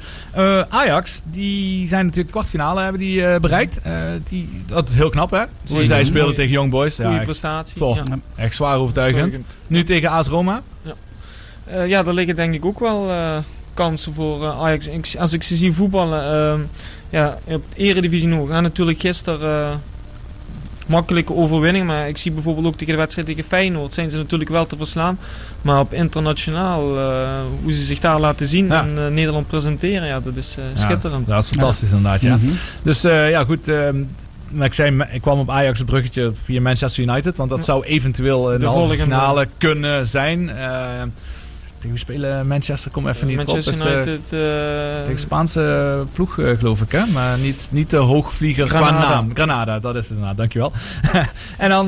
[0.70, 3.80] Ajax, die zijn natuurlijk de kwartfinale hebben die, bereikt.
[4.24, 5.44] Die, dat is heel knap, hè?
[5.68, 6.96] Hoe zij speelden tegen Young Boys.
[6.96, 7.78] Goede Ja, prestatie.
[7.78, 7.98] Toch.
[7.98, 8.04] Ja.
[8.36, 9.40] echt zwaar overtuigend.
[9.68, 10.62] Nu tegen AS Roma.
[11.66, 13.10] Eh, ja, daar liggen denk ik ook wel
[13.74, 14.88] kansen voor eh, Ajax.
[14.88, 16.60] Ik, als ik ze zie voetballen, ehm,
[17.10, 18.50] ja, op de eredivisie nog.
[18.50, 19.76] Ja, natuurlijk gisteren eh,
[20.86, 24.50] makkelijke overwinning, maar ik zie bijvoorbeeld ook tegen de wedstrijd tegen Feyenoord zijn ze natuurlijk
[24.50, 25.20] wel te verslaan.
[25.62, 27.30] Maar op internationaal, eh,
[27.64, 28.88] hoe ze zich daar laten zien Ja.
[28.96, 31.28] en Nederland presenteren, ja, dat is eh, schitterend.
[31.28, 32.36] Ja, dat is fantastisch inderdaad, ja.
[32.36, 32.46] Mhm.
[32.84, 33.68] Dus eh, ja, goed.
[33.68, 34.04] ehm,
[34.52, 37.38] maar ik, zei, ik kwam op Ajax een bruggetje via Manchester United.
[37.38, 40.52] Want dat zou eventueel een De halve finale kunnen zijn.
[41.82, 42.92] Tegen wie spelen Manchester?
[42.92, 43.80] Kom even niet Manchester op.
[43.80, 47.06] Is, eh, United, eh, tegen Spaanse ploeg, eh, geloof ik, hè?
[47.14, 49.10] Maar niet, niet de hoogvlieger qua Granada.
[49.10, 49.32] naam.
[49.34, 50.72] Granada, dat is het inderdaad, dankjewel.
[51.58, 51.88] en dan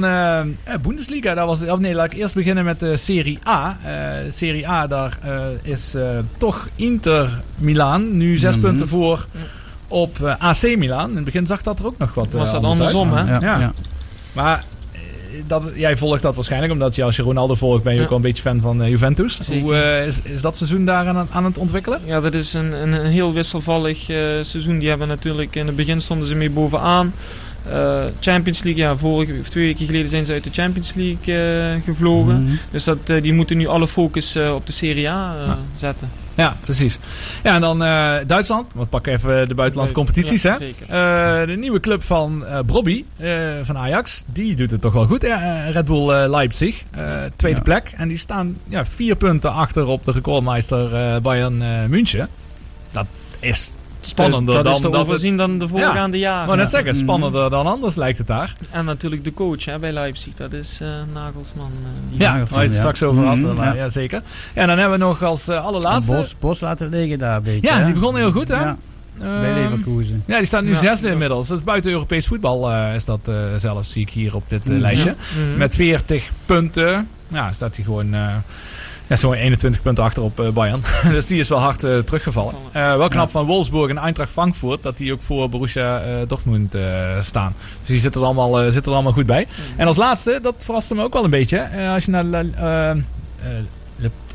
[0.81, 3.77] Bundesliga, daar was, of nee, laat ik eerst beginnen met de Serie A.
[3.83, 6.03] Eh, Serie A, daar eh, is eh,
[6.37, 8.65] toch Inter Milaan nu zes Mhm.
[8.65, 9.25] punten voor
[9.87, 11.09] op AC Milan.
[11.09, 13.23] In het begin zag dat er ook nog wat was dat andersom, hè?
[13.33, 13.59] Ja, Ja.
[13.59, 13.73] ja.
[14.33, 14.63] Maar
[15.47, 18.03] dat, jij volgt dat waarschijnlijk, omdat je als je Ronaldo volgt, ben je Ja.
[18.03, 19.37] ook wel een beetje fan van eh, Juventus.
[19.41, 19.61] Zeker.
[19.63, 21.99] Hoe eh, is, is dat seizoen daar aan, aan het ontwikkelen?
[22.05, 24.79] Ja, dat is een, een, een heel wisselvallig eh, seizoen.
[24.79, 27.13] Die hebben natuurlijk in het begin stonden ze mee bovenaan.
[28.19, 32.43] Champions League, ja, vorige of twee weken geleden zijn ze uit de Champions League gevlogen.
[32.43, 32.53] Mhm.
[32.71, 35.57] Dus dat, die moeten nu alle focus op de Serie A Ja.
[35.73, 36.09] zetten.
[36.35, 36.99] Ja, precies.
[37.43, 38.71] Ja, en dan eh, Duitsland.
[38.75, 41.41] Want pak even de buitenlandse competities, Ja, hè?
[41.41, 43.05] Eh, de nieuwe club van eh Brobby
[43.63, 45.23] van Ajax, die doet het toch wel goed.
[45.71, 46.83] Red Bull Leipzig,
[47.35, 47.63] tweede Ja.
[47.63, 47.91] plek.
[47.97, 52.27] En die staan ja, vier punten achter op de recordmeister Bayern München.
[52.91, 53.05] Dat
[53.39, 53.73] is
[54.07, 56.45] spannender dat dan is te dat het- overzien dan de voorgaande Ik jaren.
[56.45, 58.55] wou net zeggen, spannender dan anders lijkt het daar.
[58.71, 61.71] En natuurlijk de coach hè, bij Leipzig, dat is eh, Nagelsman.
[61.83, 63.37] eh, die Ja, waar je het straks over had.
[63.37, 63.83] Mhm, maar ja.
[63.83, 63.89] ja.
[63.89, 64.21] zeker.
[64.55, 66.11] Ja, en dan hebben we nog als eh, allerlaatste...
[66.15, 67.67] Bos, Bos laten liggen daar een beetje.
[67.69, 67.85] Ja, hè?
[67.85, 68.55] die begon heel goed, hè?
[68.63, 68.77] Ja,
[69.19, 70.23] bij Ehm, Leverkusen.
[70.27, 71.11] Ja, die staat nu Ja, zesde ja.
[71.11, 71.47] inmiddels.
[71.47, 74.69] Dat is buiten Europees voetbal is dat eh, zelfs, zie ik hier op dit eh,
[74.69, 74.79] Mhm.
[74.81, 75.15] lijstje.
[75.47, 75.57] Mhm.
[75.57, 77.07] Met 40 punten.
[77.27, 78.15] Ja, staat hij gewoon
[79.13, 80.81] ja, zo'n 21 punten achter op eh, Bayern.
[81.11, 82.53] dus die is wel hard eh, teruggevallen.
[82.71, 83.31] Eh, wel knap Ja.
[83.31, 87.53] van Wolfsburg en Eintracht Frankfurt dat die ook voor Borussia Dortmund eh, staan.
[87.79, 89.47] Dus die zitten er, allemaal, zitten er allemaal goed bij.
[89.75, 91.57] En als laatste, dat verraste me ook wel een beetje.
[91.57, 92.95] eh, als je naar...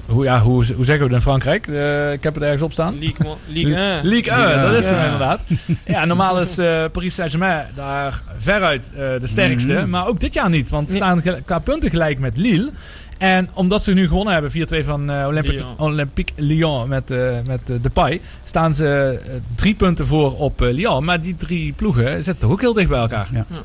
[0.07, 1.67] Hoe, ja, hoe, hoe zeggen we het in Frankrijk?
[2.15, 2.99] Ik heb het ergens op staan.
[2.99, 3.37] League 1.
[3.47, 5.05] League 1, Ligue dat 1, is hem ja.
[5.05, 5.45] inderdaad.
[5.87, 9.73] Ja, normaal is eh, Paris Saint-Germain daar veruit eh, de sterkste.
[9.73, 9.89] Mhm.
[9.91, 11.03] Maar ook dit jaar niet, want ze Nee.
[11.21, 12.71] staan qua punten gelijk met Lille.
[13.19, 15.79] En omdat ze nu gewonnen hebben, 4-2 van eh, Olympique, Lyon.
[15.79, 19.21] Olympique Lyon met, eh met eh, Depay, staan ze
[19.55, 21.05] drie punten voor op eh, Lyon.
[21.05, 23.29] Maar die drie ploegen zitten toch ook heel dicht bij elkaar.
[23.33, 23.47] Ja.
[23.51, 23.63] Ja,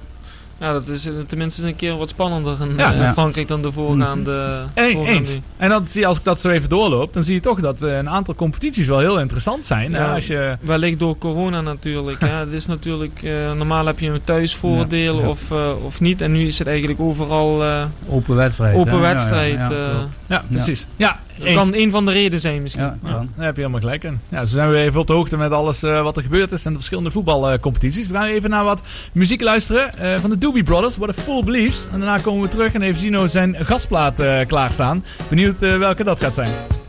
[0.72, 2.93] dat is eh, tenminste een keer wat spannender in Ja.
[2.93, 3.14] eh, Ja.
[3.14, 4.64] Frankrijk dan de voorgaande.
[4.74, 5.39] E- voorgaande- eens.
[5.57, 7.82] En dan zie je, als ik dat zo even doorloop, dan zie je toch dat
[7.82, 9.91] eh, een aantal competities wel heel interessant zijn.
[9.91, 10.14] Ja.
[10.14, 12.20] als je, Wellicht door corona natuurlijk.
[12.20, 12.28] hè.
[12.43, 13.22] Het is natuurlijk,
[13.55, 15.28] normaal heb je een thuisvoordeel Ja.
[15.28, 15.51] Of,
[15.86, 16.22] of niet.
[16.22, 17.64] En nu is het eigenlijk overal
[18.09, 18.76] Open wedstrijd.
[18.76, 18.91] open?
[18.91, 19.57] Ja, ja, wedstrijd.
[19.59, 20.88] ja, ja, precies.
[20.95, 21.58] Ja, Eens.
[21.58, 22.84] kan een van de redenen zijn misschien.
[22.84, 24.20] Ja, Ja, daar heb je helemaal gelijk in.
[24.30, 26.66] Ja, zo zijn we even op de hoogte met alles eh, wat er gebeurd is
[26.66, 28.08] in de verschillende voetbalcompetities.
[28.08, 28.82] we gaan even naar wat
[29.14, 31.88] muziek luisteren eh, van de Doobie Brothers, What a Fool Believes.
[31.92, 35.06] En daarna komen we terug en heeft Gino zijn gastplaat eh, klaarstaan.
[35.30, 36.83] Benieuwd welke dat gaat zijn.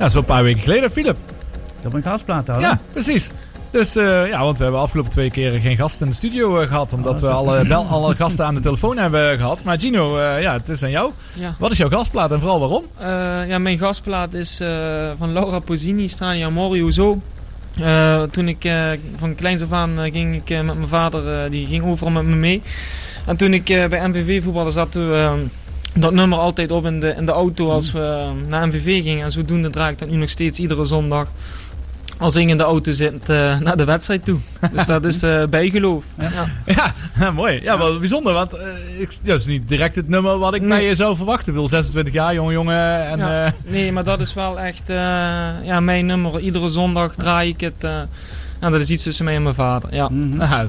[0.00, 1.16] Ja, dat is wel een paar weken geleden, Philip.
[1.82, 2.68] Dat een gastplaat hadden?
[2.68, 3.30] Ja, precies.
[3.70, 6.68] Dus eh, ja, want we hebben afgelopen twee keren geen gasten in de studio eh,
[6.68, 6.92] gehad.
[6.92, 9.62] Omdat Oh, we alle, bel, alle gasten aan de telefoon hebben gehad.
[9.62, 11.12] Maar Gino, eh, ja, het is aan jou.
[11.34, 11.54] Ja.
[11.58, 12.84] Wat is jouw gastplaat en vooral waarom?
[12.98, 17.18] Eh, ja, mijn gastplaat is eh, van Laura Pozzini, Strania Morio Zo.
[17.80, 21.44] Eh, toen ik eh, van kleins af aan eh, ging ik eh, met mijn vader,
[21.44, 22.62] eh, die ging overal met me mee.
[23.26, 25.32] En toen ik eh, bij MVV voetballen zat, toen, eh,
[25.94, 29.24] dat nummer altijd op in de, in de auto als we eh, naar MVV gingen.
[29.24, 31.26] En zodoende draai ik dat nu nog steeds iedere zondag.
[32.18, 34.38] Als ik in de auto zit eh, naar de wedstrijd toe.
[34.72, 36.04] Dus dat is eh, bijgeloof.
[36.66, 36.94] Ja.
[37.18, 37.60] Ja, mooi.
[37.62, 38.32] Ja, wel bijzonder.
[38.32, 38.66] Want eh,
[38.98, 40.70] ik, ja, dat is niet direct het nummer wat ik Nee.
[40.70, 41.46] bij je zou verwachten.
[41.46, 43.06] Ik bedoel, 26 jaar, jonge jongen.
[43.06, 43.54] En, Ja.
[43.64, 44.88] Nee, maar dat is wel echt
[45.64, 46.40] ja, mijn nummer.
[46.40, 47.86] Iedere zondag draai ik het.
[48.60, 49.94] Nou, dat is iets tussen mij en mijn vader.
[49.94, 50.08] Ja.
[50.40, 50.60] Ah,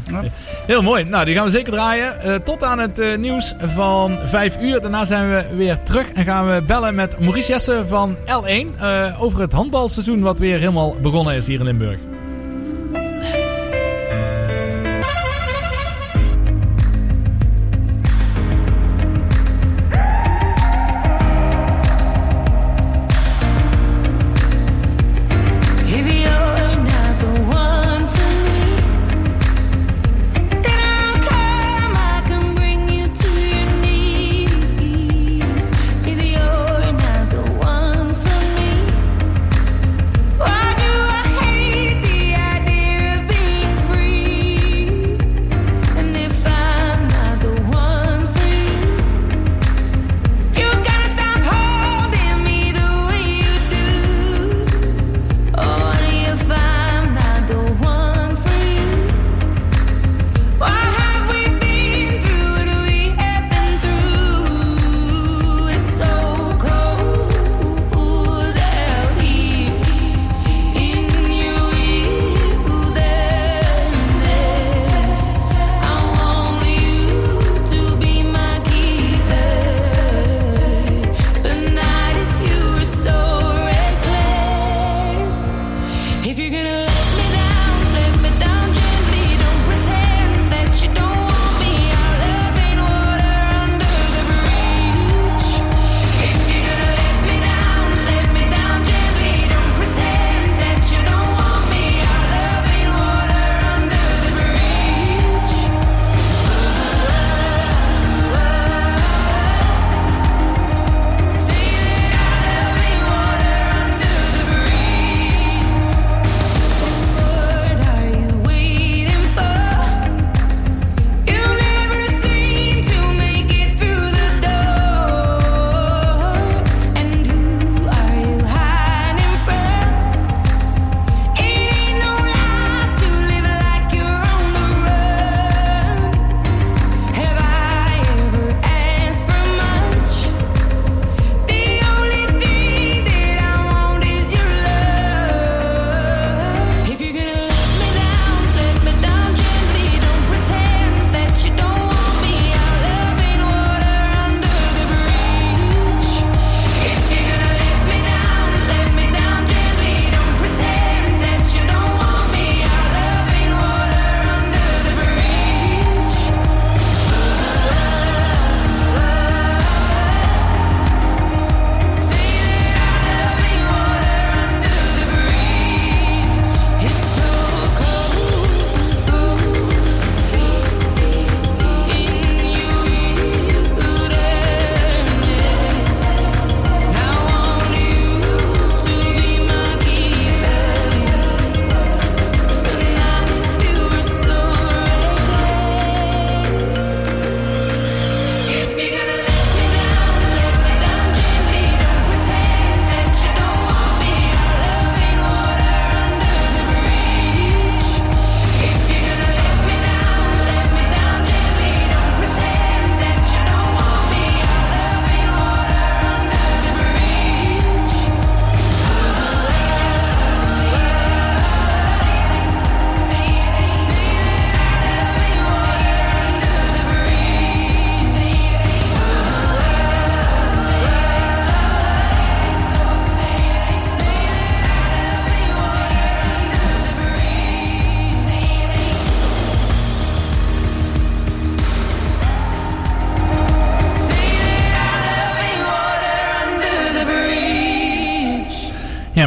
[0.68, 1.04] Heel mooi.
[1.04, 2.22] Nou, die gaan we zeker draaien.
[2.22, 4.82] Eh, tot aan het eh, nieuws van 5 uur.
[4.82, 9.22] Daarna zijn we weer terug en gaan we bellen met Maurice Jessen van L1 eh,
[9.22, 12.11] over het handbalseizoen wat weer helemaal begonnen is hier in Limburg.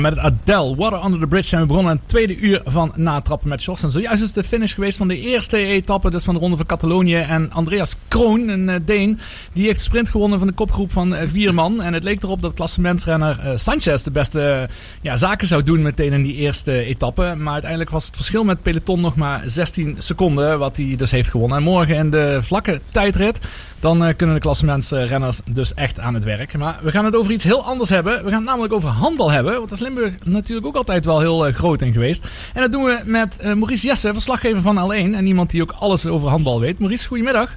[0.04, 2.92] Met het Adele Water Under the Bridge zijn we begonnen aan het tweede uur van
[2.94, 3.82] Natrappen met Jos.
[3.82, 6.66] En zojuist is de finish geweest van de eerste etappe, dus van de Ronde van
[6.66, 7.16] Catalonië.
[7.16, 9.18] En Andreas Kroon, een eh, Deen,
[9.52, 11.82] die heeft de sprint gewonnen van de kopgroep van eh, vier man.
[11.82, 14.68] En het leek erop dat klassementsrenner eh, Sanchez de beste
[15.00, 17.34] ja, zaken zou doen meteen in die eerste etappe.
[17.38, 21.30] Maar uiteindelijk was het verschil met peloton nog maar 16 seconden, wat hij dus heeft
[21.30, 21.56] gewonnen.
[21.56, 23.38] En morgen in de vlakke tijdrit,
[23.80, 26.58] dan kunnen de klassementsrenners dus echt aan het werk.
[26.58, 28.12] Maar we gaan het over iets heel anders hebben.
[28.24, 31.20] We gaan het namelijk over handbal hebben, want daar is Limburg natuurlijk ook altijd wel
[31.20, 32.28] heel groot in geweest.
[32.52, 36.06] En dat doen we met Maurice Jesse, verslaggever van L1 en iemand die ook alles
[36.06, 36.78] over handbal weet.
[36.78, 37.56] Maurice, goedemiddag.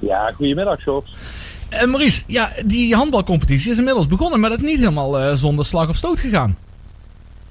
[0.00, 1.12] Ja, goedemiddag, Sjors.
[1.68, 5.64] Eh Maurice, ja, die handbalcompetitie is inmiddels begonnen, maar dat is niet helemaal eh, zonder
[5.64, 6.56] slag of stoot gegaan.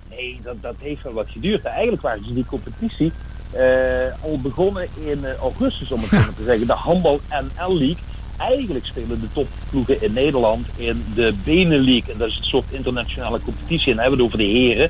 [0.10, 1.64] Nee, dat, dat heeft wel wat geduurd.
[1.64, 3.12] Eigenlijk waren ze die competitie
[3.52, 6.68] eh, al begonnen in augustus, om het zo te zeggen.
[6.68, 8.04] De Handbal NL League.
[8.38, 12.14] Eigenlijk spelen de topploegen in Nederland in de Benen League.
[12.14, 13.92] En dat is een soort internationale competitie.
[13.92, 14.90] En dan hebben we het over de heren.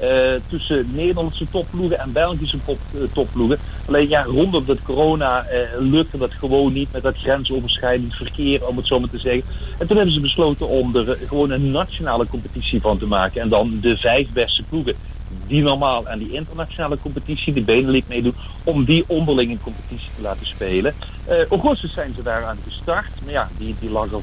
[0.00, 3.58] Eh, tussen Nederlandse topploegen en Belgische top, eh, topploegen.
[3.86, 8.76] Alleen ja, rondom het corona eh, lukte dat gewoon niet met dat grensoverschrijdend verkeer, om
[8.76, 9.42] het zo maar te zeggen.
[9.78, 13.40] En toen hebben ze besloten om er gewoon een nationale competitie van te maken.
[13.40, 14.94] En dan de vijf beste ploegen
[15.50, 18.34] die normaal aan die internationale competitie, de Benelux meedoen,
[18.64, 20.94] om die onderling in competitie te laten spelen.
[21.24, 23.10] Eh augustus zijn ze daaraan gestart.
[23.24, 24.22] Maar ja, die, die lag al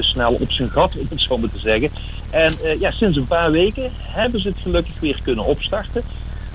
[0.00, 1.90] snel op zijn gat, om het zo maar te zeggen.
[2.30, 6.02] En eh, ja, sinds een paar weken hebben ze het gelukkig weer kunnen opstarten.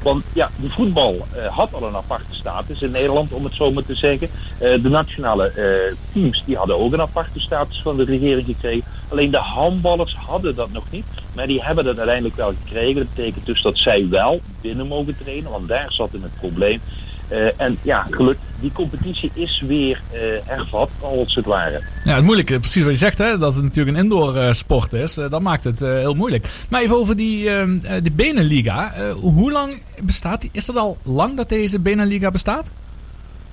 [0.04, 3.72] Want ja, de voetbal eh, had al een aparte status in Nederland, om het zo
[3.72, 4.30] maar te zeggen.
[4.60, 8.84] Eh, de nationale eh, teams die hadden ook een aparte status van de regering gekregen.
[9.08, 11.06] Alleen de handballers hadden dat nog niet.
[11.36, 12.96] Maar die hebben dat uiteindelijk wel gekregen.
[12.96, 16.82] Dat betekent dus dat zij wel binnen mogen trainen, want daar zat in het probleem.
[17.28, 21.82] Eh, en ja, gelukkig, die competitie is weer eh hervat, als het ware.
[22.04, 24.94] Ja, het moeilijke, precies wat je zegt, hè, dat het natuurlijk een indoor eh, sport
[24.94, 26.66] is, dat maakt het heel moeilijk.
[26.70, 28.94] Maar even over die eh, eh, de Benenliga.
[29.22, 30.50] Hoe lang bestaat die?
[30.54, 32.72] Is dat al lang dat deze Benenliga bestaat?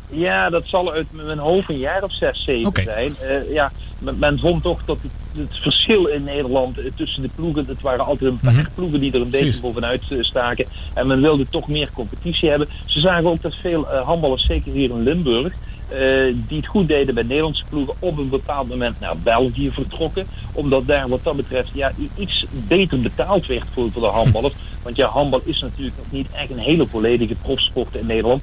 [0.08, 2.82] Ja, dat zal uit mijn hoofd een jaar of zes, zeven Oké.
[2.82, 3.14] zijn.
[3.50, 7.80] Ja, men, vond toch dat het, het verschil in Nederland eh, tussen de ploegen, het
[7.80, 8.66] waren altijd een paar Mhm.
[8.74, 9.46] ploegen die er een Precies.
[9.46, 10.66] beetje bovenuit eh, staken.
[10.94, 12.68] En men wilde toch meer competitie hebben.
[12.86, 15.52] Ze zagen ook dat veel eh, handballers, zeker hier in Limburg,
[16.48, 20.26] die het goed deden bij Nederlandse ploegen, op een bepaald moment naar België vertrokken.
[20.52, 24.54] Omdat daar wat dat betreft ja, iets beter betaald werd voor, voor de handballers.
[24.82, 28.42] Want ja, handbal is natuurlijk nog niet echt een hele volledige profsport in Nederland.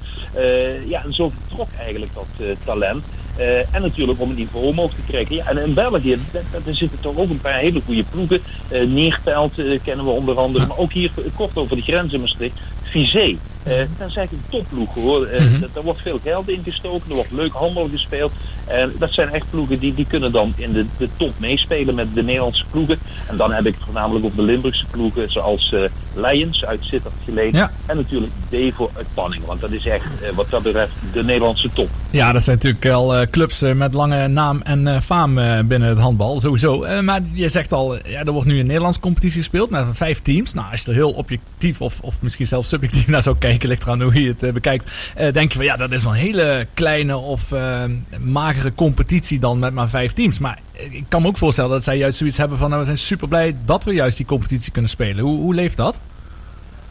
[0.88, 3.04] Ja, en zo vertrok eigenlijk dat talent.
[3.38, 5.34] Eh, en natuurlijk om een niveau omhoog te krijgen.
[5.34, 8.40] Ja, en in België, daar, zitten toch ook een paar hele goede ploegen.
[8.68, 10.66] Eh, kennen we onder andere.
[10.66, 12.60] Maar ook hier kort over de grens in Maastricht.
[12.82, 13.36] Vizé.
[13.62, 15.28] Eh, dat is eigenlijk een topploeg hoor.
[15.72, 17.08] Daar wordt veel geld in gestoken.
[17.08, 18.32] Er wordt leuk handbal gespeeld.
[18.66, 22.14] En dat zijn echt ploegen die, die kunnen dan in de, de top meespelen met
[22.14, 22.98] de Nederlandse ploegen.
[23.26, 25.30] En dan heb ik het voornamelijk op de Limburgse ploegen.
[25.30, 25.80] Zoals eh
[26.14, 27.60] Lions uit Sittard geleden.
[27.60, 27.70] Ja.
[27.86, 29.44] En natuurlijk Devo uit Panning.
[29.44, 30.04] Want dat is echt
[30.34, 31.88] wat dat betreft de Nederlandse top.
[32.10, 35.34] Ja, dat zijn natuurlijk al clubs met lange naam en faam
[35.68, 37.02] binnen het handbal, sowieso.
[37.02, 40.54] Maar je zegt al, ja, er wordt nu een Nederlandse competitie gespeeld met vijf teams.
[40.54, 43.82] Nou, als je er heel objectief of, of misschien zelfs subjectief naar zou kijken, ligt
[43.82, 45.12] eraan hoe je het eh, bekijkt.
[45.14, 47.84] eh, denk je van, ja, dat is wel een hele kleine of eh,
[48.20, 50.38] magere competitie dan met maar vijf teams.
[50.38, 52.98] Maar ik kan me ook voorstellen dat zij juist zoiets hebben van, nou, we zijn
[52.98, 55.24] super blij dat we juist die competitie kunnen spelen.
[55.24, 56.00] Hoe, hoe leeft dat?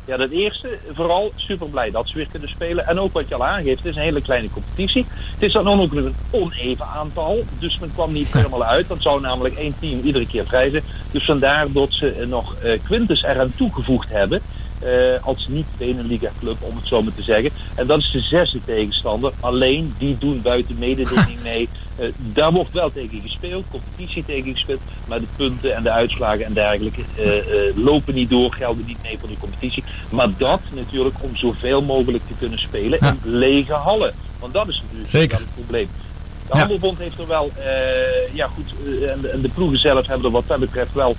[0.07, 2.87] Ja, dat eerste, vooral super blij dat ze weer kunnen spelen.
[2.87, 5.05] En ook wat je al aangeeft, het is een hele kleine competitie.
[5.09, 7.43] Het is dan ook nog een oneven aantal.
[7.59, 8.87] Dus men kwam niet helemaal uit.
[8.87, 10.83] Dat zou namelijk één team iedere keer vrij zijn.
[11.11, 14.41] Dus vandaar dat ze nog eh Quintus eraan toegevoegd hebben.
[14.79, 17.51] Eh, als niet-Beneliga club, om het zo maar te zeggen.
[17.75, 19.31] En dat is de zesde tegenstander.
[19.39, 21.69] Alleen, die doen buiten mededinging mee.
[21.97, 24.79] Eh, daar wordt wel tegen gespeeld, competitie tegen gespeeld.
[25.07, 29.17] Maar de punten en de uitslagen en dergelijke eh, lopen niet door, gelden niet mee
[29.19, 29.83] voor de competitie.
[30.09, 33.09] Maar dat natuurlijk om zoveel mogelijk te kunnen spelen Ja.
[33.23, 34.13] in lege hallen.
[34.39, 35.37] Want dat is natuurlijk Zeker.
[35.37, 35.87] wel het probleem.
[36.39, 36.59] De Ja.
[36.59, 37.51] Handelbond heeft er wel,
[38.33, 38.73] ja goed,
[39.09, 41.15] en, de, en de ploegen zelf hebben er wat dat betreft wel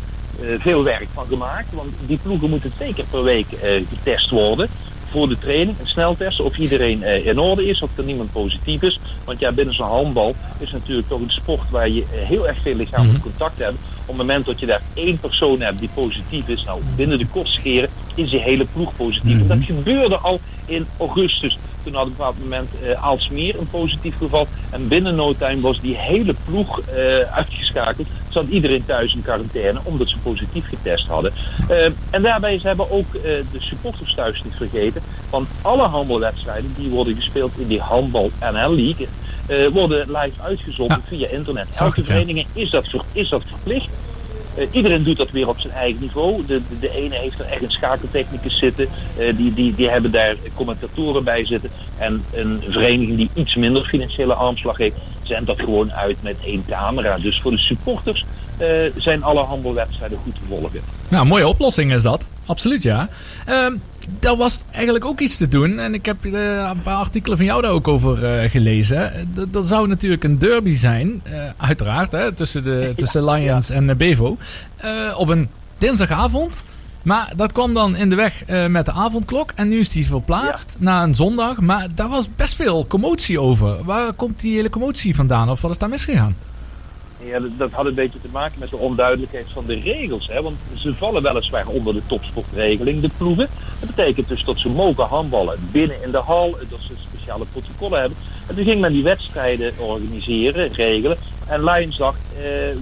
[0.58, 1.72] veel werk van gemaakt.
[1.72, 4.68] Want die ploegen moeten twee keer per week eh, getest worden.
[5.10, 8.82] Voor de training, een sneltest, of iedereen eh, in orde is, of er niemand positief
[8.82, 9.00] is.
[9.24, 12.58] Want ja, binnen zo'n handbal is natuurlijk toch een sport waar je eh, heel erg
[12.62, 13.76] veel lichamelijk contact hebt.
[14.00, 17.26] Op het moment dat je daar één persoon hebt die positief is, nou binnen de
[17.26, 17.88] kostscheren
[18.18, 19.40] is die hele ploeg positief.
[19.40, 21.58] En dat gebeurde al in augustus.
[21.82, 24.46] Toen had op een bepaald moment eh Aalsmeer een positief geval.
[24.70, 28.08] En binnen no time was die hele ploeg eh, uitgeschakeld.
[28.28, 31.32] Zat iedereen thuis in quarantaine omdat ze positief getest hadden.
[31.68, 35.02] Eh, en daarbij ze hebben ook de supporters thuis niet vergeten.
[35.30, 39.08] Want alle handbalwedstrijden die worden gespeeld in die handbal NL League.
[39.72, 41.08] worden live uitgezonden Ja.
[41.16, 41.66] via internet.
[41.78, 43.88] Elke vereniging is dat, is dat verplicht.
[44.58, 46.46] Eh, iedereen doet dat weer op zijn eigen niveau.
[46.46, 48.88] De, de, de ene heeft er echt een schakeltechnicus zitten.
[49.18, 51.70] Eh, die, die, die hebben daar commentatoren bij zitten.
[51.98, 56.64] En een vereniging die iets minder financiële armslag heeft, zendt dat gewoon uit met één
[56.68, 57.18] camera.
[57.18, 58.24] Dus voor de supporters
[58.56, 60.80] eh, zijn alle handbalwedstrijden goed te volgen.
[61.08, 62.26] Nou, mooie oplossing is dat.
[62.46, 63.08] Absoluut, ja.
[63.46, 63.74] Ehm
[64.20, 65.78] daar was eigenlijk ook iets te doen.
[65.78, 66.32] En ik heb eh,
[66.70, 69.14] een paar artikelen van jou daar ook over eh, gelezen.
[69.14, 73.70] Eh, d- Er zou natuurlijk een derby zijn, eh, uiteraard, hè, tussen, de, tussen Lions
[73.70, 74.36] en Bevo.
[75.16, 75.48] op een
[75.78, 76.56] dinsdagavond.
[77.02, 79.52] Maar dat kwam dan in de weg met de avondklok.
[79.54, 81.60] En nu is die verplaatst naar een zondag.
[81.60, 83.84] Maar daar was best veel commotie over.
[83.84, 85.50] Waar komt die hele commotie vandaan?
[85.50, 86.36] Of wat is daar misgegaan?
[87.24, 90.26] Ja, dat, had een beetje te maken met de onduidelijkheid van de regels.
[90.26, 90.42] Hè?
[90.42, 93.48] Want ze vallen weliswaar onder de topsportregeling, de ploegen.
[93.80, 98.00] Dat betekent dus dat ze mogen handballen binnen in de hal, dat ze speciale protocollen
[98.00, 98.18] hebben.
[98.46, 101.16] En toen ging men die wedstrijden organiseren, regelen.
[101.46, 102.76] En Lions dacht, eh, eh,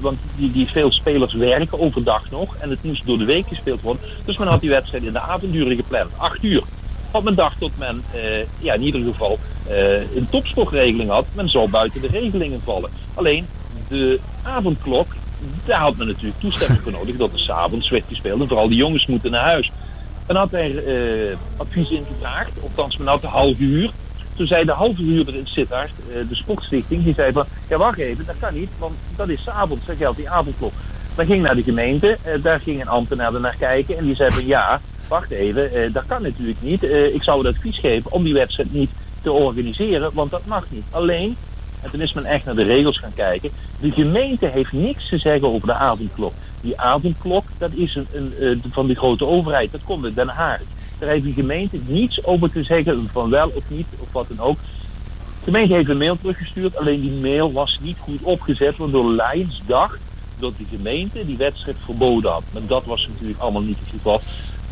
[0.00, 3.80] want die, die veel spelers werken overdag nog en het moest door de week gespeeld
[3.80, 4.02] worden.
[4.24, 6.62] Dus men had die wedstrijd in de avonduren gepland, acht uur.
[7.10, 11.26] Want men dacht dat men eh, ja, in ieder geval eh, een topsportregeling had.
[11.32, 12.90] Men zou buiten de regelingen vallen.
[13.14, 13.46] Alleen
[13.90, 15.06] de avondklok,
[15.64, 18.40] daar had men natuurlijk toestemming voor nodig dat er s'avonds werd gespeeld.
[18.40, 19.70] En vooral de jongens moeten naar huis.
[20.26, 23.90] Men had er eh, advies ingevraagd, althans men had een half uur.
[24.36, 27.98] Toen zei de halve huurder in Sittard, eh, de sportstichting, die zei van, ja wacht
[27.98, 30.72] even, dat kan niet, want dat is 's avonds, dat geldt die avondklok.
[31.14, 34.30] Dan ging naar de gemeente, eh, daar ging een ambtenaar naar kijken en die zei
[34.30, 36.82] van, ja, wacht even, eh, dat kan natuurlijk niet.
[36.82, 38.90] Ik zou het advies geven om die wedstrijd niet
[39.22, 40.84] te organiseren, want dat mag niet.
[40.90, 41.36] Alleen,
[41.82, 43.50] en toen is men echt naar de regels gaan kijken.
[43.80, 46.32] De gemeente heeft niks te zeggen over de avondklok.
[46.60, 49.72] Die avondklok, dat is een, eh, van de grote overheid.
[49.72, 50.60] Dat komt uit Den Haag.
[50.98, 54.46] Daar heeft de gemeente niets over te zeggen, van wel of niet, of wat dan
[54.46, 54.58] ook.
[54.58, 59.62] De gemeente heeft een mail teruggestuurd, alleen die mail was niet goed opgezet, waardoor Lions
[59.66, 59.98] dacht
[60.38, 62.42] dat de gemeente die wedstrijd verboden had.
[62.52, 64.20] Maar dat was natuurlijk allemaal niet het geval.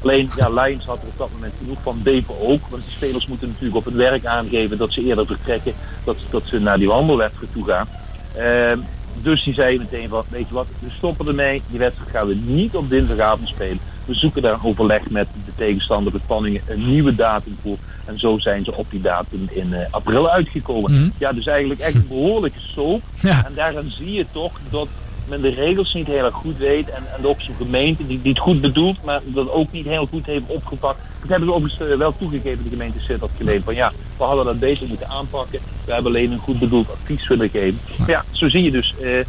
[0.02, 2.60] Alleen, ja, Lions had er op dat moment genoeg van, Bevo ook.
[2.68, 5.72] Want de spelers moeten natuurlijk op het werk aangeven dat ze eerder vertrekken,
[6.04, 7.88] dat, dat ze naar die wandelwedstrijd toe gaan.
[8.36, 8.78] Ehm,
[9.22, 11.62] dus die zei meteen van, weet je wat, we stoppen ermee.
[11.68, 13.78] Die wedstrijd gaan we niet op dinsdagavond spelen.
[14.04, 17.76] We zoeken daar overleg met de tegenstander de Panningen een nieuwe datum voor.
[18.04, 20.92] En zo zijn ze op die datum in eh, april uitgekomen.
[20.92, 21.08] Mhm.
[21.18, 23.02] Ja, dus eigenlijk echt een behoorlijke soap.
[23.20, 23.44] Ja.
[23.46, 24.88] En daaraan zie je toch dat
[25.28, 26.90] men de regels niet heel erg goed weet.
[26.90, 30.06] En, en ook zo'n gemeente die, die het goed bedoelt, maar dat ook niet heel
[30.06, 30.98] goed heeft opgepakt.
[31.20, 33.62] Dat hebben ze overigens eh, wel toegegeven, de gemeente Sittard geleden.
[33.62, 35.60] Van ja, we hadden dat beter moeten aanpakken.
[35.84, 37.80] We hebben alleen een goed bedoeld advies willen geven.
[37.98, 38.94] Maar ja, zo zie je dus.
[39.00, 39.26] eh, eh,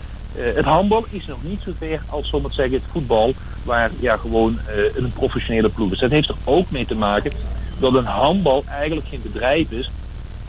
[0.56, 3.34] het handbal is nog niet zo ver als, zal ik maar zeggen, het voetbal.
[3.64, 4.60] Waar ja, gewoon
[4.96, 6.00] een professionele ploeg is.
[6.00, 7.32] Dat heeft er ook mee te maken
[7.80, 9.90] dat een handbal eigenlijk geen bedrijf is.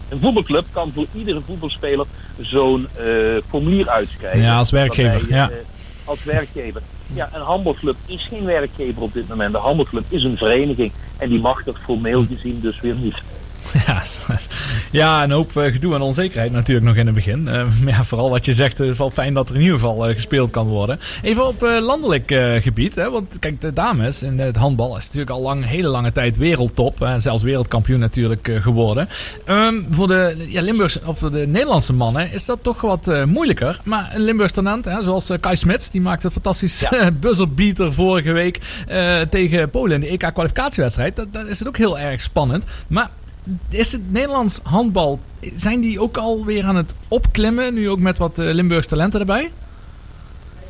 [0.08, 2.06] Een voetbalclub kan voor iedere voetbalspeler
[2.40, 3.06] zo'n eh,
[3.48, 4.40] formulier uitschrijven.
[4.40, 5.50] Ja, als werkgever, ja.
[5.50, 5.56] eh,
[6.04, 6.82] als werkgever.
[7.12, 9.52] Ja, een handbalclub is geen werkgever op dit moment.
[9.52, 10.92] De handbalclub is een vereniging.
[11.16, 13.16] En die mag dat formeel gezien dus weer niet.
[13.86, 14.02] Ja,
[14.90, 17.48] ja, een hoop eh, gedoe en onzekerheid natuurlijk nog in het begin.
[17.48, 19.78] Eh, maar ja, vooral wat je zegt, het is wel fijn dat er in ieder
[19.78, 21.00] geval eh, gespeeld kan worden.
[21.22, 25.04] Even op eh, landelijk eh, gebied, hè, want kijk, de dames in het handbal is
[25.04, 27.02] natuurlijk al lang, hele lange tijd wereldtop.
[27.02, 29.08] en zelfs wereldkampioen natuurlijk eh, geworden.
[29.44, 33.80] Ehm, voor de ja, Limburgse, of de Nederlandse mannen is dat toch wat eh, moeilijker.
[33.84, 37.10] Maar een Limburgs talent, hè, zoals eh, Kai Smits, die maakte een fantastisch Ja.
[37.20, 41.16] buzzerbeater vorige week eh, tegen Polen in de EK-kwalificatiewedstrijd.
[41.16, 42.64] Dat, dat is het ook heel erg spannend.
[42.86, 43.10] Maar
[43.70, 45.20] is het Nederlands handbal,
[45.56, 47.74] zijn die ook alweer aan het opklimmen?
[47.74, 49.50] Nu ook met wat eh, Limburgs talenten erbij?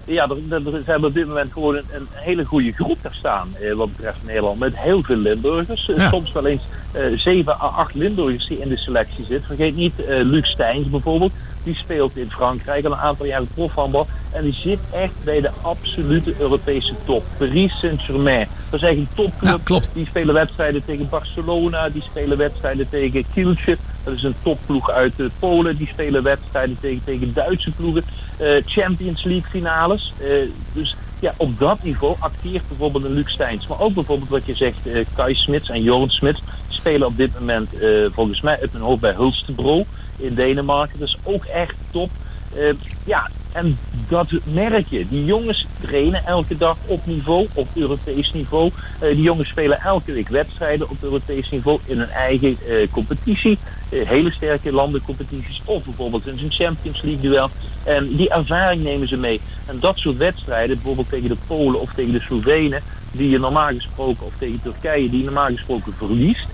[0.05, 3.15] Ja, er, er, ze hebben op dit moment gewoon een, een hele goede groep daar
[3.15, 3.49] staan.
[3.61, 4.59] Eh, wat betreft Nederland.
[4.59, 5.89] Met heel veel Limburgers.
[5.91, 6.09] Eh, Ja.
[6.09, 6.63] Soms wel eens
[6.93, 9.47] eh, zeven à acht Limburgers die in de selectie zitten.
[9.47, 11.33] Vergeet niet eh Luc Steins bijvoorbeeld.
[11.63, 14.07] Die speelt in Frankrijk al een aantal jaren profhandbal.
[14.31, 17.25] En die zit echt bij de absolute Europese top.
[17.39, 18.49] Paris Saint-Germain.
[18.71, 19.69] Dat is echt een topclub.
[19.69, 19.81] Ja.
[19.93, 21.89] Die spelen wedstrijden tegen Barcelona.
[21.89, 23.77] Die spelen wedstrijden tegen Kielce.
[24.05, 25.77] Dat is een topploeg uit eh, Polen.
[25.77, 28.05] Die spelen wedstrijden tegen, tegen Duitse ploegen.
[28.41, 30.13] Eh, Champions League finales.
[30.19, 30.29] Eh,
[30.73, 33.67] dus ja, op dat niveau acteert bijvoorbeeld een Luc Steins.
[33.67, 37.39] Maar ook bijvoorbeeld wat je zegt, eh, Kai Smits en Jorn Smits spelen op dit
[37.39, 37.69] moment
[38.13, 39.87] volgens mij uit mijn hoofd bij Hulstebro
[40.21, 41.03] in Denemarken.
[41.03, 42.11] Is ook echt top.
[42.55, 42.73] Eh,
[43.05, 45.09] ja, en dat merk je.
[45.09, 48.71] Die jongens trainen elke dag op niveau, op Europees niveau.
[48.99, 53.59] Eh, die jongens spelen elke week wedstrijden op Europees niveau in hun eigen eh, competitie.
[53.89, 57.51] Hele sterke landencompetities of bijvoorbeeld in een Champions League duel.
[57.85, 59.41] En die ervaring nemen ze mee.
[59.67, 63.69] En dat soort wedstrijden, bijvoorbeeld tegen de Polen of tegen de Slovenen, die je normaal
[63.69, 66.47] gesproken, of tegen Turkije, die je normaal gesproken verliest,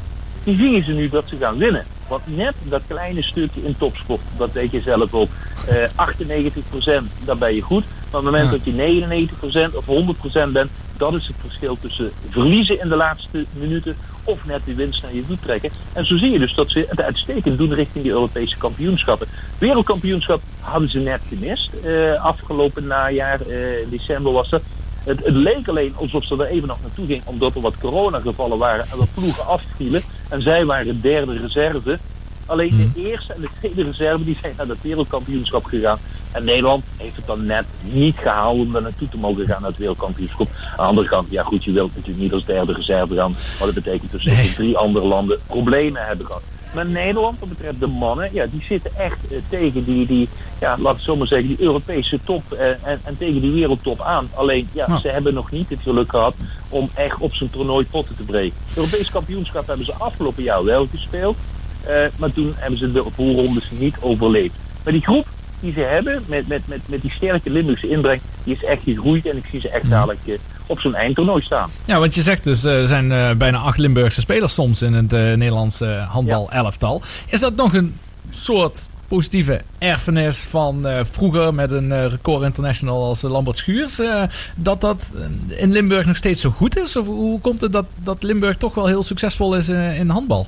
[0.45, 1.85] die zien ze nu dat ze gaan winnen.
[2.09, 5.29] Want net dat kleine stukje in topsport, dat weet je zelf ook.
[5.69, 7.85] eh 98% daar ben je goed.
[8.11, 8.51] Maar op het moment Ja.
[8.57, 13.45] dat je 99% of 100% bent, dat is het verschil tussen verliezen in de laatste
[13.51, 15.71] minuten of net die winst naar je toe trekken.
[15.93, 19.27] En zo zie je dus dat ze het uitstekend doen richting die Europese kampioenschappen.
[19.59, 21.71] Wereldkampioenschap hadden ze net gemist.
[21.85, 24.63] eh, afgelopen najaar, in december was dat.
[25.07, 28.59] Het, het leek alleen alsof ze er even nog naartoe ging, omdat er wat coronagevallen
[28.59, 30.03] waren en wat ploegen afvielen.
[30.29, 31.99] En zij waren derde reserve.
[32.47, 35.99] Alleen de eerste en de tweede reserve die zijn naar het wereldkampioenschap gegaan.
[36.33, 39.71] En Nederland heeft het dan net niet gehaald om daar naartoe te mogen gaan naar
[39.71, 40.49] het wereldkampioenschap.
[40.65, 43.31] Aan de andere kant, ja goed, je wilt natuurlijk niet als derde reserve gaan.
[43.31, 44.49] Maar dat betekent dus dat Nee.
[44.49, 46.43] de drie andere landen problemen hebben gehad.
[46.77, 50.29] Maar Nederland, wat betreft de mannen, ja, die zitten echt eh, tegen die, die,
[50.61, 54.01] ja, laat ik zo maar zeggen, die Europese top eh, en, en tegen die wereldtop
[54.01, 54.29] aan.
[54.35, 54.99] Alleen, ja, Ja.
[54.99, 56.35] ze hebben nog niet het geluk gehad
[56.69, 58.59] om echt op zijn toernooi potten te breken.
[58.67, 61.37] Het Europees kampioenschap hebben ze afgelopen jaar wel gespeeld.
[61.87, 64.55] eh, maar toen hebben ze de voorrondes niet overleefd.
[64.85, 65.27] Maar die groep
[65.61, 69.27] die ze hebben, met, met, met, met die sterke Limburgse inbreng, die is echt gegroeid.
[69.27, 70.35] En ik zie ze echt dadelijk eh,
[70.67, 71.71] op zo'n eindtoernooi staan.
[71.85, 74.93] Ja, want je zegt dus, eh, er zijn eh, bijna acht Limburgse spelers soms in
[74.95, 77.03] het Nederlandse handbal-elftal.
[77.27, 77.97] Is dat nog een
[78.31, 84.01] soort positieve erfenis van vroeger met een record international als Lambert Schuurs?
[84.57, 85.13] dat dat
[85.49, 86.97] in Limburg nog steeds zo goed is?
[86.97, 90.47] Of hoe komt het dat, dat Limburg toch wel heel succesvol is in handbal?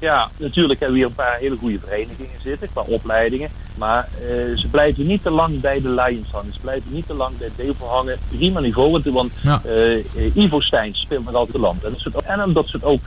[0.00, 3.50] Ja, natuurlijk hebben we hier een paar hele goede verenigingen zitten qua opleidingen.
[3.74, 6.52] Maar eh, ze blijven niet te lang bij de Lions hangen.
[6.52, 8.18] Ze blijven niet te lang bij Devel hangen.
[8.28, 9.60] Prima niveau, want- Ja.
[9.64, 10.02] eh, eh,
[10.36, 11.84] Ivo Steins speelt nog altijd land.
[11.84, 13.00] En, dat ze het, en omdat ze het ook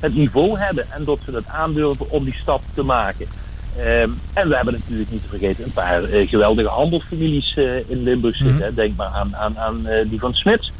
[0.00, 3.26] het niveau hebben en dat ze het aandurven om die stap te maken.
[3.78, 7.54] Ehm, en we hebben natuurlijk niet te vergeten een paar geweldige handelsfamilies
[7.86, 8.56] in Limburg zitten.
[8.56, 8.74] Mhm.
[8.74, 10.72] Denk maar aan, aan, aan die van Smits.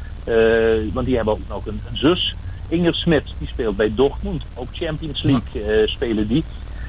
[0.93, 2.35] Want die hebben ook nog een, een zus.
[2.71, 4.43] Inger Smit, die speelt bij Dortmund.
[4.53, 6.43] Ook Champions League eh, spelen die.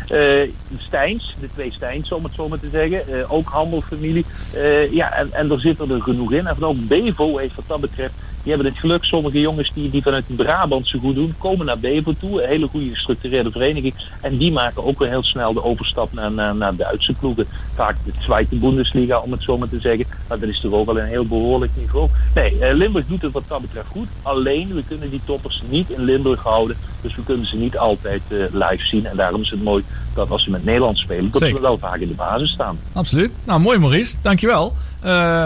[0.09, 3.09] Eh Steins, de twee Steins om het zo maar te zeggen.
[3.09, 4.25] eh, ook handelfamilie.
[4.53, 6.47] Eh, ja, en, en er zitten er genoeg in.
[6.47, 8.15] En ook Bevo heeft wat dat betreft.
[8.43, 11.79] Die hebben het geluk, sommige jongens die, die vanuit Brabant zo goed doen, komen naar
[11.79, 12.43] Bevo toe.
[12.43, 13.95] Een hele goede gestructureerde vereniging.
[14.21, 17.47] En die maken ook weer heel snel de overstap naar, naar, naar Duitse ploegen.
[17.75, 20.07] Vaak de Tweede Bundesliga, om het zo maar te zeggen.
[20.29, 22.09] Maar dat is toch ook wel een heel behoorlijk niveau.
[22.35, 24.09] Nee, eh, Limburg doet het wat dat betreft goed.
[24.23, 26.77] Alleen, we kunnen die toppers niet in Limburg houden.
[27.01, 29.07] Dus we kunnen ze niet altijd eh, live zien.
[29.07, 29.85] En daarom is het mooi
[30.15, 32.79] dat als ze met Nederland spelen, dat we wel vaak in de basis staan.
[32.93, 33.33] Absoluut.
[33.45, 34.17] Nou, mooi Maurice.
[34.23, 34.75] Dankjewel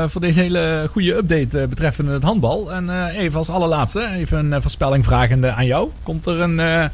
[0.09, 2.73] voor deze hele goede update eh, betreffende het handbal.
[2.73, 5.91] En eh, even als allerlaatste, even een eh, voorspelling vragende aan jou.
[6.03, 6.85] Komt er een, eh,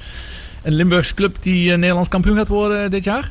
[0.63, 3.31] een Limburgse club die eh, Nederlands kampioen gaat worden dit jaar?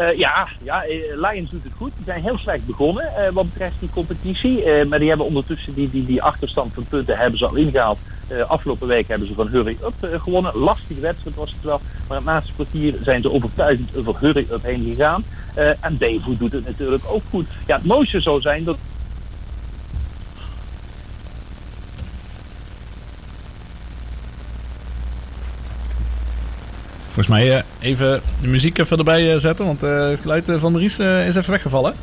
[0.00, 1.92] Eh, ja, ja eh, Lions doet het goed.
[1.96, 4.84] Die zijn heel slecht begonnen eh, wat betreft die competitie.
[4.84, 7.98] Maar die hebben ondertussen die, die, die achterstand van punten hebben ze al ingehaald.
[8.28, 10.56] Eh, afgelopen week hebben ze van Hurry Up gewonnen.
[10.56, 11.80] Lastige wedstrijd was het wel.
[12.08, 15.24] Maar het laatste kwartier zijn ze overtuigend over Hurry Up heen gegaan.
[15.80, 17.46] En Bevo doet het natuurlijk ook goed.
[17.66, 18.76] Ja, het mooiste zou zijn dat
[27.12, 30.72] Volgens mij eh, even de muziek even erbij eh, zetten, want eh, het geluid van
[30.72, 31.94] Maurice is even weggevallen.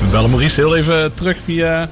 [0.00, 1.88] We bellen Maurice heel even terug via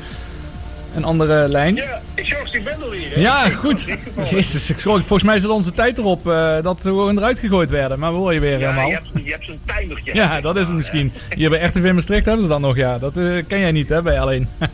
[0.94, 1.74] een andere lijn.
[1.74, 3.10] Ja, Joost, ik ben er weer.
[3.14, 3.20] hè?
[3.20, 3.97] Ja, goed.
[4.31, 4.98] Jezus, ik schrok.
[4.98, 7.98] Volgens mij zit onze tijd erop eh, dat we gewoon eruit gegooid werden.
[7.98, 8.89] Maar we horen je weer Ja, helemaal.
[8.89, 10.14] je hebt, je hebt zo'n timertje.
[10.14, 11.12] Ja, dat is het misschien.
[11.36, 12.98] Hier bij RTV Maastricht hebben ze dat nog, ja.
[12.98, 14.48] Dat eh, ken jij niet, hè, bij alleen.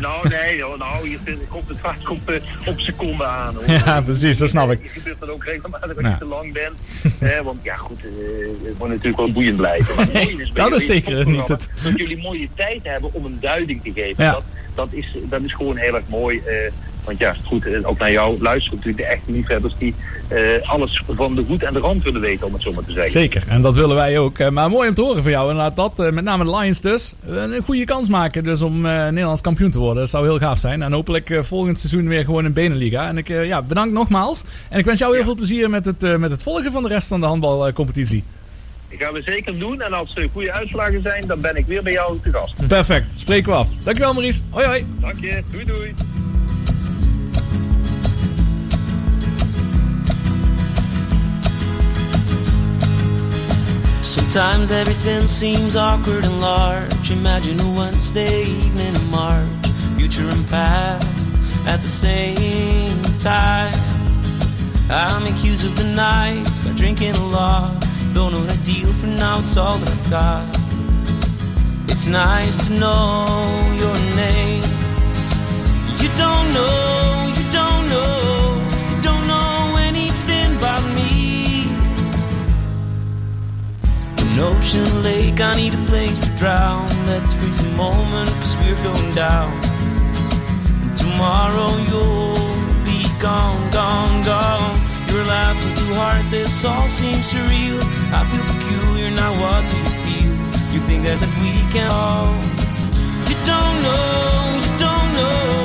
[0.00, 3.54] Nou, nee, hoor, nou, zit- komt het vaak op, eh, op seconde aan.
[3.54, 3.64] Hoor.
[3.86, 4.82] Ja, precies, dat snap ik.
[4.82, 6.08] Je gebeurt dat ook regelmatig als Ja.
[6.10, 6.74] je te lang bent.
[7.18, 8.08] Eh, want ja, goed, eh,
[8.68, 9.96] het moet natuurlijk wel boeiend blijven.
[9.96, 11.68] Maar is Dat is zeker niet het.
[11.82, 14.24] Dat jullie mooie tijd hebben om een duiding te geven.
[14.24, 14.30] Ja.
[14.32, 14.42] Dat,
[14.74, 16.38] dat, is, dat is gewoon heel erg mooi.
[16.38, 16.72] eh,
[17.04, 19.94] want ja, goed, eh, ook naar jou luisteren natuurlijk de echte liefhebbers die
[20.28, 22.92] eh, alles van de goed en de rand willen weten, om het zo maar te
[22.92, 23.12] zeggen.
[23.12, 24.50] Zeker, en dat willen wij ook.
[24.50, 25.50] Maar mooi om te horen van jou.
[25.50, 29.40] En laat dat, met name de Lions dus, een goede kans maken dus om Nederlands
[29.40, 30.02] kampioen te worden.
[30.02, 30.82] Dat zou heel gaaf zijn.
[30.82, 33.08] En hopelijk volgend seizoen weer gewoon in Beneliga.
[33.08, 34.44] En ik ja, bedank nogmaals.
[34.68, 37.08] En ik wens jou heel veel plezier met het, met het volgen van de rest
[37.08, 38.24] van de handbalcompetitie.
[38.90, 39.80] Dat gaan we zeker doen.
[39.80, 42.66] En als er goede uitslagen zijn, dan ben ik weer bij jou te gast.
[42.66, 43.68] Perfect, spreken we af.
[43.82, 44.40] Dankjewel Maurice.
[44.50, 44.86] Hoi hoi.
[45.00, 45.42] Dank je.
[45.50, 45.94] Doei doei.
[54.00, 57.10] Sometimes everything seems awkward and large.
[57.10, 59.66] Imagine a Wednesday evening in March,
[59.96, 61.30] future and past
[61.66, 63.74] at the same time.
[64.90, 67.87] I make use of the night, start drinking a lot.
[68.14, 70.58] Don't know what I deal for now, it's all that I've got.
[71.90, 73.26] It's nice to know
[73.82, 74.62] your name.
[76.00, 81.68] You don't know, you don't know, you don't know anything about me.
[84.22, 86.86] An ocean lake, I need a place to drown.
[87.06, 89.52] Let's freeze a moment, cause we're going down.
[90.82, 92.34] And tomorrow you'll
[92.84, 94.87] be gone, gone, gone.
[95.08, 97.80] You're laughing too hard, this all seems surreal.
[98.12, 100.32] I feel peculiar, now what do you feel?
[100.72, 102.36] You think that, that we can all.
[103.28, 105.57] You don't know, you don't know,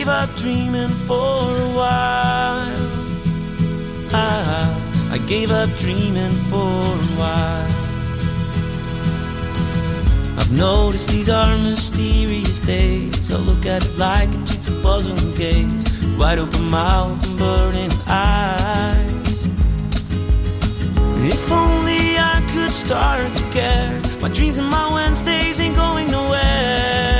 [0.00, 2.74] gave up dreaming for a while.
[4.14, 7.68] I, I gave up dreaming for a while.
[10.38, 13.30] I've noticed these are mysterious days.
[13.30, 16.06] I look at it like a jigsaw puzzle and gaze.
[16.16, 19.44] Wide open mouth and burning eyes.
[21.34, 24.00] If only I could start to care.
[24.22, 27.19] My dreams and my Wednesdays ain't going nowhere.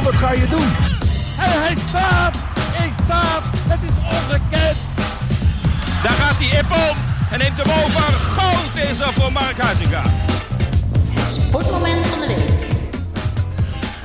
[0.00, 0.68] Wat ga je doen?
[1.38, 2.36] En hij staat!
[2.84, 3.42] Ik staat!
[3.68, 4.76] Het is ongekend!
[6.02, 6.96] Daar gaat hij Ippon
[7.30, 8.12] en neemt hem over.
[8.12, 10.02] Goud is er voor Mark Huizinga.
[11.10, 12.50] Het sportmoment van de week.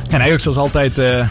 [0.03, 1.27] En eigenlijk zoals altijd eh,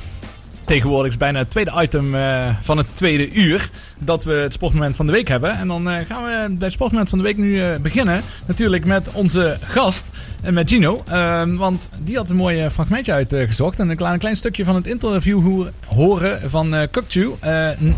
[0.66, 4.96] tegenwoordig is bijna het tweede item eh, van het tweede uur dat we het sportmoment
[4.96, 5.58] van de week hebben.
[5.58, 8.22] En dan eh, gaan we bij het sportmoment van de week nu eh, beginnen.
[8.46, 10.04] Natuurlijk met onze gast,
[10.42, 11.02] en met Gino.
[11.08, 13.78] Ehm, want die had een mooi fragmentje uitgezocht.
[13.78, 16.82] en ik laat een klein stukje van het interview horen van uh,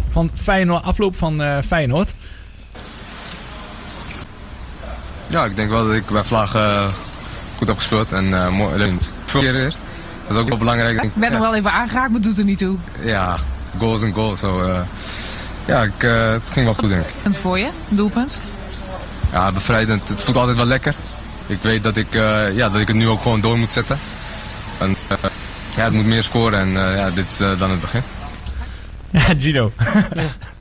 [0.09, 2.15] van Feyenoord, afloop van Feyenoord.
[5.27, 6.89] Ja, ik denk wel dat ik bij Vlag eh,
[7.57, 8.99] goed heb gespeeld en mooi.
[9.27, 9.75] Veel keer.
[10.29, 11.03] Dat is ook wel belangrijk.
[11.03, 12.77] Ik ben nog wel even aangeraakt, maar doet er niet toe.
[13.03, 13.39] Ja,
[13.79, 14.41] goals en goals.
[14.41, 14.81] Zo, eh.
[15.65, 17.15] ja, ik, eh, het ging wel goed denk ik.
[17.23, 18.41] En voor je, een doelpunt?
[19.33, 20.09] Ja, bevrijdend.
[20.09, 20.95] Het voelt altijd wel lekker.
[21.47, 23.99] Ik weet dat ik, eh, ja, dat ik het nu ook gewoon door moet zetten.
[24.79, 25.17] En, eh,
[25.77, 28.03] ja, het moet meer scoren en eh, ja, dit is dan het begin.
[29.11, 29.73] Ja, Gino.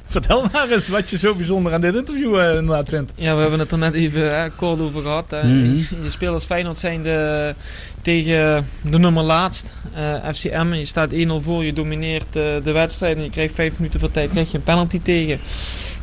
[0.18, 3.12] Vertel maar eens wat je zo bijzonder aan dit interview inderdaad vindt.
[3.16, 5.30] Ja, we hebben het er net even hè, kort over gehad.
[5.30, 5.44] hè.
[5.44, 5.76] Mhm.
[6.04, 7.56] Je speelt als Feyenoord zijn de,
[8.02, 10.74] tegen de nummer laatst, eh, FCM.
[10.74, 14.12] Je staat 1-0 voor, je domineert eh, de wedstrijd en je krijgt 5 minuten voor
[14.12, 15.40] tijd, krijg je een penalty tegen.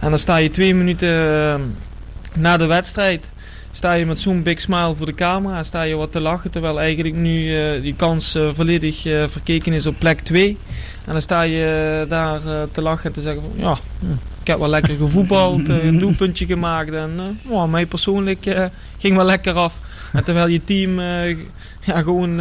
[0.00, 1.76] En dan sta je 2 minuten
[2.34, 3.30] na de wedstrijd,
[3.74, 6.50] sta je met zo'n big smile voor de camera, sta je wat te lachen.
[6.50, 10.58] Terwijl eigenlijk nu eh, die kans eh, volledig eh, verkeken is op plek 2.
[11.06, 12.40] En dan sta je daar
[12.72, 16.46] te lachen en te zeggen van ja, hm, ik heb wel lekker gevoetbald, een doelpuntje
[16.46, 19.80] gemaakt en ja, mij persoonlijk ging wel lekker af.
[20.12, 21.00] En terwijl je team
[21.80, 22.40] ja, gewoon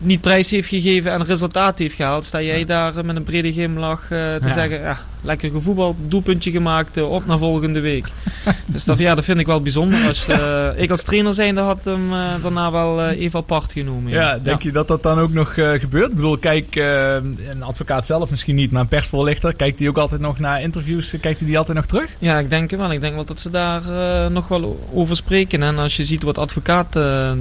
[0.00, 4.06] niet prijs heeft gegeven en resultaat heeft gehaald, sta jij daar met een brede glimlach
[4.08, 4.48] te Ja.
[4.52, 8.08] zeggen, ja, lekker gevoetbald, doelpuntje gemaakt, eh, op naar volgende week.
[8.72, 10.08] dus dat, ja, dat vind ik wel bijzonder.
[10.08, 14.10] Als, eh, ik als trainer zijnde had hem eh, daarna wel even apart genomen.
[14.10, 16.10] Ja, denk je dat dat dan ook nog gebeurt?
[16.10, 20.20] Ik bedoel, kijk, een advocaat zelf misschien niet, maar een persvoorlichter, kijkt hij ook altijd
[20.20, 22.08] nog naar interviews, kijkt hij die altijd nog terug?
[22.18, 22.92] Ja, ik denk wel.
[22.92, 23.82] Ik denk wel dat ze daar
[24.30, 25.62] nog wel over spreken.
[25.62, 26.92] En als je ziet wat advocaat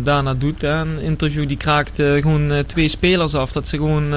[0.04, 3.52] daarna doet, hè, een interview die kraakt gewoon twee spelers af.
[3.52, 4.10] Dat ze gewoon,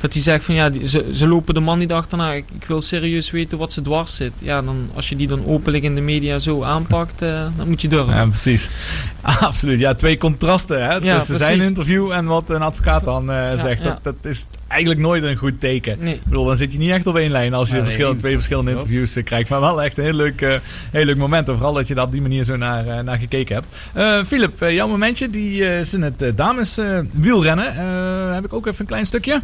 [0.00, 2.32] dat hij zegt van ja, die- ze, ze lopen de man niet achterna.
[2.32, 4.32] Ik, ik wil wel serieus weten wat ze dwars zit.
[4.40, 7.80] Ja, dan, als je die dan openlijk in de media zo aanpakt, eh, dan moet
[7.82, 8.14] je durven.
[8.14, 8.68] Ja, precies.
[9.40, 9.78] Absoluut.
[9.78, 13.82] Ja, twee contrasten hè, Ja, tussen zijn interview en wat een advocaat dan eh, zegt.
[13.82, 13.98] ja.
[14.02, 15.96] Dat, dat is eigenlijk nooit een goed teken.
[16.00, 16.14] Nee.
[16.14, 18.34] Ik bedoel, dan zit je niet echt op één lijn als je Nee, verschillende, twee
[18.34, 19.48] verschillende interviews eh, krijgt.
[19.50, 20.54] Maar wel echt een heel leuk, eh,
[20.90, 21.48] heel leuk moment.
[21.48, 23.66] En vooral dat je daar op die manier zo naar, naar gekeken hebt.
[23.92, 27.76] Eh Philip, eh, jouw momentje, die eh, is in het dames eh, wielrennen.
[27.76, 29.40] Eh, heb ik ook even een klein stukje.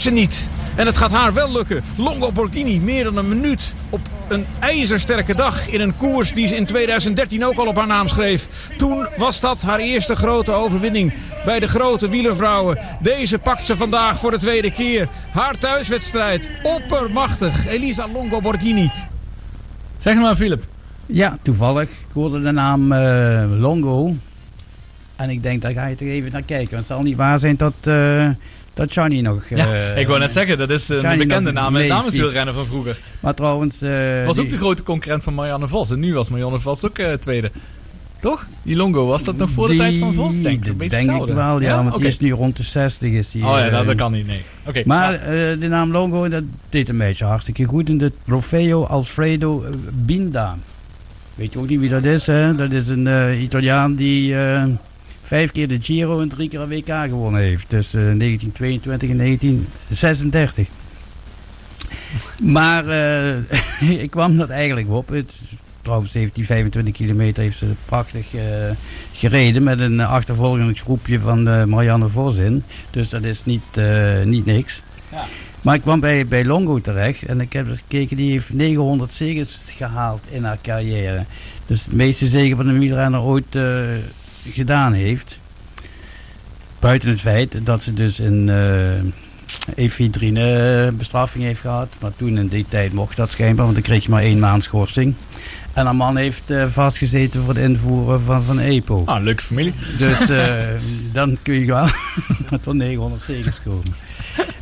[0.00, 0.50] Ze niet.
[0.76, 1.82] En het gaat haar wel lukken.
[1.96, 6.56] Longo Borghini meer dan een minuut op een ijzersterke dag in een koers die ze
[6.56, 8.70] in 2013 ook al op haar naam schreef.
[8.76, 11.12] Toen was dat haar eerste grote overwinning
[11.44, 12.78] bij de grote wielervrouwen.
[13.00, 15.08] Deze pakt ze vandaag voor de tweede keer.
[15.30, 16.50] Haar thuiswedstrijd.
[16.62, 17.66] Oppermachtig.
[17.66, 18.90] Elisa Longo Borghini.
[19.98, 20.64] Zeg maar, Philip.
[21.06, 21.90] Ja, toevallig.
[21.90, 24.14] Ik hoorde de naam eh, Longo.
[25.16, 26.70] En ik denk, daar ga je toch even naar kijken.
[26.70, 28.28] Want het zal niet waar zijn dat, eh
[28.74, 29.48] dat Johnny nog...
[29.48, 32.98] Ja, eh, ik wou net zeggen, dat is een bekende naam in dameswielrennen van vroeger.
[33.20, 33.82] Maar trouwens...
[33.82, 35.90] eh, was ook de grote concurrent van Marianne Vos.
[35.90, 37.50] En nu was Marianne Vos ook eh, tweede.
[38.20, 38.46] Toch?
[38.62, 40.36] Die Longo, was dat nog voor de die- tijd van Vos?
[40.40, 40.70] Denk ik.
[40.70, 41.74] Een beetje Denk ik wel, ja.
[41.76, 41.98] want Oké.
[41.98, 43.10] die is nu rond de 60.
[43.10, 44.42] Is die, Oh ja, eh, dat, kan niet, nee.
[44.66, 44.82] Oké.
[44.86, 47.88] Maar nou, de naam Longo, dat deed een beetje hartstikke goed.
[47.88, 50.58] In de Trofeo Alfredo Binda.
[51.34, 52.54] Weet je ook niet wie dat is, hè?
[52.54, 53.08] Dat is een
[53.42, 54.34] Italiaan die
[55.30, 57.68] vijf keer de Giro en drie keer een WK gewonnen heeft.
[57.68, 60.66] Tussen 1922 en 1936.
[62.42, 65.08] Maar eh, ik kwam dat eigenlijk op.
[65.08, 65.32] Het,
[65.82, 68.42] trouwens heeft die 25 kilometer heeft ze prachtig eh,
[69.12, 72.62] gereden met een achtervolgingsgroepje van eh, Marianne Vos in.
[72.90, 74.82] Dus dat is niet, eh, niet niks.
[75.10, 75.24] Ja.
[75.62, 79.58] Maar ik kwam bij, bij Longo terecht en ik heb gekeken, die heeft 900 zegens
[79.76, 81.24] gehaald in haar carrière.
[81.66, 83.62] Dus de meeste zegen van een wielrenner ooit eh,
[84.44, 85.40] gedaan heeft.
[86.78, 88.50] Buiten het feit dat ze dus een
[89.74, 91.88] efedrine bestraffing heeft gehad.
[92.00, 94.62] Maar toen in die tijd mocht dat schijnbaar, want dan kreeg je maar één maand
[94.62, 95.14] schorsing.
[95.72, 99.02] En haar man heeft eh, vastgezeten voor het invoeren van, van EPO.
[99.04, 99.72] Ah, leuke familie.
[99.98, 100.56] Dus eh,
[101.12, 101.86] dan kun je wel
[102.62, 103.94] tot 900 zegens komen.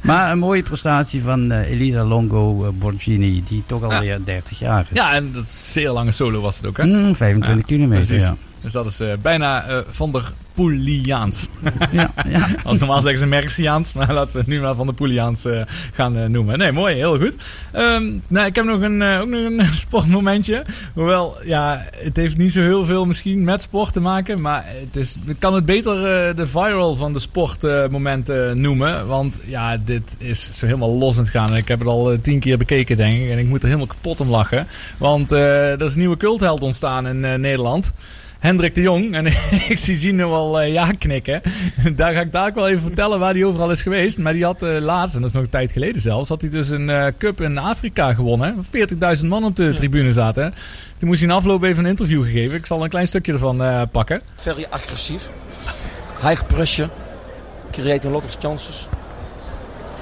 [0.03, 4.97] Maar een mooie prestatie van Elisa Longo Borgini, die toch alweer 30 jaar is.
[4.97, 6.85] ja, en dat is zeer lange solo was het ook, hè?
[6.85, 8.29] Mm, 25 kilometer, precies.
[8.29, 8.37] ja.
[8.61, 11.49] Dus dat is eh, bijna eh, Van der Poeliaans.
[11.91, 12.49] Ja, ja.
[12.65, 15.61] Want normaal zeggen ze Merciaans, maar laten we het nu maar Van der Poeliaans eh,
[15.93, 16.59] gaan noemen.
[16.59, 17.35] Nee, mooi, heel goed.
[17.73, 20.65] Ehm, nou, ik heb nog een, ook nog een sportmomentje.
[20.95, 24.41] Hoewel, ja, het heeft niet zo heel veel misschien met sport te maken.
[24.41, 25.95] Maar het is, ik kan het beter
[26.37, 29.07] de viral van de sportmomenten noemen.
[29.07, 31.57] Want ja, dit is zo helemaal los aan het gaan.
[31.57, 33.31] Ik heb het al tien keer bekeken, denk ik.
[33.31, 34.67] En ik moet er helemaal kapot om lachen.
[34.99, 37.93] Want er is een nieuwe cultheld ontstaan in Nederland.
[38.39, 39.15] Hendrik de Jong.
[39.15, 39.27] En
[39.73, 41.43] ik zie Gino al eh, ja knikken.
[41.97, 44.19] Daar ga ik daar ook wel even vertellen waar hij overal is geweest.
[44.19, 46.51] Maar die had eh, laatst, en dat is nog een tijd geleden zelfs, had hij
[46.51, 48.65] dus een eh, cup in Afrika gewonnen.
[49.19, 50.55] 40.000 man op de tribune zaten.
[50.97, 52.57] Toen moest hij in afloop even een interview gegeven.
[52.57, 54.21] Ik zal een klein stukje ervan eh, pakken.
[54.35, 55.31] very agressief.
[56.23, 56.89] High pressure.
[57.71, 58.89] Create a lot of chances.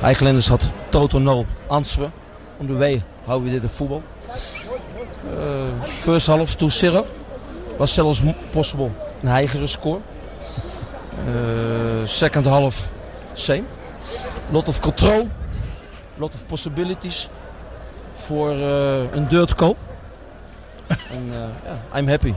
[0.02, 2.10] Eigenlanders had total no answer
[2.56, 4.02] on the way how we did the football.
[5.24, 7.25] Uh, first half 2-0
[7.76, 8.90] was zelfs possible
[9.22, 10.00] een higher score.
[11.28, 12.88] Uh, second half
[13.32, 13.64] same.
[14.50, 15.28] Lot of control.
[16.16, 17.28] Lot of possibilities
[18.16, 19.76] for uh, een dirt goal.
[20.90, 20.96] Uh,
[21.30, 22.34] yeah, I'm happy.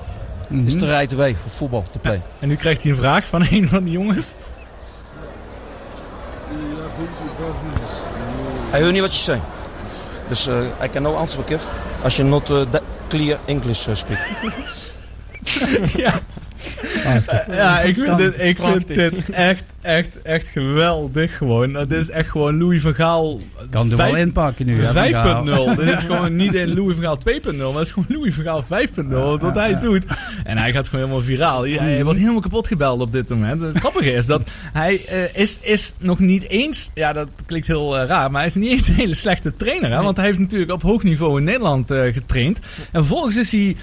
[0.49, 2.22] It's the right way for football to play.
[2.40, 4.36] En nu krijgt hij een vraag van een van die jongens.
[8.74, 9.41] I heard niet wat je zei.
[10.28, 11.70] Dus uh, I can no answer give
[12.03, 14.20] als je not uh, that clear English uh, speak.
[16.03, 16.14] ja.
[17.52, 21.74] Ja, ik vind, dit, ik vind dit echt, echt, echt geweldig gewoon.
[21.74, 23.40] Het is echt gewoon Louis van Gaal...
[23.70, 25.45] Kan er wel inpakken nu, hè, Van Gaal.
[25.76, 25.76] 5.0.
[25.76, 28.44] Dit is gewoon niet in Louis van Gaal 2.0, maar het is gewoon Louis van
[28.44, 29.41] Gaal 5.0.
[29.41, 30.03] Wat hij doet.
[30.44, 31.66] En hij gaat gewoon helemaal viraal.
[31.66, 33.61] Hij, wordt helemaal kapot gebeld op dit moment.
[33.61, 36.90] Het grappige is dat hij eh, is, is nog niet eens...
[36.94, 39.91] Ja, dat klinkt heel eh, raar, maar hij is niet eens een hele slechte trainer.
[39.91, 40.03] Hè?
[40.03, 42.60] Want hij heeft natuurlijk op hoog niveau in Nederland eh, getraind.
[42.91, 43.76] En vervolgens is hij...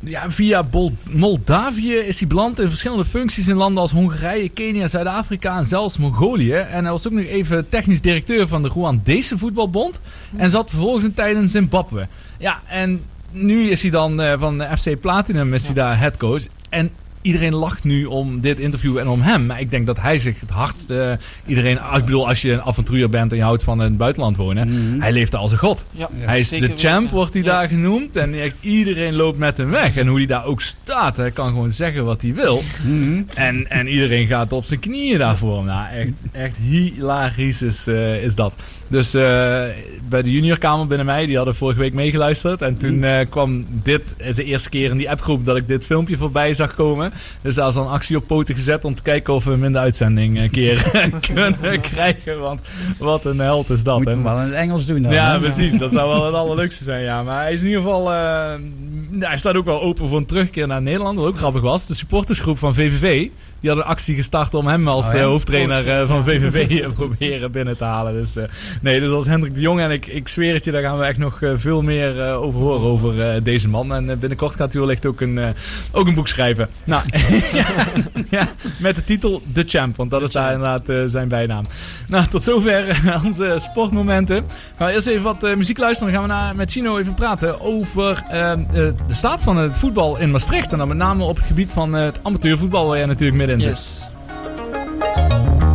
[0.00, 4.88] Ja, via Bol- Moldavië is hij beland in verschillende functies in landen als Hongarije, Kenia,
[4.88, 6.52] Zuid-Afrika en zelfs Mongolië.
[6.52, 10.00] En hij was ook nog even technisch directeur van de Rwandese voetbalbond.
[10.36, 12.08] En zat vervolgens een tijd in Zimbabwe.
[12.38, 16.42] Ja, en nu is hij dan eh, van de FC Platinum is hij daar headcoach.
[16.68, 16.90] En
[17.22, 19.46] iedereen lacht nu om dit interview en om hem.
[19.46, 20.90] Maar ik denk dat hij zich het hardst...
[20.90, 21.12] eh,
[21.46, 23.96] iedereen, ah, ik bedoel, als je een avonturier bent en je houdt van in het
[23.96, 24.68] buitenland wonen.
[25.00, 25.84] Hij leeft daar als een god.
[25.90, 27.16] Ja, hij is zeker de champ, weten.
[27.16, 28.16] wordt hij daar genoemd.
[28.16, 29.96] En echt iedereen loopt met hem weg.
[29.96, 32.62] En hoe hij daar ook staat, hij kan gewoon zeggen wat hij wil.
[33.34, 35.64] En, en iedereen gaat op zijn knieën daarvoor.
[35.64, 38.54] Nou, echt, echt hilarisch is, eh, is dat.
[38.88, 39.22] Dus eh,
[40.08, 42.62] bij de juniorkamer binnen mij, die hadden vorige week meegeluisterd.
[42.62, 45.68] En toen eh, kwam dit, het is de eerste keer in die appgroep dat ik
[45.68, 47.09] dit filmpje voorbij zag komen.
[47.42, 49.72] Dus daar is dan actie op poten gezet om te kijken of we hem in
[49.72, 50.90] de uitzending een keer
[51.32, 52.38] kunnen krijgen.
[52.40, 52.60] Want
[52.98, 53.98] wat een held is dat.
[53.98, 55.12] Moet je wel in het Engels doen dan.
[55.12, 55.38] Ja, hè?
[55.38, 55.78] precies.
[55.78, 57.22] Dat zou wel het allerleukste zijn, ja.
[57.22, 58.12] Maar hij is in ieder geval...
[58.12, 58.52] eh,
[59.18, 61.18] hij staat ook wel open voor een terugkeer naar Nederland.
[61.18, 61.86] Wat ook grappig was.
[61.86, 63.28] De supportersgroep van VVV...
[63.60, 66.24] Die had een actie gestart om hem als Oh ja, eh, hoofdtrainer coach, eh, van.
[66.24, 68.12] VVV eh, proberen binnen te halen.
[68.12, 68.34] Dus
[68.82, 71.04] nee, dus als Hendrik de Jong en ik, ik zweer het je, daar gaan we
[71.04, 73.94] echt nog veel meer over horen over deze man.
[73.94, 75.54] En binnenkort gaat hij wellicht ook een,
[75.92, 76.68] ook een boek schrijven.
[76.84, 77.02] Nou,
[77.52, 77.66] ja,
[78.30, 81.64] ja, met de titel The Champ, want dat is daar inderdaad zijn bijnaam.
[82.08, 84.44] Nou, tot zover onze sportmomenten.
[84.76, 86.12] Gaan we eerst even wat muziek luisteren.
[86.12, 90.30] Dan gaan we naar, met Chino even praten over de staat van het voetbal in
[90.30, 90.72] Maastricht.
[90.72, 93.76] En dan met name op het gebied van het amateurvoetbal, waar jij natuurlijk middenin zit.
[93.76, 94.10] Yes.
[95.60, 95.69] Got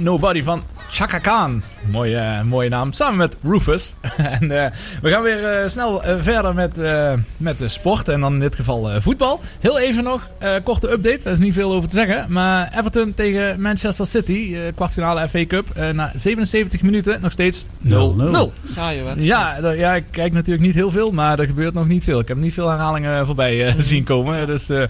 [0.00, 1.62] Nobody van Chaka Khan.
[1.90, 2.92] Mooie, eh, mooie naam.
[2.92, 3.94] Samen met Rufus.
[4.40, 4.70] en eh,
[5.02, 8.08] we gaan weer eh, snel verder met, eh, met de sport.
[8.08, 9.40] En dan in dit geval eh, voetbal.
[9.60, 11.20] Heel even nog, eh, korte update.
[11.24, 12.32] Daar is niet veel over te zeggen.
[12.32, 14.54] Maar Everton tegen Manchester City.
[14.54, 15.66] eh, kwartfinale FA Cup.
[15.74, 18.52] eh, na 77 minuten nog steeds 0-0.
[18.64, 19.22] Saaie wedstrijd.
[19.62, 21.10] Ja, ja, ik kijk natuurlijk niet heel veel.
[21.10, 22.20] Maar er gebeurt nog niet veel.
[22.20, 24.46] Ik heb niet veel herhalingen voorbij eh, zien komen.
[24.46, 24.82] Dus eh,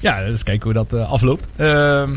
[0.00, 1.46] ja, dus kijken hoe dat eh, afloopt.
[1.56, 2.10] Ehm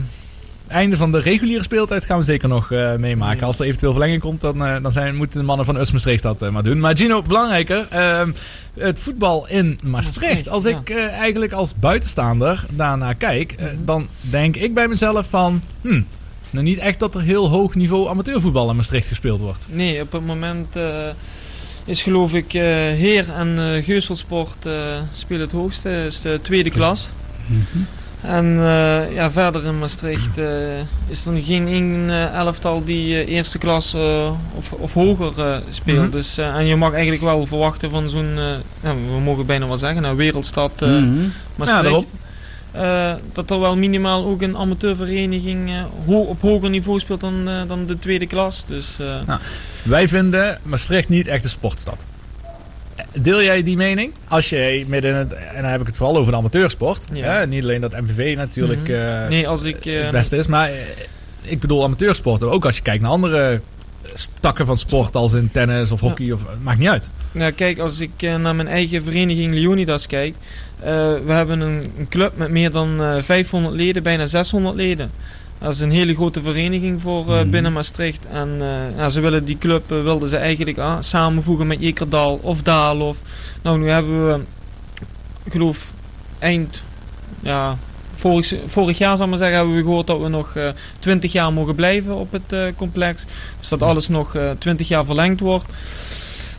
[0.69, 3.45] einde van de reguliere speeltijd gaan we zeker nog eh, meemaken.
[3.45, 6.23] Als er eventueel verlenging komt, dan, eh, dan zijn, moeten de mannen van US Maastricht
[6.23, 6.79] dat eh, maar doen.
[6.79, 7.87] Maar Gino, belangrijker.
[7.89, 8.31] ehm,
[8.73, 10.49] het voetbal in Maastricht.
[10.49, 15.61] Als ik eigenlijk als buitenstaander daarnaar kijk, eh, dan denk ik bij mezelf van...
[15.81, 16.05] Hmm,
[16.49, 19.63] nou niet echt dat er heel hoog niveau amateurvoetbal in Maastricht gespeeld wordt.
[19.67, 20.75] Nee, op het moment
[21.85, 24.67] is geloof ik Heer en Geuselsport
[25.13, 26.05] spelen het hoogste.
[26.05, 27.09] is de tweede klas.
[28.21, 30.45] En eh, ja, verder in Maastricht eh,
[31.07, 33.95] is er geen één eh, elftal die eerste klas
[34.55, 35.97] of, of hoger speelt.
[36.01, 36.09] Mhm.
[36.09, 38.35] dus, en je mag eigenlijk wel verwachten van zo'n,
[38.83, 41.13] ja, we mogen bijna wel zeggen, een wereldstad Mhm.
[41.55, 42.07] Maastricht.
[42.73, 45.69] Ja, dat er wel minimaal ook een amateurvereniging
[46.05, 48.65] ho- op hoger niveau speelt dan, dan de tweede klas.
[48.67, 49.39] Dus, Nou,
[49.83, 52.03] wij vinden Maastricht niet echt een sportstad.
[53.21, 54.13] Deel jij die mening?
[54.27, 57.03] Als je midden in het, en dan heb ik het vooral over de amateursport.
[57.13, 57.26] Ja.
[57.26, 57.47] Hè?
[57.47, 58.91] Niet alleen dat MVV natuurlijk Mhm.
[58.97, 60.47] eh, Nee, als ik, eh, het beste is.
[60.47, 60.76] Maar eh,
[61.41, 62.43] ik bedoel amateursport.
[62.43, 63.61] Ook als je kijkt naar andere
[64.39, 66.31] takken van sport als in tennis of hockey.
[66.31, 67.09] Of, maakt niet uit.
[67.31, 70.35] Nou, kijk, als ik eh, naar mijn eigen vereniging Leonidas kijk.
[70.80, 70.88] eh,
[71.26, 75.11] we hebben een, een club met meer dan eh, 500 leden, bijna 600 leden.
[75.60, 77.49] Dat is een hele grote vereniging voor eh, Mhm.
[77.49, 78.26] binnen Maastricht.
[78.31, 82.40] En eh, ja, ze willen die club eh, wilden ze eigenlijk ah, samenvoegen met Jekerdal
[82.41, 83.18] of Daalhof.
[83.61, 84.40] Nou, nu hebben we,
[85.44, 85.94] ik geloof,
[86.40, 86.81] eind,
[87.40, 87.77] ja,
[88.14, 90.69] vorig, vorig jaar zal ik maar zeggen, hebben we gehoord dat we nog eh
[90.99, 93.26] 20 jaar mogen blijven op het complex.
[93.60, 95.73] Dus dat alles nog eh 20 jaar verlengd wordt.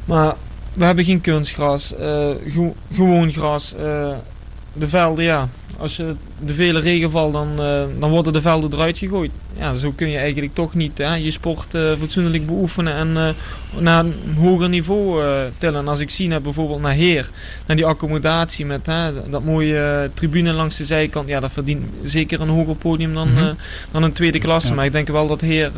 [0.05, 0.35] Maar
[0.75, 1.95] we hebben geen kunstgras,
[2.49, 3.75] gewo- gewoon gras.
[4.73, 5.49] de velden, ja.
[5.81, 9.31] Als je de vele regen valt, dan, eh, dan worden de velden eruit gegooid.
[9.59, 13.29] Ja, zo kun je eigenlijk toch niet hè, je sport eh, fatsoenlijk beoefenen en eh,
[13.83, 15.23] naar een hoger niveau
[15.59, 15.81] tillen.
[15.81, 17.31] En als ik zie naar bijvoorbeeld naar Heer,
[17.67, 21.29] naar die accommodatie met hè, dat mooie tribune langs de zijkant.
[21.29, 23.55] Ja, dat verdient zeker een hoger podium dan, Mhm.
[23.91, 24.69] dan een tweede klasse.
[24.69, 24.75] Ja.
[24.75, 25.71] Maar ik denk wel dat Heer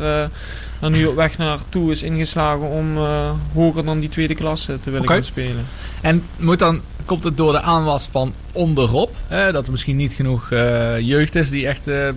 [0.91, 5.07] nu op weg naartoe is ingeslagen om eh, hoger dan die tweede klasse te willen
[5.07, 5.65] gaan spelen.
[6.01, 9.15] En moet dan, komt het door de aanwas van onderop?
[9.27, 12.07] Hè, dat er misschien niet genoeg eh, jeugd is die echt eh,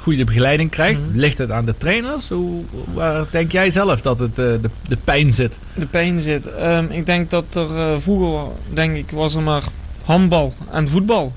[0.00, 1.00] goede begeleiding krijgt.
[1.00, 1.18] Mhm.
[1.18, 2.28] Ligt het aan de trainers?
[2.28, 2.62] Hoe,
[2.94, 5.58] waar denk jij zelf dat het, de, de pijn zit?
[5.74, 6.46] de pijn zit.
[6.54, 9.62] Ehm, ik denk dat er vroeger, denk ik, was er maar
[10.04, 11.32] handbal en voetbal.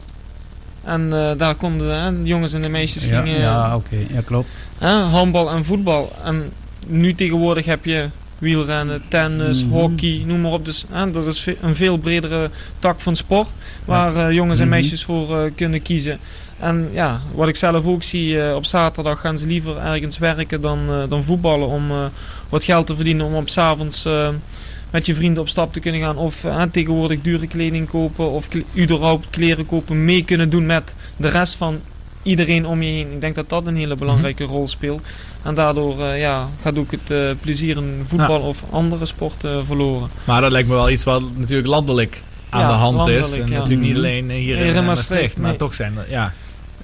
[0.84, 3.96] En daar konden de jongens en de meisjes Ja, gingen ja oké.
[4.14, 4.50] Ja, klopt.
[4.78, 6.12] hè, handbal en voetbal.
[6.24, 6.52] En
[6.88, 9.74] nu tegenwoordig heb je wielrennen, tennis, Mhm.
[9.74, 10.66] hockey, noem maar op.
[10.66, 12.50] Dus hè, er is een veel bredere
[12.80, 13.50] tak van sport
[13.86, 14.74] waar eh, jongens en Mhm.
[14.74, 16.20] meisjes voor eh, kunnen kiezen.
[16.60, 20.62] En ja, wat ik zelf ook zie, eh, op zaterdag gaan ze liever ergens werken
[20.62, 21.92] dan, dan voetballen om
[22.50, 24.06] wat geld te verdienen om op s'avonds
[24.94, 26.18] met je vrienden op stap te kunnen gaan.
[26.18, 28.48] Of eh, tegenwoordig dure kleding kopen of
[28.78, 30.06] überhaupt kleren kopen.
[30.06, 31.80] Mee kunnen doen met de rest van
[32.24, 33.12] iedereen om je heen.
[33.12, 35.02] Ik denk dat dat een hele belangrijke rol speelt.
[35.44, 40.10] En daardoor eh, ja, gaat ook het eh, plezier in voetbal of andere sporten verloren.
[40.24, 43.32] Maar dat lijkt me wel iets wat natuurlijk landelijk aan Ja, de hand is.
[43.38, 43.98] En natuurlijk niet Mhm.
[43.98, 45.38] alleen hier, in, in eh, Maastricht, Maastricht.
[45.38, 45.58] Maar nee.
[45.58, 46.34] toch zijn er ja,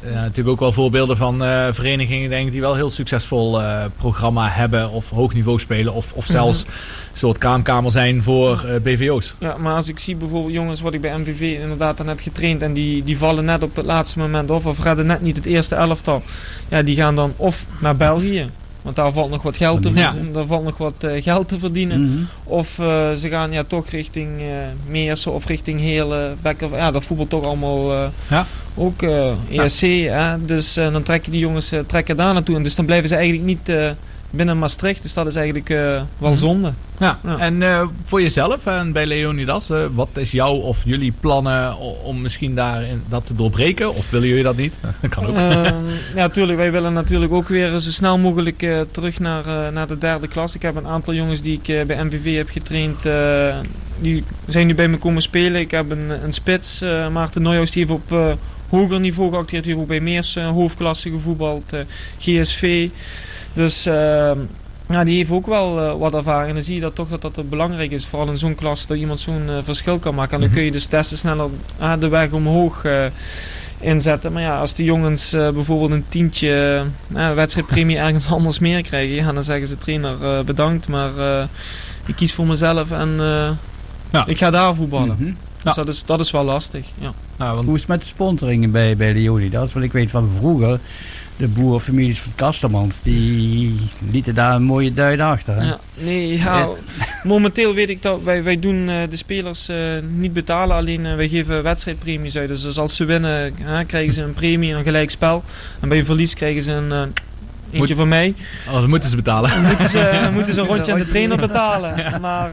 [0.03, 4.47] natuurlijk ook wel voorbeelden van eh, verenigingen denk ik, die wel heel succesvol eh, programma
[4.49, 4.89] hebben.
[4.91, 5.93] Of hoog niveau spelen.
[5.93, 6.73] Of, of zelfs Mhm.
[7.11, 9.35] een soort kraamkamer zijn voor eh, BVO's.
[9.39, 12.61] Ja, maar als ik zie bijvoorbeeld jongens wat ik bij MVV inderdaad dan heb getraind
[12.61, 15.45] en die, die vallen net op het laatste moment of of redden net niet het
[15.45, 16.23] eerste elftal.
[16.67, 18.49] Ja, die gaan dan of naar België,
[18.81, 20.15] want daar valt nog wat geld te Ja.
[20.33, 22.01] Daar valt nog wat eh, geld te verdienen.
[22.01, 22.17] Mhm.
[22.43, 24.47] Of eh, ze gaan ja, toch richting eh
[24.87, 26.37] Meersen of richting Heerlen.
[26.41, 26.75] Bekker.
[26.75, 27.93] Ja, dat voetbal toch allemaal
[28.29, 28.45] Ja.
[28.75, 29.01] ook
[29.49, 29.81] ESC.
[29.81, 30.45] Hè?
[30.45, 32.55] Dus dan trekken die jongens trekken daar naartoe.
[32.55, 33.71] En dus dan blijven ze eigenlijk niet
[34.31, 35.01] binnen Maastricht.
[35.01, 35.77] Dus dat is eigenlijk eh,
[36.17, 36.35] wel Mhm.
[36.35, 36.71] zonde.
[36.99, 37.37] Ja, Ja.
[37.37, 42.21] en eh, voor jezelf en bij Leonidas, eh, wat is jouw of jullie plannen om
[42.21, 43.95] misschien daar in, dat te doorbreken?
[43.95, 44.73] Of willen jullie dat niet?
[45.01, 45.35] Dat kan ook.
[45.35, 45.63] Ehm,
[46.15, 46.57] ja, natuurlijk.
[46.57, 50.55] Wij willen natuurlijk ook weer zo snel mogelijk terug naar, naar de derde klas.
[50.55, 53.03] Ik heb een aantal jongens die ik bij MVV heb getraind.
[54.01, 55.61] die zijn nu bij me komen spelen.
[55.61, 56.81] Ik heb een, een spits,
[57.11, 58.37] Maarten Neuhaus, die heeft op
[58.69, 59.63] hoger niveau geacteerd.
[59.63, 61.73] Die heeft ook bij Meers hoofdklasse gevoetbald.
[62.19, 62.89] GSV.
[63.53, 64.37] Dus ehm,
[64.89, 66.47] ja, die heeft ook wel eh, wat ervaring.
[66.47, 68.05] En dan zie je dat toch dat dat belangrijk is.
[68.05, 70.33] Vooral in zo'n klas dat iemand zo'n eh, verschil kan maken.
[70.33, 70.57] En dan Mhm.
[70.57, 71.49] kun je dus testen sneller
[71.79, 73.05] ah, de weg omhoog eh,
[73.79, 74.31] inzetten.
[74.33, 76.83] Maar ja, als die jongens eh, bijvoorbeeld een tientje
[77.15, 81.43] uh, wedstrijdpremie ergens anders meer krijgen, ja, dan zeggen ze trainer eh, bedankt, maar eh,
[82.05, 83.49] ik kies voor mezelf en eh,
[84.09, 84.25] Ja.
[84.27, 85.15] ik ga daar voetballen.
[85.19, 85.31] Mhm.
[85.63, 86.85] Dus dat, is, dat is wel lastig.
[87.37, 87.53] Ja.
[87.55, 89.49] Hoe is het met de sponsoringen bij, bij de Joli?
[89.49, 90.79] Dat is wat ik weet van vroeger.
[91.39, 93.75] De boerenfamilies van Kastelmans, die
[94.11, 95.55] lieten daar een mooie duit achter.
[95.55, 95.63] Hè?
[95.67, 96.67] Ja, nee, ja,
[97.23, 99.77] momenteel weet ik dat wij, wij doen eh, de spelers eh,
[100.15, 102.47] niet betalen, alleen eh, wij geven wedstrijdpremies uit.
[102.47, 105.43] Dus als ze winnen, hè, krijgen ze een premie en een gelijk spel.
[105.79, 108.35] En bij een verlies krijgen ze een, eentje Moet- van mij.
[108.67, 109.49] Oh, dan moeten ze betalen.
[109.49, 112.21] Dan moeten ze, moeten ze een rondje aan de trainer betalen.
[112.21, 112.51] Maar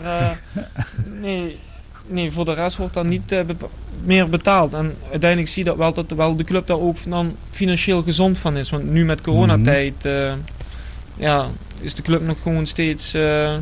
[1.21, 1.59] nee,
[2.07, 3.41] nee, voor de rest wordt dan niet eh,
[4.05, 4.75] meer betaald.
[4.75, 8.39] En uiteindelijk zie je dat wel dat wel de club daar ook dan financieel gezond
[8.39, 8.71] van is.
[8.71, 10.33] Want nu met coronatijd eh,
[11.17, 11.47] ja,
[11.81, 13.55] is de club nog gewoon steeds eh,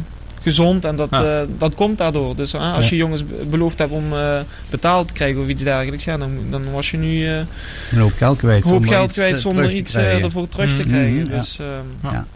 [0.42, 0.84] gezond.
[0.84, 1.40] En dat, Ja.
[1.40, 2.36] eh, dat komt daardoor.
[2.36, 2.90] Dus als Ja.
[2.90, 4.40] je jongens be- beloofd hebt om eh,
[4.70, 7.36] betaald te krijgen of iets dergelijks, ja, dan, dan was je nu eh,
[7.92, 8.64] Een hoop geld kwijt.
[8.64, 10.22] een hoop zonder geld iets, kwijt zonder terug te iets krijgen.
[10.22, 11.16] ervoor terug te Mhm, krijgen.
[11.16, 11.38] ja.
[11.38, 12.26] Dus, ehm, Ja.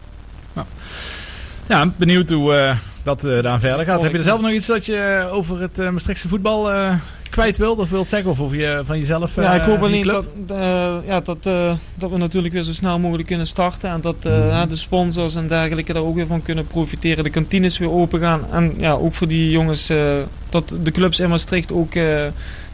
[1.69, 2.77] Ja, benieuwd hoe eh,
[3.09, 4.03] dat eh daar verder gaat.
[4.03, 6.95] Heb je er zelf nog iets dat je eh, over het uh, Maastrichtse voetbal eh,
[7.31, 8.31] kwijt wilt of wilt zeggen?
[8.31, 9.35] Of over je, van jezelf?
[9.35, 12.73] Ja, ik eh, hoop alleen dat, eh, ja, dat, eh, dat we natuurlijk weer zo
[12.73, 13.91] snel mogelijk kunnen starten.
[13.91, 17.25] En dat eh, ja, de sponsors en dergelijke daar ook weer van kunnen profiteren.
[17.25, 18.41] De kantines weer open gaan.
[18.53, 20.17] En ja, ook voor die jongens, eh,
[20.49, 22.27] dat de clubs in Maastricht ook eh,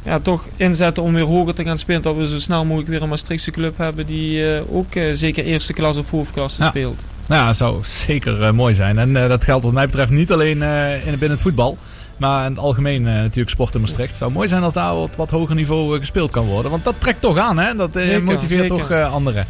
[0.02, 2.02] ja, toch inzetten om weer hoger te gaan spelen.
[2.02, 5.44] Dat we zo snel mogelijk weer een Maastrichtse club hebben die eh, ook eh, zeker
[5.44, 6.68] eerste klas of hoofdklasse Ja.
[6.68, 7.00] speelt.
[7.28, 8.98] Nou, dat zou zeker eh, mooi zijn.
[8.98, 11.78] En eh, dat geldt wat mij betreft niet alleen eh, in, binnen het voetbal.
[12.16, 14.08] Maar in het algemeen natuurlijk sport in Maastricht.
[14.08, 16.70] Het zou mooi zijn als daar op wat hoger niveau gespeeld kan worden.
[16.70, 17.76] Want dat trekt toch aan, hè?
[17.76, 18.88] Dat Zeker, motiveert zeker.
[18.88, 19.46] toch anderen.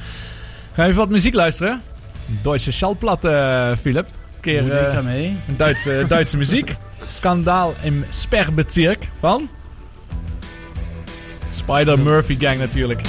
[0.73, 1.83] Ga even wat muziek luisteren?
[2.43, 4.07] Duitse Schallplatte, Philip.
[4.07, 6.77] Een keer een Duitse, Duitse muziek.
[7.07, 9.49] Skandaal im Sperrbezirk van...
[11.51, 13.01] Spider Murphy Gang natuurlijk.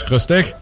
[0.00, 0.52] Rustig.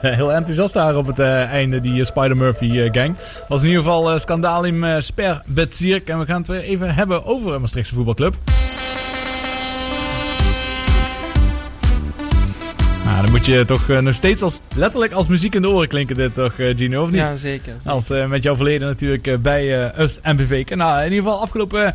[0.00, 3.16] Heel enthousiast daar op het eh, einde, die eh, Spider-Murphy-gang.
[3.48, 6.08] Was in ieder geval eh, skandaal in uh, Sper Betzierk.
[6.08, 8.34] En we gaan het weer even hebben over een Maastrichtse voetbalclub.
[13.16, 15.88] Nou, dan moet je toch eh, nog steeds als, letterlijk als muziek in de oren
[15.88, 17.18] klinken dit toch, eh, Gino, of niet?
[17.18, 17.72] Ja, zeker.
[17.76, 17.90] zeker.
[17.92, 20.74] Als eh, met jouw verleden natuurlijk eh, bij eh US MVV.
[20.74, 21.94] Nou, in ieder geval afgelopen...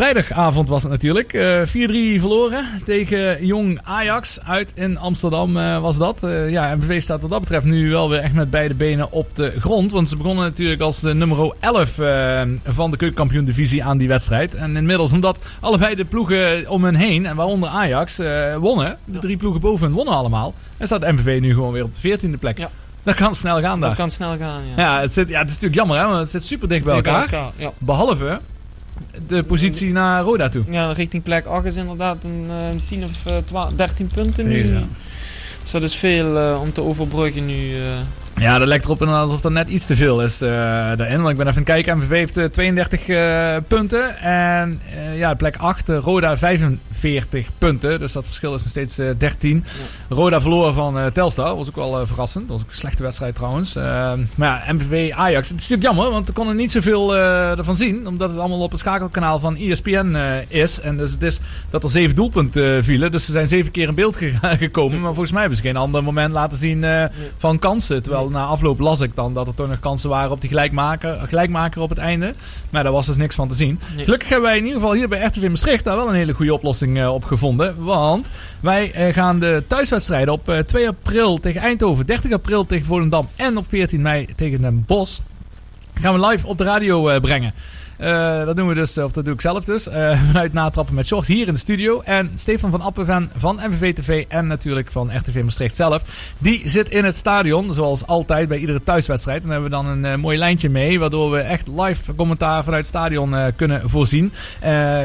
[0.00, 1.32] eh, Vrijdagavond was het natuurlijk.
[1.32, 6.22] Eh 4-3 verloren tegen Jong Ajax uit in Amsterdam eh, was dat.
[6.22, 9.36] Eh, ja, MVV staat wat dat betreft nu wel weer echt met beide benen op
[9.36, 9.92] de grond.
[9.92, 14.08] Want ze begonnen natuurlijk als de nummer 11 eh, van de keukenkampioen divisie aan die
[14.08, 14.54] wedstrijd.
[14.54, 18.98] En inmiddels omdat allebei de ploegen om hen heen, en waaronder Ajax, eh, wonnen.
[19.04, 20.54] De drie ploegen boven hen wonnen allemaal.
[20.76, 22.66] En staat MVV nu gewoon weer op de 14e plek.
[23.02, 23.88] Dat kan snel gaan daar.
[23.88, 24.82] Dat kan snel gaan, ja.
[24.82, 26.94] Ja, het, zit, ja, het is natuurlijk jammer hè, want het zit super dicht bij
[26.94, 27.38] Dicht bij elkaar.
[27.38, 27.72] elkaar, ja.
[27.78, 28.40] Behalve
[29.26, 30.64] de positie naar Roda toe.
[30.70, 34.48] Ja, richting plek 8 is inderdaad een, eh, een 10 of eh, 12, 13 punten
[34.48, 34.72] nu.
[34.72, 34.82] Ja.
[35.62, 37.74] Dus dat is veel eh, om te overbruggen nu.
[38.34, 38.42] Eh.
[38.42, 41.16] Ja, dat lijkt erop inderdaad alsof dat net iets te veel is eh, daarin.
[41.16, 41.98] Want ik ben even aan het kijken.
[41.98, 44.18] MVV heeft eh, 32 eh, punten.
[44.18, 47.98] En eh, ja, plek 8, eh, Roda 45 punten.
[47.98, 49.64] Dus dat verschil is nog steeds eh, 13.
[50.08, 51.56] Roda verloren van eh, Telstar.
[51.56, 52.48] was ook wel eh, verrassend.
[52.48, 53.76] Dat was ook een slechte wedstrijd trouwens.
[53.76, 55.48] Eh, maar ja, MVV Ajax.
[55.48, 58.06] Het is natuurlijk jammer, want we konden niet zoveel eh, ervan zien.
[58.06, 60.80] Omdat het allemaal op het schakelkanaal van ESPN eh, is.
[60.80, 61.38] En dus het is
[61.70, 63.10] dat er zeven doelpunten eh, vielen.
[63.10, 65.00] Dus ze zijn zeven keer in beeld ge- gekomen.
[65.00, 67.04] Maar volgens mij hebben ze geen ander moment laten zien eh,
[67.36, 68.02] van kansen.
[68.02, 71.20] Terwijl na afloop las ik dan dat er toch nog kansen waren op die gelijkmaker,
[71.28, 72.34] gelijkmaker op het einde.
[72.70, 73.80] Maar daar was dus niks van te zien.
[73.94, 74.04] Nee.
[74.04, 76.54] Gelukkig hebben wij in ieder geval hier bij RTV Maastricht daar wel een hele goede
[76.54, 77.84] oplossing eh, op gevonden.
[77.84, 78.28] Want
[78.60, 83.28] wij eh, gaan de thuiswedstrijden op eh, 2 april tegen Eindhoven, 30 april tegen Volendam
[83.36, 85.20] en op 14 mei tegen Den Bosch
[86.00, 87.54] gaan we live op de radio eh, brengen.
[88.00, 91.06] Eh, dat doen we dus, of dat doe ik zelf dus, eh, vanuit Natrappen met
[91.06, 92.00] Shorts hier in de studio.
[92.00, 96.02] En Stefan van Appenven van MVV TV en natuurlijk van RTV Maastricht zelf.
[96.38, 99.42] Die zit in het stadion, zoals altijd bij iedere thuiswedstrijd.
[99.42, 102.86] En hebben we dan een eh, mooi lijntje mee, waardoor we echt live commentaar vanuit
[102.86, 104.32] het stadion kunnen voorzien.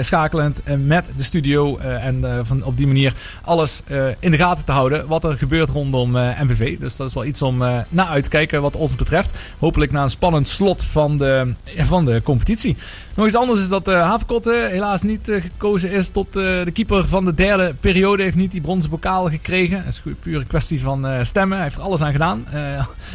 [0.02, 3.82] Schakelend met de studio en van op die manier alles
[4.20, 6.80] in de gaten te houden wat er gebeurt rondom MVV.
[6.80, 7.58] Dus dat is wel iets om
[7.90, 9.30] naar uit te kijken wat ons betreft.
[9.60, 12.78] Hopelijk na een spannend slot van de, van de competitie.
[13.16, 17.08] Nog iets anders is dat uh, helaas niet eh, gekozen is tot eh, de keeper
[17.08, 18.24] van de derde periode.
[18.24, 19.84] Heeft niet die bronzen bokaal gekregen.
[19.84, 21.58] Het is puur een kwestie van stemmen.
[21.58, 22.46] Hij heeft er alles aan gedaan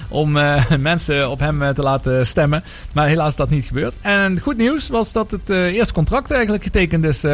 [0.08, 0.32] om
[0.78, 2.64] mensen op hem te laten stemmen.
[2.92, 3.94] Maar helaas is dat niet gebeurd.
[4.00, 7.24] En goed nieuws was dat het eerste contract eigenlijk getekend is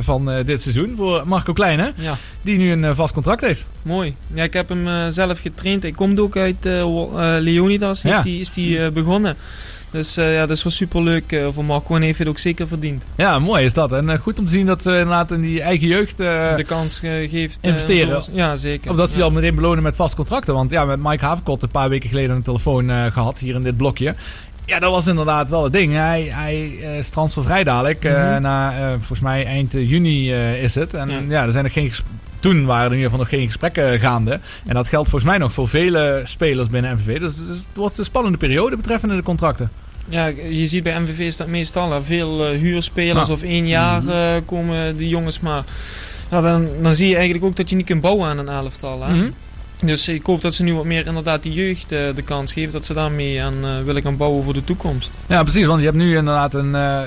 [0.00, 1.92] van dit seizoen voor Marco Kleine.
[1.96, 2.14] Ja.
[2.42, 3.66] Die nu een vast contract heeft.
[3.82, 4.16] Mooi.
[4.34, 5.82] Ja, ik heb hem zelf getraind.
[5.82, 6.64] Hij komt ook uit
[7.40, 8.02] Leonidas.
[8.02, 8.22] Heeft Ja.
[8.22, 9.36] die, is die begonnen.
[9.90, 12.68] Dus eh, ja, dat is wel super leuk voor Marco en heeft het ook zeker
[12.68, 13.04] verdiend.
[13.16, 13.92] Ja, mooi is dat.
[13.92, 16.64] En eh, goed om te zien dat ze inderdaad in die eigen jeugd eh, De
[16.64, 17.58] kans eh, geeft.
[17.60, 18.22] eh, investeren.
[18.32, 18.90] ja, zeker.
[18.90, 19.28] Of dat ze die Ja.
[19.28, 20.54] al meteen belonen met vast contracten.
[20.54, 23.62] Want ja, met Mike Haverkot een paar weken geleden een telefoon eh, gehad hier in
[23.62, 24.14] dit blokje.
[24.70, 25.92] Ja, dat was inderdaad wel het ding.
[25.94, 28.04] Hij, hij eh, is transfervrij dadelijk.
[28.04, 28.42] eh, Mhm.
[28.42, 30.94] na, eh, volgens mij eind eh, juni eh, is het.
[30.94, 31.20] En Ja.
[31.28, 31.44] ja.
[31.44, 31.92] er zijn nog geen
[32.40, 34.40] toen waren er in ieder geval nog geen gesprekken gaande.
[34.66, 37.18] En dat geldt volgens mij nog voor vele spelers binnen MVV.
[37.20, 39.70] Dus, dus het wordt een spannende periode betreffende de contracten.
[40.08, 44.10] Ja, je ziet bij MVV is dat meestal veel eh, huurspelers of één jaar Mhm.
[44.10, 45.64] eh, komen die jongens maar.
[46.28, 49.02] Dan, dan zie je eigenlijk ook dat je niet kunt bouwen aan een elftal.
[49.04, 49.14] Hè?
[49.14, 49.30] Mhm.
[49.82, 52.72] Dus ik hoop dat ze nu wat meer inderdaad die jeugd eh, de kans geven.
[52.72, 55.12] Dat ze daarmee aan eh, willen gaan bouwen voor de toekomst.
[55.26, 55.66] Ja, precies.
[55.66, 57.00] Want je hebt nu inderdaad een, eh,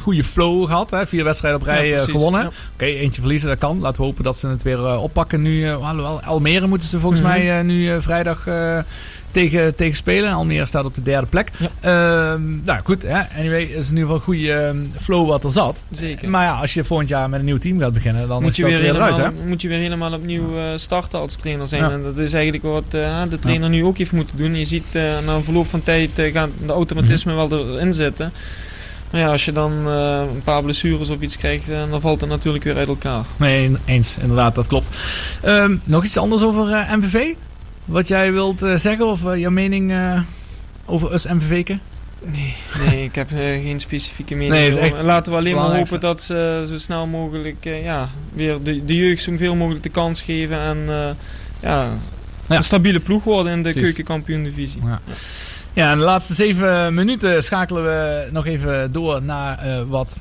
[0.00, 0.90] goede flow gehad.
[0.90, 1.06] Hè?
[1.06, 2.40] Vier wedstrijden op rij Ja, gewonnen.
[2.40, 2.50] Ja.
[2.74, 3.80] Oké, eentje verliezen, dat kan.
[3.80, 5.70] Laten we hopen dat ze het weer oppakken nu.
[6.24, 7.30] Almere moeten ze volgens Mhm.
[7.30, 8.44] mij nu vrijdag
[9.30, 10.32] tegen, tegen spelen.
[10.32, 11.50] Almere staat op de derde plek.
[11.80, 13.20] Ehm, nou goed, hè.
[13.38, 15.82] anyway, het is in ieder geval een goede ehm, flow wat er zat.
[15.90, 16.30] Zeker.
[16.30, 18.56] Maar ja, als je volgend jaar met een nieuw team gaat beginnen, dan moet is
[18.56, 19.16] je, dat weer weer eruit.
[19.16, 19.46] helemaal, Hè?
[19.48, 21.82] moet je weer helemaal opnieuw eh, starten als trainer zijn.
[21.82, 21.90] Ja.
[21.90, 24.54] En dat is eigenlijk wat eh, de trainer nu ook heeft moeten doen.
[24.54, 27.48] Je ziet eh, na een verloop van tijd gaan de automatismen Mhm.
[27.48, 28.32] wel erin zitten.
[29.10, 32.64] Maar ja, als je dan een paar blessures of iets krijgt, dan valt het natuurlijk
[32.64, 33.24] weer uit elkaar.
[33.38, 34.16] Nee, eens.
[34.20, 34.88] Inderdaad, dat klopt.
[35.42, 37.24] Ehm, nog iets anders over MVV?
[37.88, 40.20] Wat jij wilt eh, zeggen of eh, jouw mening eh,
[40.86, 41.80] over us MVV'ken?
[42.24, 42.54] Nee,
[42.86, 44.74] nee ik heb geen specifieke mening.
[44.74, 48.84] Nee, echt Laten we alleen maar hopen dat ze zo snel mogelijk ja, weer de,
[48.84, 50.60] de jeugd zoveel mogelijk de kans geven.
[50.60, 51.16] En
[51.60, 51.88] ja,
[52.48, 53.82] een stabiele ploeg worden in de Precies.
[53.82, 54.80] keukenkampioen divisie.
[54.84, 55.00] Ja.
[55.72, 60.20] Ja, in de laatste zeven minuten schakelen we nog even door naar wat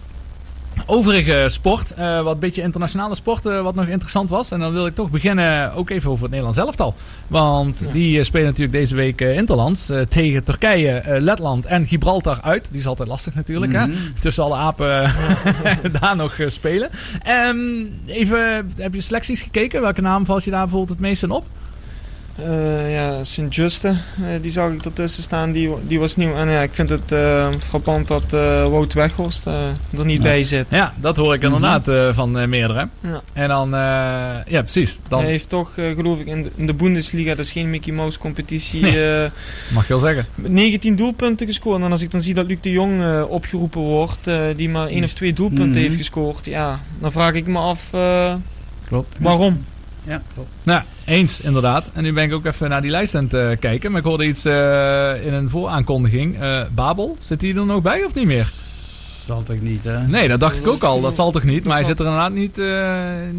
[0.89, 4.51] overige sport, eh, wat een beetje internationale sport, eh, wat nog interessant was.
[4.51, 6.95] En dan wil ik toch beginnen ook even over het Nederlands elftal.
[7.27, 12.67] Want die eh, spelen natuurlijk deze week interlands tegen Turkije, Letland en Gibraltar uit.
[12.71, 13.89] Die is altijd lastig natuurlijk, Mhm.
[13.89, 13.95] hè?
[14.19, 15.11] Tussen alle apen
[15.99, 16.89] daar nog spelen.
[17.21, 17.57] Ehm,
[18.05, 19.81] even, heb je selecties gekeken?
[19.81, 21.45] Welke naam valt je daar bijvoorbeeld het meest in op?
[22.37, 26.35] Eh, ja, Sint-Juste, eh, die zag ik ertussen staan, die, die was nieuw.
[26.35, 28.23] En ja, ik vind het eh, frappant dat
[28.69, 30.65] Wout Weghorst er niet bij zit.
[30.69, 32.87] Ja, dat hoor ik inderdaad eh, van meerdere.
[33.01, 33.21] Ja.
[33.33, 34.99] En dan, ja precies.
[35.07, 37.93] Dan Hij heeft toch, geloof ik, in de, in de Bundesliga, dat is geen Mickey
[37.93, 39.29] Mouse competitie, Nee.
[39.73, 40.25] mag je wel zeggen.
[40.35, 41.81] 19 doelpunten gescoord.
[41.81, 45.13] En als ik dan zie dat Luc de Jong opgeroepen wordt, die maar één of
[45.13, 45.79] twee doelpunten Mhm.
[45.79, 47.89] heeft gescoord, ja, dan vraag ik me af
[48.87, 49.15] Klopt.
[49.19, 49.63] waarom.
[50.07, 50.49] Ja, klopt.
[50.63, 51.89] Nou, eens inderdaad.
[51.93, 53.91] En nu ben ik ook even naar die lijst aan het eh, kijken.
[53.91, 56.39] Maar ik hoorde iets eh, in een vooraankondiging.
[56.39, 58.51] Eh, Babel, zit hij er nog bij of niet meer?
[59.25, 60.07] Zal toch niet, hè?
[60.07, 61.01] Nee, dat dacht ik ook al.
[61.01, 61.63] Dat zal toch niet.
[61.63, 62.61] Maar hij zit er inderdaad niet,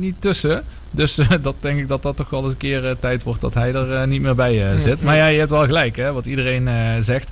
[0.01, 0.65] niet tussen.
[0.91, 3.75] Dus dat denk ik dat dat toch wel eens een keer tijd wordt dat hij
[3.75, 5.03] er niet meer bij zit.
[5.03, 5.97] Maar ja, je hebt wel gelijk.
[5.97, 6.69] Hè, wat iedereen
[7.05, 7.31] zegt.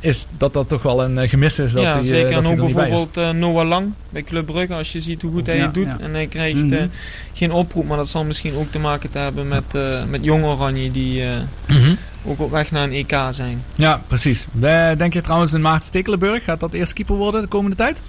[0.00, 2.30] Is dat dat toch wel een eh, gemis is dat ja, hij, eh, zeker.
[2.30, 4.74] dat en ook bijvoorbeeld eh, Noah Lang bij Club Brugge.
[4.74, 5.84] Als je ziet hoe goed hij Ja, het doet.
[5.86, 5.98] ja.
[6.00, 6.86] En hij krijgt Mhm.
[7.32, 7.86] geen oproep.
[7.86, 10.90] Maar dat zal misschien ook te maken te hebben met, met Jong Oranje.
[10.90, 11.22] Die
[11.66, 11.94] Mhm.
[12.24, 13.62] ook op weg naar een EK zijn.
[13.74, 14.46] Ja, precies.
[14.60, 16.44] Eh, denk je trouwens in Maarten Stekelenburg?
[16.44, 18.00] Gaat dat eerst keeper worden de komende tijd?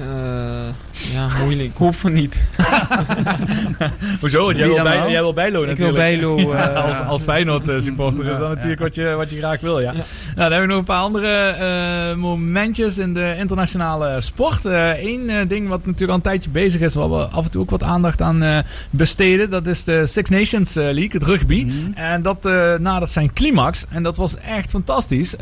[0.00, 1.68] Eh, ja, moeilijk.
[1.68, 2.42] Ik hoop van niet.
[4.20, 4.44] Hoezo?
[4.44, 6.40] Want jij wil, bij, jij wil Bijlo Ik wil natuurlijk.
[6.40, 9.60] Ja, eh, als, als Feyenoord eh, supporter is dat natuurlijk wat, je, wat je graag
[9.60, 9.92] wil, ja.
[9.92, 10.04] Nou,
[10.34, 14.64] dan hebben we nog een paar andere momentjes in de internationale sport.
[14.64, 17.70] Eén ding wat natuurlijk al een tijdje bezig is, waar we af en toe ook
[17.70, 19.50] wat aandacht aan besteden.
[19.50, 21.64] Dat is de Six Nations League, het rugby.
[21.64, 21.92] Mhm.
[21.94, 22.42] En dat
[22.78, 23.84] nadert zijn climax.
[23.90, 25.34] En dat was echt fantastisch.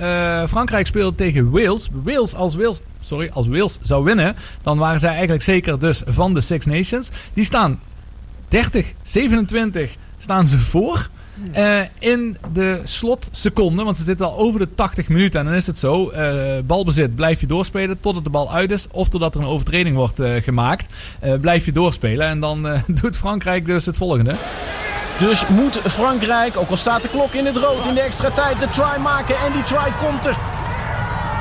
[0.48, 1.88] Frankrijk speelde tegen Wales.
[2.02, 6.34] Wales als Wales, sorry, als Wales zou winnen, dan waren zij eigenlijk zeker dus van
[6.34, 7.10] de Six Nations.
[7.34, 7.80] Die staan
[8.48, 11.08] 30, 27 staan ze voor.
[11.52, 15.40] eh, in de slotseconden, want ze zitten al over de 80 minuten.
[15.40, 18.86] En dan is het zo: eh, balbezit blijf je doorspelen totdat de bal uit is.
[18.90, 20.86] Of totdat er een overtreding wordt eh, gemaakt.
[21.20, 22.26] Eh, blijf je doorspelen.
[22.26, 24.34] En dan eh, doet Frankrijk dus het volgende.
[25.18, 28.60] Dus moet Frankrijk, ook al staat de klok in het rood, in de extra tijd
[28.60, 29.34] de try maken.
[29.46, 30.36] En die try komt er.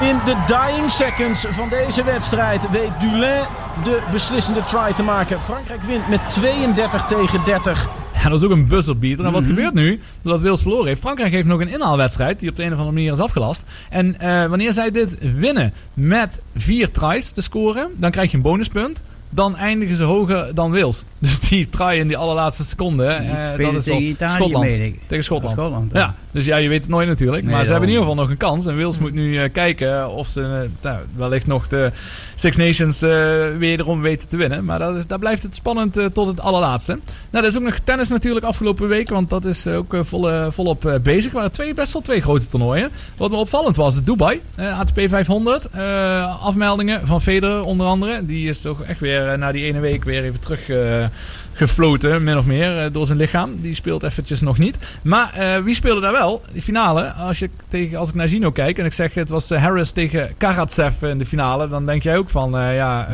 [0.09, 3.41] In de dying seconds van deze wedstrijd weet Dulin
[3.83, 5.41] de beslissende try te maken.
[5.41, 7.89] Frankrijk wint met 32 tegen 30.
[8.23, 9.25] Ja, dat is ook een buzzerbeater.
[9.25, 9.49] En wat Mhm.
[9.49, 9.99] gebeurt nu?
[10.21, 11.01] Doordat Wales verloren heeft.
[11.01, 12.39] Frankrijk heeft nog een inhaalwedstrijd.
[12.39, 13.63] Die op de een of andere manier is afgelast.
[13.89, 17.87] En eh, wanneer zij dit winnen met vier tries te scoren.
[17.97, 19.01] Dan krijg je een bonuspunt.
[19.33, 21.03] Dan eindigen ze hoger dan Wales.
[21.19, 23.17] Dus die try in die allerlaatste seconde.
[23.19, 24.69] Die eh, dat is tegen Italië Schotland.
[25.07, 25.59] Tegen Schotland.
[25.59, 25.99] Schotland, ja.
[25.99, 26.15] ja.
[26.31, 27.43] dus ja, je weet het nooit natuurlijk.
[27.43, 28.65] Nee, maar ze hebben in ieder geval nog een kans.
[28.65, 28.77] En.
[28.77, 31.91] Wales moet nu eh, kijken of ze eh, nou, wellicht nog de
[32.35, 33.09] Six Nations eh,
[33.57, 34.65] wederom weten te winnen.
[34.65, 36.99] Maar dat is, daar blijft het spannend tot het allerlaatste.
[37.29, 39.09] Nou, er is ook nog tennis natuurlijk afgelopen week.
[39.09, 41.31] Want dat is ook volle, volop bezig.
[41.31, 42.89] Er waren twee, best wel twee grote toernooien.
[43.17, 44.41] Wat me opvallend was, Dubai.
[44.57, 45.69] ATP 500.
[45.83, 48.25] eh, afmeldingen van Federer onder andere.
[48.25, 50.69] Die is toch echt weer eh, na die ene week weer even terug...
[50.69, 51.05] eh,
[51.53, 53.61] gefloten, min of meer, eh, door zijn lichaam.
[53.61, 54.77] Die speelt eventjes nog niet.
[55.01, 56.41] Maar eh, wie speelde daar wel?
[56.51, 57.03] Die finale.
[57.11, 60.33] Als, je tegen, als ik naar Gino kijk en ik zeg het was Harris tegen
[60.37, 61.69] Karatsev in de finale.
[61.69, 63.07] Dan denk jij ook van, ja,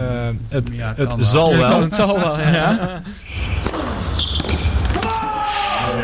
[0.48, 1.82] het, Ja, het zal wel.
[1.82, 2.78] het zal wel, ja.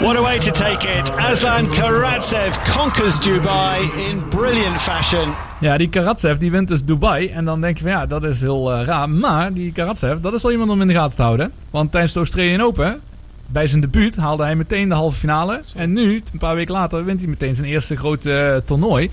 [0.06, 1.12] What a way to take it.
[1.12, 3.80] Aslan Karatsev conquers Dubai
[4.10, 5.34] in brilliant fashion.
[5.60, 7.28] Ja, die Karatsev die wint dus Dubai.
[7.28, 9.10] En dan denk je van ja, dat is heel eh, raar.
[9.10, 11.52] Maar die Karatsev, dat is wel iemand om in de gaten te houden.
[11.70, 13.02] Want tijdens de Australian Open,
[13.46, 15.62] bij zijn debuut, haalde hij meteen de halve finale.
[15.76, 19.10] En nu, een paar weken later, wint hij meteen zijn eerste grote eh, toernooi.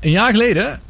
[0.00, 0.80] Een jaar geleden,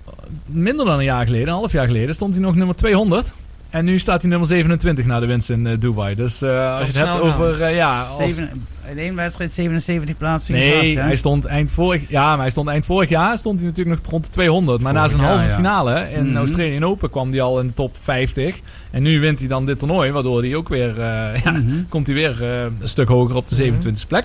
[0.47, 3.33] minder dan een jaar geleden, een half jaar geleden, stond hij nog nummer 200.
[3.75, 6.15] En nu staat hij nummer 27 na de winst in eh, Dubai.
[6.15, 8.03] Dus eh, als je het hebt over, eh, ja...
[8.03, 12.51] Als, Zeven, in één wedstrijd 77 plaatsen Nee, hij stond eind vorig, ja, maar hij
[12.51, 14.81] stond eind vorig jaar stond hij natuurlijk nog rond de 200.
[14.81, 15.55] Maar na zijn jaar, halve ja.
[15.55, 16.37] finale in Mhm.
[16.37, 18.59] Australian Open kwam hij al in de top 50.
[18.91, 21.83] En nu wint hij dan dit toernooi, waardoor hij ook weer, eh, ja, Mhm.
[21.89, 24.25] komt hij weer een stuk hoger op de 27e plek.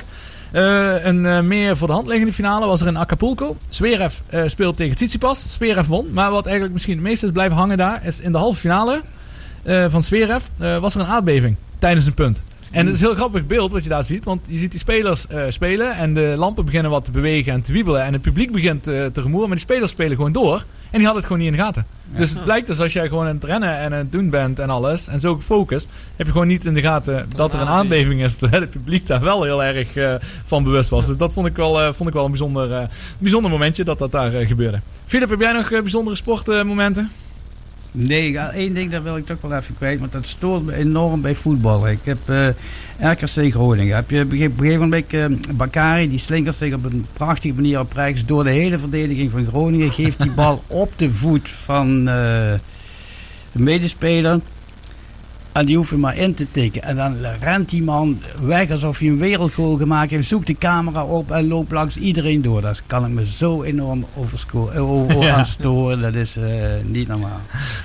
[0.51, 3.57] Eh, een eh, meer voor de hand liggende finale was er in Acapulco.
[3.69, 5.53] Zverev eh, speelt tegen Tsitsipas.
[5.53, 6.07] Zverev won.
[6.11, 9.01] Maar wat eigenlijk misschien het meeste is blijven hangen daar, is in de halve finale
[9.63, 12.43] eh, van Zverev eh, was er een aardbeving tijdens een punt.
[12.71, 14.25] En het is een heel grappig beeld wat je daar ziet.
[14.25, 15.95] Want je ziet die spelers eh, spelen.
[15.95, 18.03] En de lampen beginnen wat te bewegen en te wiebelen.
[18.03, 19.47] En het publiek begint te rumoeren.
[19.47, 20.55] Maar die spelers spelen gewoon door.
[20.55, 21.85] En die hadden het gewoon niet in de gaten.
[22.15, 24.59] Dus het blijkt dus als jij gewoon aan het rennen en aan het doen bent
[24.59, 25.07] en alles.
[25.07, 25.87] En zo gefocust.
[26.15, 28.37] Heb je gewoon niet in de gaten dat er een aardbeving is.
[28.39, 31.07] Terwijl het publiek daar wel heel erg van bewust was.
[31.07, 34.31] Dus dat vond ik wel, vond ik wel een bijzonder, bijzonder momentje dat dat daar
[34.31, 34.79] gebeurde.
[35.05, 37.11] Philip, heb jij nog bijzondere sportmomenten?
[37.91, 41.21] Nee, één ding dat wil ik toch wel even kwijt, want dat stoort me enorm
[41.21, 41.91] bij voetballen.
[41.91, 42.47] Ik heb eh
[42.99, 43.95] RKC Groningen.
[43.95, 47.79] Heb je op een gegeven moment eh, Bakari, die slinkert zich op een prachtige manier
[47.79, 49.91] op rechts door de hele verdediging van Groningen.
[49.91, 52.53] Geeft die bal op de voet van eh,
[53.51, 54.39] de medespeler.
[55.59, 56.83] En die hoeft hem maar in te tikken.
[56.83, 60.27] En dan rent die man weg alsof hij een wereldgoal gemaakt heeft.
[60.27, 62.61] Zoekt de camera op en loopt langs iedereen door.
[62.61, 65.35] Daar kan ik me zo enorm eh, over Ja.
[65.35, 66.01] aan storen.
[66.01, 66.45] Dat is eh,
[66.85, 67.39] niet normaal.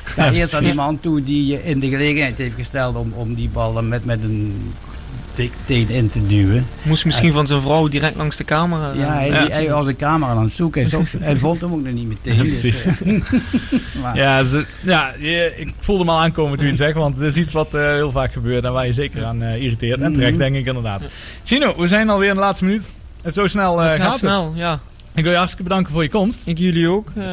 [0.05, 0.69] Ga eerst aan precies.
[0.79, 4.05] iemand toe die je in de gelegenheid heeft gesteld om, om die bal dan met,
[4.05, 4.73] met een
[5.35, 6.67] dictate in te duwen.
[6.83, 8.93] Moest misschien En- van zijn vrouw direct langs de camera.
[8.93, 10.89] Ja, hij, die- hij was de camera aan het zoeken.
[11.19, 12.35] Hij, vond hem ook nog niet meteen.
[12.37, 12.85] Ja, dus, precies.
[12.87, 13.21] eh,
[14.03, 17.17] maar- Ja, ze, ja je- ik voelde hem al aankomen toen je het zegt, want
[17.17, 20.01] het is iets wat eh, heel vaak gebeurt en waar je zeker aan eh, irriteert.
[20.01, 20.41] En terecht, Mhm.
[20.41, 21.03] denk ik inderdaad.
[21.45, 22.93] Gino, we zijn alweer in de laatste minuut.
[23.23, 24.59] Het zo snel eh, Het gaat gaat snel, het.
[24.59, 24.81] ja.
[25.17, 26.41] Ik wil je hartstikke bedanken voor je komst.
[26.45, 27.09] Ik jullie ook.
[27.17, 27.25] eh,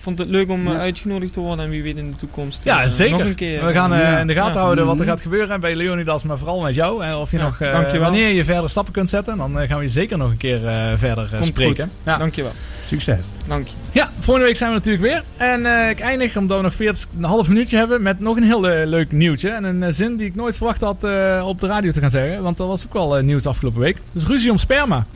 [0.00, 2.64] vond het leuk om eh, uitgenodigd te worden en wie weet in de toekomst.
[2.64, 3.18] Ja, eh, zeker.
[3.18, 3.66] Nog een keer.
[3.66, 4.60] We gaan eh, in de gaten Ja.
[4.60, 5.10] houden wat er Mhm.
[5.10, 7.04] gaat gebeuren bij Leonidas, maar vooral met jou.
[7.04, 9.84] En of je Ja, nog, eh, wanneer je verder stappen kunt zetten, dan gaan we
[9.84, 11.82] je zeker nog een keer eh, verder Komt spreken.
[11.84, 11.92] goed.
[12.04, 12.16] Ja.
[12.18, 12.52] Dankjewel.
[12.86, 13.24] Succes.
[13.48, 13.74] Dank je.
[13.92, 15.22] Ja, volgende week zijn we natuurlijk weer.
[15.48, 18.42] En eh, ik eindig, omdat we nog 40, een half minuutje hebben, met nog een
[18.42, 19.50] heel leuk nieuwtje.
[19.50, 22.42] En een zin die ik nooit verwacht had eh, op de radio te gaan zeggen.
[22.42, 23.98] Want dat was ook wel nieuws afgelopen week.
[24.12, 25.06] Dus ruzie om sperma.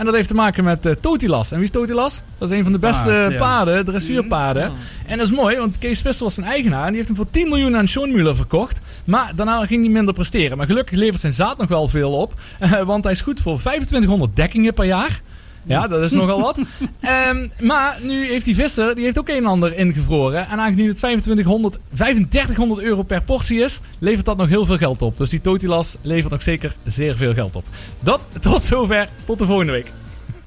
[0.00, 1.50] En dat heeft te maken met eh, Totilas.
[1.50, 2.22] En wie is Totilas?
[2.38, 3.36] Dat is een van de beste ja.
[3.36, 4.72] paarden, dressuurpaarden.
[5.06, 6.82] En dat is mooi, want Kees Visser was zijn eigenaar.
[6.82, 8.80] En die heeft hem voor 10 miljoen aan Sean Muller verkocht.
[9.04, 10.56] Maar daarna ging hij minder presteren.
[10.56, 12.34] Maar gelukkig levert zijn zaad nog wel veel op.
[12.84, 15.20] want hij is goed voor 2500 dekkingen per jaar.
[15.62, 16.58] Ja, dat is nogal wat.
[17.00, 20.48] Ehm, maar nu heeft die visser, die heeft ook een en ander ingevroren.
[20.48, 25.02] En aangezien het 2500, 3500 euro per portie is, levert dat nog heel veel geld
[25.02, 25.18] op.
[25.18, 27.64] Dus die Totilas levert nog zeker zeer veel geld op.
[28.00, 29.92] Dat tot zover, tot de volgende week.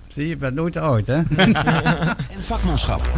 [0.08, 1.16] Zie je, je bent nooit te oud, hè?
[2.36, 3.10] En vakmanschap.